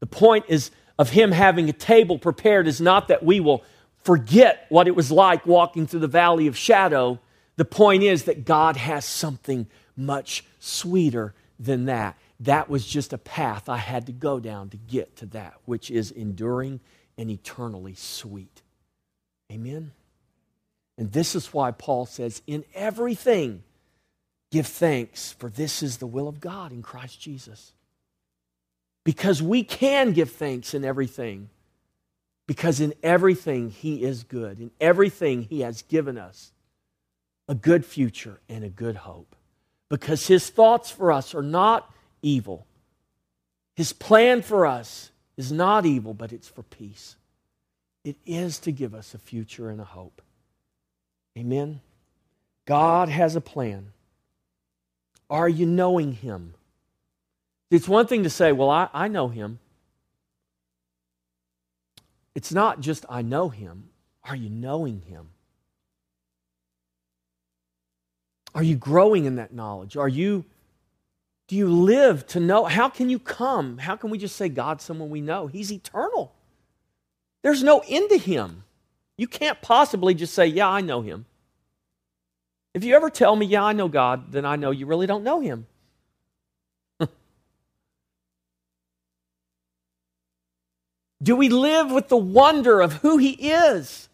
The 0.01 0.07
point 0.07 0.47
is 0.49 0.70
of 0.99 1.11
him 1.11 1.32
having 1.32 1.68
a 1.68 1.72
table 1.74 2.18
prepared 2.18 2.68
is 2.68 2.80
not 2.80 3.09
that 3.09 3.24
we 3.24 3.41
will 3.41 3.64
forget 4.05 4.66
what 4.68 4.86
it 4.86 4.95
was 4.95 5.11
like 5.11 5.45
walking 5.47 5.86
through 5.86 6.01
the 6.01 6.07
valley 6.07 6.47
of 6.47 6.57
shadow. 6.57 7.18
The 7.57 7.64
point 7.64 8.05
is 8.05 8.24
that 8.24 8.45
God 8.45 8.76
has 8.76 9.05
something 9.05 9.66
much 9.97 10.45
sweeter 10.61 11.34
than 11.59 11.86
that. 11.86 12.16
That 12.41 12.68
was 12.68 12.86
just 12.86 13.12
a 13.12 13.18
path 13.18 13.68
I 13.68 13.78
had 13.78 14.07
to 14.07 14.12
go 14.12 14.39
down 14.39 14.70
to 14.70 14.76
get 14.76 15.16
to 15.16 15.26
that, 15.26 15.55
which 15.64 15.91
is 15.91 16.11
enduring 16.11 16.80
and 17.16 17.30
eternally 17.30 17.95
sweet. 17.95 18.62
Amen? 19.53 19.93
And 20.97 21.12
this 21.12 21.34
is 21.34 21.53
why 21.53 21.70
Paul 21.72 22.07
says, 22.07 22.43
in 22.47 22.64
everything, 22.74 23.62
Give 24.51 24.66
thanks, 24.66 25.32
for 25.32 25.51
this 25.51 25.82
is 25.82 25.99
the 25.99 26.07
will 26.07 26.28
of 26.28 26.41
God 26.41 26.72
in 26.72 26.82
Christ 26.82 27.20
Jesus. 27.20 27.72
Because 29.05 29.43
we 29.43 29.62
can 29.62 30.12
give 30.12 30.32
thanks 30.32 30.74
in 30.74 30.84
everything. 30.84 31.51
Because 32.47 32.80
in 32.80 32.95
everything 33.03 33.70
He 33.70 34.03
is 34.03 34.24
good. 34.24 34.59
In 34.59 34.70
everything 34.80 35.43
He 35.43 35.61
has 35.61 35.82
given 35.82 36.16
us 36.16 36.53
a 37.47 37.55
good 37.55 37.84
future 37.84 38.41
and 38.49 38.64
a 38.64 38.70
good 38.70 38.97
hope. 38.97 39.36
Because 39.91 40.26
His 40.26 40.49
thoughts 40.49 40.91
for 40.91 41.12
us 41.12 41.34
are 41.34 41.43
not 41.43 41.93
evil, 42.22 42.66
His 43.74 43.92
plan 43.92 44.42
for 44.42 44.66
us 44.66 45.10
is 45.36 45.52
not 45.52 45.86
evil, 45.86 46.14
but 46.14 46.32
it's 46.32 46.48
for 46.48 46.62
peace. 46.62 47.16
It 48.04 48.16
is 48.26 48.58
to 48.60 48.72
give 48.72 48.94
us 48.94 49.14
a 49.14 49.18
future 49.18 49.70
and 49.70 49.80
a 49.80 49.84
hope. 49.84 50.22
Amen. 51.36 51.80
God 52.66 53.08
has 53.08 53.36
a 53.36 53.40
plan. 53.40 53.92
Are 55.30 55.48
you 55.48 55.66
knowing 55.66 56.12
Him? 56.12 56.54
It's 57.70 57.88
one 57.88 58.06
thing 58.06 58.22
to 58.22 58.30
say, 58.30 58.52
Well, 58.52 58.70
I, 58.70 58.88
I 58.92 59.08
know 59.08 59.28
Him. 59.28 59.58
It's 62.34 62.52
not 62.52 62.80
just 62.80 63.04
I 63.08 63.22
know 63.22 63.48
Him. 63.48 63.90
Are 64.24 64.36
you 64.36 64.48
knowing 64.48 65.02
Him? 65.02 65.28
Are 68.54 68.62
you 68.62 68.76
growing 68.76 69.24
in 69.24 69.36
that 69.36 69.52
knowledge? 69.52 69.96
Are 69.96 70.08
you 70.08 70.44
do 71.49 71.57
you 71.57 71.66
live 71.66 72.26
to 72.28 72.40
know? 72.40 72.66
How 72.66 72.90
can 72.90 73.09
you 73.09 73.18
come? 73.18 73.78
How 73.78 73.96
can 73.96 74.11
we 74.11 74.18
just 74.18 74.36
say 74.36 74.51
God's 74.51 74.84
someone 74.84 75.09
we 75.09 75.22
know? 75.22 75.46
He's 75.46 75.72
eternal. 75.72 76.34
There's 77.42 77.62
no 77.62 77.82
end 77.88 78.11
to 78.11 78.18
him. 78.18 78.64
You 79.16 79.26
can't 79.26 79.62
possibly 79.62 80.12
just 80.12 80.34
say, 80.34 80.46
Yeah, 80.46 80.68
I 80.68 80.82
know 80.82 81.01
him. 81.01 81.24
If 82.74 82.84
you 82.84 82.94
ever 82.94 83.09
tell 83.09 83.34
me, 83.34 83.46
Yeah, 83.46 83.64
I 83.64 83.72
know 83.72 83.88
God, 83.88 84.30
then 84.30 84.44
I 84.44 84.57
know 84.57 84.70
you 84.70 84.84
really 84.84 85.07
don't 85.07 85.24
know 85.24 85.40
him. 85.40 85.66
Do 91.22 91.34
we 91.34 91.49
live 91.49 91.90
with 91.90 92.09
the 92.09 92.16
wonder 92.18 92.82
of 92.82 92.92
who 92.94 93.16
he 93.16 93.30
is? 93.30 94.11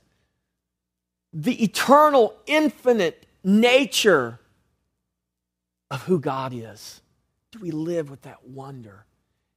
The 1.32 1.64
eternal, 1.64 2.36
infinite 2.46 3.26
nature 3.42 4.38
of 5.90 6.04
who 6.04 6.20
God 6.20 6.52
is. 6.54 7.00
Do 7.54 7.60
we 7.60 7.70
live 7.70 8.10
with 8.10 8.22
that 8.22 8.48
wonder? 8.48 9.04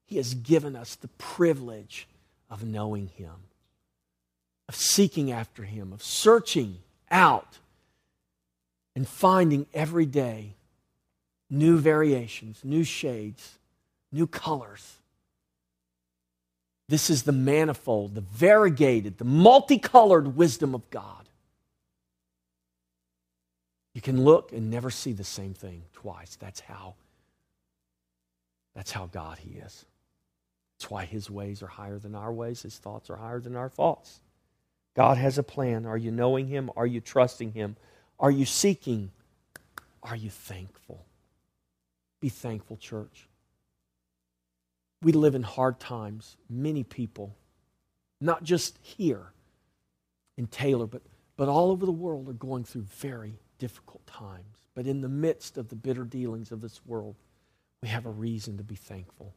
He 0.06 0.18
has 0.18 0.36
given 0.36 0.76
us 0.76 0.94
the 0.94 1.08
privilege 1.08 2.08
of 2.48 2.64
knowing 2.64 3.08
him, 3.08 3.34
of 4.70 4.76
seeking 4.76 5.32
after 5.32 5.64
him, 5.64 5.92
of 5.92 6.04
searching 6.04 6.78
out 7.10 7.58
and 8.96 9.08
finding 9.08 9.66
every 9.74 10.06
day 10.06 10.54
new 11.50 11.80
variations, 11.80 12.64
new 12.64 12.84
shades, 12.84 13.58
new 14.12 14.28
colors. 14.28 14.98
This 16.88 17.10
is 17.10 17.24
the 17.24 17.32
manifold, 17.32 18.14
the 18.14 18.22
variegated, 18.22 19.18
the 19.18 19.26
multicolored 19.26 20.36
wisdom 20.36 20.76
of 20.76 20.88
God. 20.92 21.28
You 23.96 24.02
can 24.02 24.24
look 24.24 24.52
and 24.52 24.70
never 24.70 24.92
see 24.92 25.14
the 25.14 25.24
same 25.24 25.56
thing 25.56 25.82
twice. 25.94 26.36
That's 26.36 26.60
how 26.60 26.94
that's 28.78 28.92
how 28.92 29.08
God 29.08 29.40
he 29.40 29.58
is. 29.58 29.86
That's 30.78 30.92
why 30.92 31.06
his 31.06 31.32
ways 31.32 31.64
are 31.64 31.68
higher 31.68 31.98
than 31.98 32.14
our 32.14 32.32
ways, 32.32 32.62
his 32.62 32.78
thoughts 32.78 33.10
are 33.10 33.16
higher 33.16 33.40
than 33.40 33.56
our 33.56 33.70
thoughts. 33.70 34.22
God 34.96 35.18
has 35.18 35.40
a 35.40 35.44
plan. 35.44 35.88
Are 35.88 35.98
you 35.98 36.12
knowing 36.12 36.46
him? 36.46 36.70
Are 36.78 36.86
you 36.86 37.02
trusting 37.02 37.54
him? 37.54 37.76
Are 38.20 38.30
you 38.30 38.46
seeking? 38.46 39.10
Are 40.04 40.16
you 40.16 40.30
thankful? 40.30 41.04
Be 42.22 42.30
thankful, 42.30 42.78
church. 42.78 43.28
We 45.02 45.12
live 45.12 45.34
in 45.34 45.42
hard 45.42 45.80
times. 45.80 46.38
Many 46.48 46.84
people, 46.84 47.36
not 48.22 48.44
just 48.44 48.78
here 48.84 49.32
in 50.38 50.46
Taylor, 50.46 50.86
but, 50.86 51.02
but 51.36 51.50
all 51.50 51.72
over 51.72 51.88
the 51.88 51.92
world, 51.92 52.30
are 52.30 52.34
going 52.34 52.64
through 52.64 52.84
very 52.84 53.40
difficult 53.58 54.06
times. 54.06 54.68
But 54.76 54.86
in 54.86 55.02
the 55.02 55.10
midst 55.10 55.58
of 55.58 55.70
the 55.70 55.76
bitter 55.76 56.04
dealings 56.04 56.52
of 56.52 56.62
this 56.62 56.80
world, 56.86 57.16
we 57.82 57.90
have 57.90 58.06
a 58.06 58.12
reason 58.12 58.58
to 58.58 58.64
be 58.64 58.76
thankful. 58.76 59.34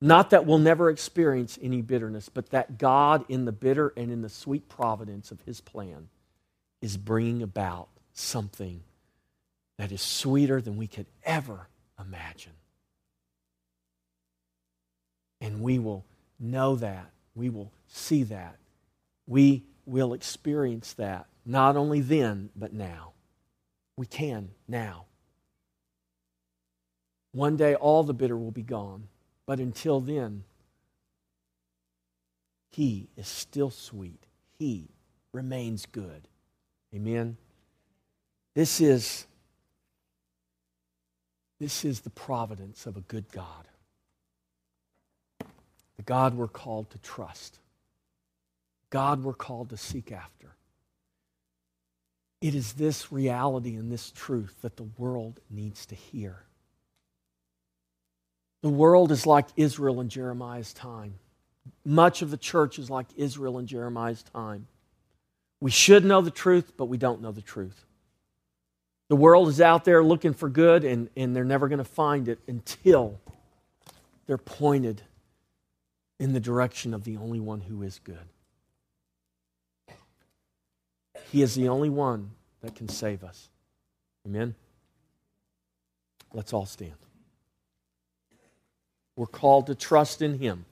Not 0.00 0.30
that 0.30 0.46
we'll 0.46 0.58
never 0.58 0.90
experience 0.90 1.58
any 1.62 1.80
bitterness, 1.80 2.28
but 2.28 2.50
that 2.50 2.76
God, 2.78 3.24
in 3.28 3.44
the 3.44 3.52
bitter 3.52 3.92
and 3.96 4.10
in 4.10 4.22
the 4.22 4.28
sweet 4.28 4.68
providence 4.68 5.30
of 5.30 5.40
His 5.42 5.60
plan, 5.60 6.08
is 6.80 6.96
bringing 6.96 7.42
about 7.42 7.88
something 8.12 8.82
that 9.78 9.92
is 9.92 10.02
sweeter 10.02 10.60
than 10.60 10.76
we 10.76 10.86
could 10.86 11.06
ever 11.24 11.68
imagine. 12.00 12.52
And 15.40 15.60
we 15.60 15.78
will 15.78 16.04
know 16.38 16.76
that. 16.76 17.10
We 17.34 17.48
will 17.48 17.72
see 17.88 18.24
that. 18.24 18.56
We 19.26 19.62
will 19.86 20.12
experience 20.12 20.92
that, 20.94 21.26
not 21.46 21.76
only 21.76 22.00
then, 22.00 22.50
but 22.54 22.72
now. 22.72 23.12
We 23.96 24.06
can 24.06 24.50
now. 24.68 25.06
One 27.32 27.56
day 27.56 27.74
all 27.74 28.04
the 28.04 28.14
bitter 28.14 28.36
will 28.36 28.50
be 28.50 28.62
gone. 28.62 29.08
But 29.46 29.58
until 29.58 30.00
then, 30.00 30.44
He 32.70 33.08
is 33.16 33.26
still 33.26 33.70
sweet. 33.70 34.24
He 34.58 34.88
remains 35.32 35.86
good. 35.86 36.28
Amen. 36.94 37.36
This 38.54 38.80
is 38.80 39.26
this 41.58 41.84
is 41.84 42.00
the 42.00 42.10
providence 42.10 42.86
of 42.86 42.96
a 42.96 43.02
good 43.02 43.30
God. 43.30 43.68
The 45.96 46.02
God 46.04 46.34
we're 46.34 46.48
called 46.48 46.90
to 46.90 46.98
trust. 46.98 47.60
God 48.90 49.22
we're 49.22 49.32
called 49.32 49.70
to 49.70 49.76
seek 49.76 50.10
after. 50.10 50.56
It 52.40 52.56
is 52.56 52.72
this 52.72 53.12
reality 53.12 53.76
and 53.76 53.92
this 53.92 54.10
truth 54.10 54.56
that 54.62 54.76
the 54.76 54.88
world 54.98 55.38
needs 55.48 55.86
to 55.86 55.94
hear. 55.94 56.42
The 58.62 58.68
world 58.68 59.12
is 59.12 59.26
like 59.26 59.46
Israel 59.56 60.00
in 60.00 60.08
Jeremiah's 60.08 60.72
time. 60.72 61.14
Much 61.84 62.22
of 62.22 62.30
the 62.30 62.36
church 62.36 62.78
is 62.78 62.88
like 62.88 63.06
Israel 63.16 63.58
in 63.58 63.66
Jeremiah's 63.66 64.22
time. 64.22 64.66
We 65.60 65.70
should 65.70 66.04
know 66.04 66.20
the 66.20 66.30
truth, 66.30 66.72
but 66.76 66.86
we 66.86 66.96
don't 66.96 67.20
know 67.20 67.32
the 67.32 67.42
truth. 67.42 67.84
The 69.08 69.16
world 69.16 69.48
is 69.48 69.60
out 69.60 69.84
there 69.84 70.02
looking 70.02 70.32
for 70.32 70.48
good, 70.48 70.84
and, 70.84 71.10
and 71.16 71.36
they're 71.36 71.44
never 71.44 71.68
going 71.68 71.78
to 71.78 71.84
find 71.84 72.28
it 72.28 72.38
until 72.48 73.20
they're 74.26 74.38
pointed 74.38 75.02
in 76.18 76.32
the 76.32 76.40
direction 76.40 76.94
of 76.94 77.04
the 77.04 77.16
only 77.16 77.40
one 77.40 77.60
who 77.60 77.82
is 77.82 78.00
good. 78.02 78.16
He 81.30 81.42
is 81.42 81.54
the 81.54 81.68
only 81.68 81.90
one 81.90 82.30
that 82.60 82.74
can 82.74 82.88
save 82.88 83.24
us. 83.24 83.48
Amen? 84.26 84.54
Let's 86.32 86.52
all 86.52 86.66
stand. 86.66 86.94
We're 89.16 89.26
called 89.26 89.66
to 89.66 89.74
trust 89.74 90.22
in 90.22 90.38
Him. 90.38 90.64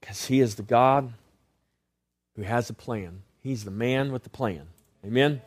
Because 0.00 0.26
He 0.26 0.40
is 0.40 0.56
the 0.56 0.62
God 0.62 1.12
who 2.36 2.42
has 2.42 2.70
a 2.70 2.74
plan. 2.74 3.22
He's 3.42 3.64
the 3.64 3.70
man 3.70 4.12
with 4.12 4.24
the 4.24 4.30
plan. 4.30 4.68
Amen? 5.04 5.40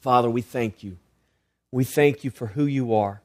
Father, 0.00 0.28
we 0.28 0.42
thank 0.42 0.82
you. 0.82 0.98
We 1.70 1.84
thank 1.84 2.24
you 2.24 2.30
for 2.30 2.48
who 2.48 2.66
you 2.66 2.94
are. 2.94 3.22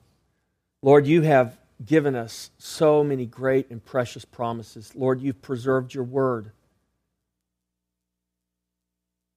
Lord, 0.81 1.07
you 1.07 1.23
have 1.23 1.57
given 1.83 2.15
us 2.15 2.51
so 2.57 3.03
many 3.03 3.25
great 3.25 3.69
and 3.69 3.83
precious 3.83 4.25
promises. 4.25 4.95
Lord, 4.95 5.21
you've 5.21 5.41
preserved 5.41 5.93
your 5.93 6.03
word. 6.03 6.51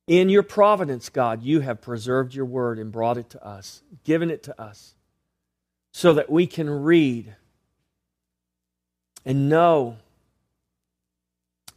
In 0.07 0.29
your 0.29 0.43
providence, 0.43 1.09
God, 1.09 1.43
you 1.43 1.61
have 1.61 1.81
preserved 1.81 2.35
your 2.35 2.45
word 2.45 2.79
and 2.79 2.91
brought 2.91 3.19
it 3.19 3.31
to 3.31 3.47
us, 3.47 3.83
given 4.05 4.31
it 4.31 4.43
to 4.45 4.61
us, 4.61 4.95
so 5.93 6.15
that 6.15 6.31
we 6.31 6.47
can 6.47 6.69
read 6.69 7.35
and 9.25 9.49
know 9.49 9.97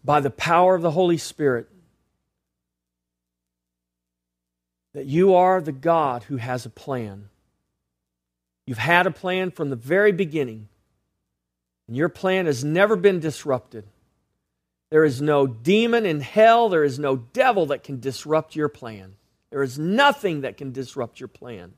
by 0.04 0.20
the 0.20 0.30
power 0.30 0.76
of 0.76 0.82
the 0.82 0.92
Holy 0.92 1.18
Spirit 1.18 1.68
that 4.94 5.06
you 5.06 5.34
are 5.34 5.62
the 5.62 5.72
God 5.72 6.24
who 6.24 6.38
has 6.38 6.66
a 6.66 6.70
plan. 6.70 7.30
You've 8.66 8.78
had 8.78 9.08
a 9.08 9.12
plan 9.12 9.52
from 9.52 9.70
the 9.70 9.76
very 9.76 10.12
beginning, 10.12 10.70
and 11.88 11.98
your 11.98 12.10
plan 12.10 12.46
has 12.46 12.64
never 12.64 12.96
been 12.96 13.20
disrupted. 13.20 13.86
There 14.94 15.06
is 15.06 15.24
no 15.24 15.48
demon 15.48 16.06
in 16.06 16.22
hell, 16.22 16.70
there 16.70 16.84
is 16.84 17.00
no 17.00 17.16
devil 17.16 17.66
that 17.66 17.82
can 17.82 18.00
disrupt 18.00 18.56
your 18.56 18.70
plan. 18.70 19.16
There 19.50 19.64
is 19.64 19.80
nothing 19.80 20.42
that 20.42 20.56
can 20.56 20.72
disrupt 20.72 21.20
your 21.20 21.30
plan. 21.30 21.74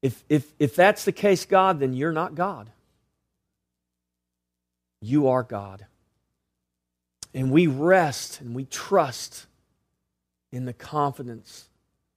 If, 0.00 0.24
if, 0.30 0.50
if 0.58 0.74
that's 0.74 1.04
the 1.04 1.12
case, 1.12 1.44
God, 1.44 1.78
then 1.78 1.92
you're 1.92 2.10
not 2.10 2.34
God. 2.34 2.70
You 5.02 5.28
are 5.28 5.42
God. 5.42 5.84
And 7.34 7.50
we 7.50 7.66
rest 7.66 8.40
and 8.40 8.54
we 8.54 8.64
trust 8.64 9.44
in 10.50 10.64
the 10.64 10.72
confidence 10.72 11.68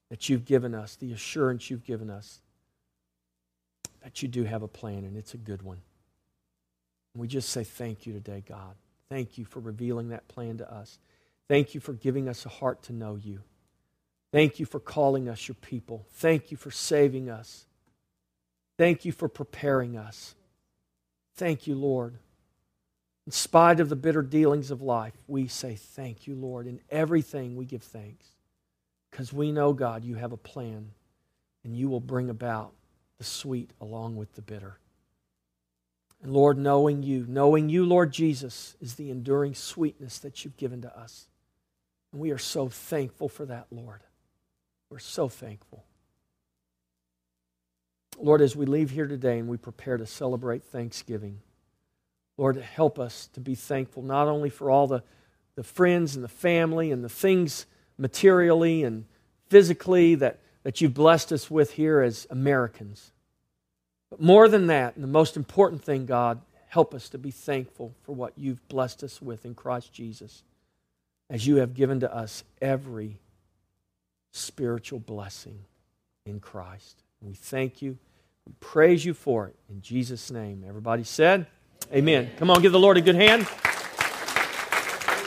that 0.10 0.30
you've 0.30 0.46
given 0.46 0.74
us, 0.74 0.96
the 0.96 1.12
assurance 1.12 1.70
you've 1.70 1.84
given 1.84 2.10
us 2.10 2.40
that 4.02 4.22
you 4.22 4.30
do 4.30 4.46
have 4.46 4.64
a 4.64 4.68
plan 4.70 5.04
and 5.04 5.18
it's 5.18 5.34
a 5.34 5.38
good 5.38 5.62
one. 5.62 5.82
And 7.14 7.20
we 7.20 7.28
just 7.28 7.50
say 7.50 7.66
thank 7.66 8.08
you 8.08 8.14
today, 8.14 8.42
God. 8.48 8.76
Thank 9.14 9.38
you 9.38 9.46
for 9.46 9.60
revealing 9.60 10.10
that 10.10 10.28
plan 10.28 10.58
to 10.58 10.74
us. 10.74 10.98
Thank 11.48 11.76
you 11.76 11.80
for 11.80 11.94
giving 11.94 12.28
us 12.28 12.48
a 12.48 12.50
heart 12.50 12.82
to 12.84 12.94
know 12.94 13.16
you. 13.16 13.42
Thank 14.32 14.60
you 14.60 14.66
for 14.66 14.80
calling 14.80 15.30
us 15.30 15.48
your 15.48 15.54
people. 15.54 16.08
Thank 16.14 16.50
you 16.50 16.58
for 16.58 16.72
saving 16.72 17.30
us. 17.30 17.68
Thank 18.76 19.06
you 19.06 19.12
for 19.12 19.28
preparing 19.28 20.00
us. 20.00 20.34
Thank 21.36 21.68
you, 21.68 21.76
Lord. 21.76 22.18
In 23.28 23.32
spite 23.32 23.80
of 23.80 23.90
the 23.90 23.96
bitter 23.96 24.24
dealings 24.24 24.72
of 24.72 24.82
life, 24.82 25.14
we 25.28 25.48
say 25.48 25.76
thank 25.76 26.26
you, 26.26 26.34
Lord. 26.34 26.66
In 26.66 26.80
everything, 26.90 27.56
we 27.56 27.66
give 27.66 27.84
thanks. 27.84 28.26
Because 29.12 29.32
we 29.32 29.52
know, 29.52 29.74
God, 29.74 30.04
you 30.04 30.16
have 30.16 30.32
a 30.32 30.38
plan 30.38 30.90
and 31.64 31.78
you 31.78 31.88
will 31.88 32.00
bring 32.00 32.32
about 32.32 32.74
the 33.20 33.24
sweet 33.24 33.70
along 33.80 34.16
with 34.16 34.34
the 34.34 34.42
bitter. 34.42 34.80
And 36.24 36.32
Lord, 36.32 36.58
knowing 36.58 37.04
you, 37.04 37.26
knowing 37.28 37.68
you, 37.68 37.86
Lord 37.86 38.14
Jesus, 38.14 38.78
is 38.80 38.96
the 38.96 39.12
enduring 39.12 39.56
sweetness 39.56 40.20
that 40.20 40.44
you've 40.44 40.58
given 40.58 40.82
to 40.82 40.98
us. 40.98 41.28
And 42.14 42.22
we 42.22 42.32
are 42.32 42.38
so 42.38 42.70
thankful 42.70 43.28
for 43.28 43.46
that, 43.46 43.68
Lord. 43.72 44.02
We're 44.90 45.00
so 45.00 45.28
thankful. 45.28 45.84
Lord, 48.18 48.42
as 48.42 48.56
we 48.56 48.66
leave 48.66 48.92
here 48.92 49.08
today 49.08 49.40
and 49.40 49.50
we 49.50 49.58
prepare 49.58 49.98
to 49.98 50.06
celebrate 50.06 50.64
Thanksgiving, 50.64 51.40
Lord, 52.38 52.58
help 52.58 53.00
us 53.00 53.28
to 53.34 53.42
be 53.42 53.56
thankful 53.56 54.02
not 54.02 54.28
only 54.28 54.50
for 54.50 54.70
all 54.70 54.88
the, 54.88 55.04
the 55.56 55.64
friends 55.64 56.16
and 56.16 56.24
the 56.24 56.30
family 56.30 56.92
and 56.92 57.04
the 57.04 57.10
things 57.10 57.66
materially 57.98 58.84
and 58.84 59.06
physically 59.50 60.16
that, 60.16 60.40
that 60.64 60.80
you've 60.80 60.94
blessed 60.94 61.34
us 61.34 61.52
with 61.52 61.74
here 61.74 62.02
as 62.02 62.28
Americans, 62.30 63.13
but 64.14 64.22
more 64.22 64.48
than 64.48 64.68
that, 64.68 64.94
and 64.94 65.04
the 65.04 65.08
most 65.08 65.36
important 65.36 65.84
thing, 65.84 66.06
God, 66.06 66.40
help 66.68 66.94
us 66.94 67.10
to 67.10 67.18
be 67.18 67.32
thankful 67.32 67.96
for 68.04 68.14
what 68.14 68.34
you've 68.38 68.68
blessed 68.68 69.02
us 69.02 69.20
with 69.20 69.44
in 69.44 69.56
Christ 69.56 69.92
Jesus 69.92 70.44
as 71.32 71.48
you 71.48 71.56
have 71.56 71.74
given 71.74 72.02
to 72.02 72.16
us 72.16 72.44
every 72.62 73.18
spiritual 74.32 75.00
blessing 75.00 75.66
in 76.28 76.40
Christ. 76.40 77.02
We 77.24 77.34
thank 77.34 77.82
you. 77.82 77.98
We 78.46 78.54
praise 78.60 79.04
you 79.04 79.16
for 79.16 79.48
it. 79.48 79.56
In 79.68 79.82
Jesus' 79.82 80.30
name. 80.30 80.64
Everybody 80.68 81.04
said, 81.04 81.48
Amen. 81.92 82.30
Come 82.38 82.52
on, 82.52 82.62
give 82.62 82.72
the 82.72 82.78
Lord 82.78 82.98
a 82.98 83.02
good 83.02 83.16
hand. 83.16 83.48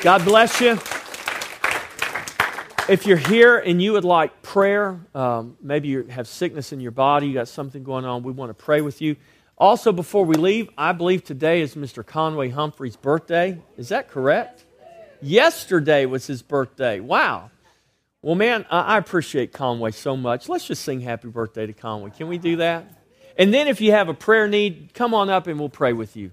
God 0.00 0.24
bless 0.24 0.60
you. 0.60 0.78
If 2.88 3.04
you're 3.04 3.16
here 3.16 3.58
and 3.58 3.82
you 3.82 3.94
would 3.94 4.04
like 4.04 4.42
prayer, 4.42 5.00
um, 5.12 5.56
maybe 5.60 5.88
you 5.88 6.04
have 6.04 6.28
sickness 6.28 6.72
in 6.72 6.78
your 6.78 6.92
body, 6.92 7.26
you 7.26 7.34
got 7.34 7.48
something 7.48 7.82
going 7.82 8.04
on, 8.04 8.22
we 8.22 8.30
want 8.30 8.50
to 8.50 8.54
pray 8.54 8.80
with 8.80 9.02
you. 9.02 9.16
Also, 9.58 9.90
before 9.90 10.24
we 10.24 10.36
leave, 10.36 10.68
I 10.78 10.92
believe 10.92 11.24
today 11.24 11.62
is 11.62 11.74
Mr. 11.74 12.06
Conway 12.06 12.50
Humphrey's 12.50 12.94
birthday. 12.94 13.60
Is 13.76 13.88
that 13.88 14.08
correct? 14.08 14.64
Yesterday 15.20 16.06
was 16.06 16.28
his 16.28 16.42
birthday. 16.42 17.00
Wow. 17.00 17.50
Well, 18.22 18.36
man, 18.36 18.64
I 18.70 18.98
appreciate 18.98 19.52
Conway 19.52 19.90
so 19.90 20.16
much. 20.16 20.48
Let's 20.48 20.68
just 20.68 20.84
sing 20.84 21.00
happy 21.00 21.26
birthday 21.26 21.66
to 21.66 21.72
Conway. 21.72 22.10
Can 22.10 22.28
we 22.28 22.38
do 22.38 22.56
that? 22.56 22.88
And 23.36 23.52
then 23.52 23.66
if 23.66 23.80
you 23.80 23.90
have 23.90 24.08
a 24.08 24.14
prayer 24.14 24.46
need, 24.46 24.94
come 24.94 25.12
on 25.12 25.28
up 25.28 25.48
and 25.48 25.58
we'll 25.58 25.68
pray 25.68 25.92
with 25.92 26.16
you. 26.16 26.30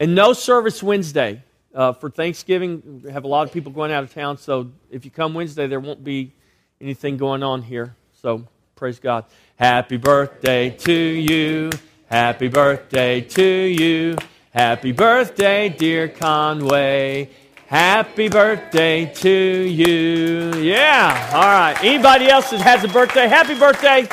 And 0.00 0.14
no 0.14 0.32
service 0.32 0.82
Wednesday. 0.82 1.42
Uh, 1.74 1.92
for 1.92 2.10
Thanksgiving, 2.10 3.02
we 3.04 3.10
have 3.10 3.24
a 3.24 3.28
lot 3.28 3.46
of 3.46 3.52
people 3.52 3.72
going 3.72 3.90
out 3.92 4.04
of 4.04 4.12
town, 4.12 4.36
so 4.36 4.70
if 4.90 5.04
you 5.06 5.10
come 5.10 5.32
Wednesday, 5.32 5.66
there 5.66 5.80
won't 5.80 6.04
be 6.04 6.32
anything 6.80 7.16
going 7.16 7.42
on 7.42 7.62
here. 7.62 7.96
So 8.20 8.46
praise 8.76 8.98
God. 8.98 9.24
Happy 9.56 9.96
birthday 9.96 10.70
to 10.70 10.92
you. 10.92 11.70
Happy 12.06 12.48
birthday 12.48 13.22
to 13.22 13.42
you. 13.42 14.18
Happy 14.50 14.92
birthday, 14.92 15.70
dear 15.70 16.08
Conway. 16.08 17.30
Happy 17.68 18.28
birthday 18.28 19.06
to 19.06 19.30
you. 19.30 20.52
Yeah. 20.60 21.30
All 21.32 21.40
right. 21.40 21.82
Anybody 21.82 22.28
else 22.28 22.50
that 22.50 22.60
has 22.60 22.84
a 22.84 22.88
birthday? 22.88 23.28
Happy 23.28 23.58
birthday. 23.58 24.06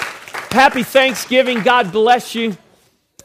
Happy 0.50 0.84
Thanksgiving. 0.84 1.62
God 1.62 1.92
bless 1.92 2.34
you. 2.36 2.56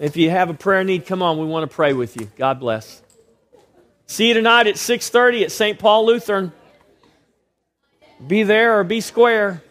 If 0.00 0.16
you 0.16 0.30
have 0.30 0.50
a 0.50 0.54
prayer 0.54 0.82
need, 0.82 1.06
come 1.06 1.22
on. 1.22 1.38
We 1.38 1.46
want 1.46 1.70
to 1.70 1.72
pray 1.72 1.92
with 1.92 2.20
you. 2.20 2.28
God 2.36 2.58
bless. 2.58 3.03
See 4.06 4.28
you 4.28 4.34
tonight 4.34 4.66
at 4.66 4.76
6:30 4.76 5.44
at 5.44 5.52
St. 5.52 5.78
Paul 5.78 6.06
Lutheran. 6.06 6.52
Be 8.24 8.42
there 8.42 8.78
or 8.78 8.84
be 8.84 9.00
square. 9.00 9.62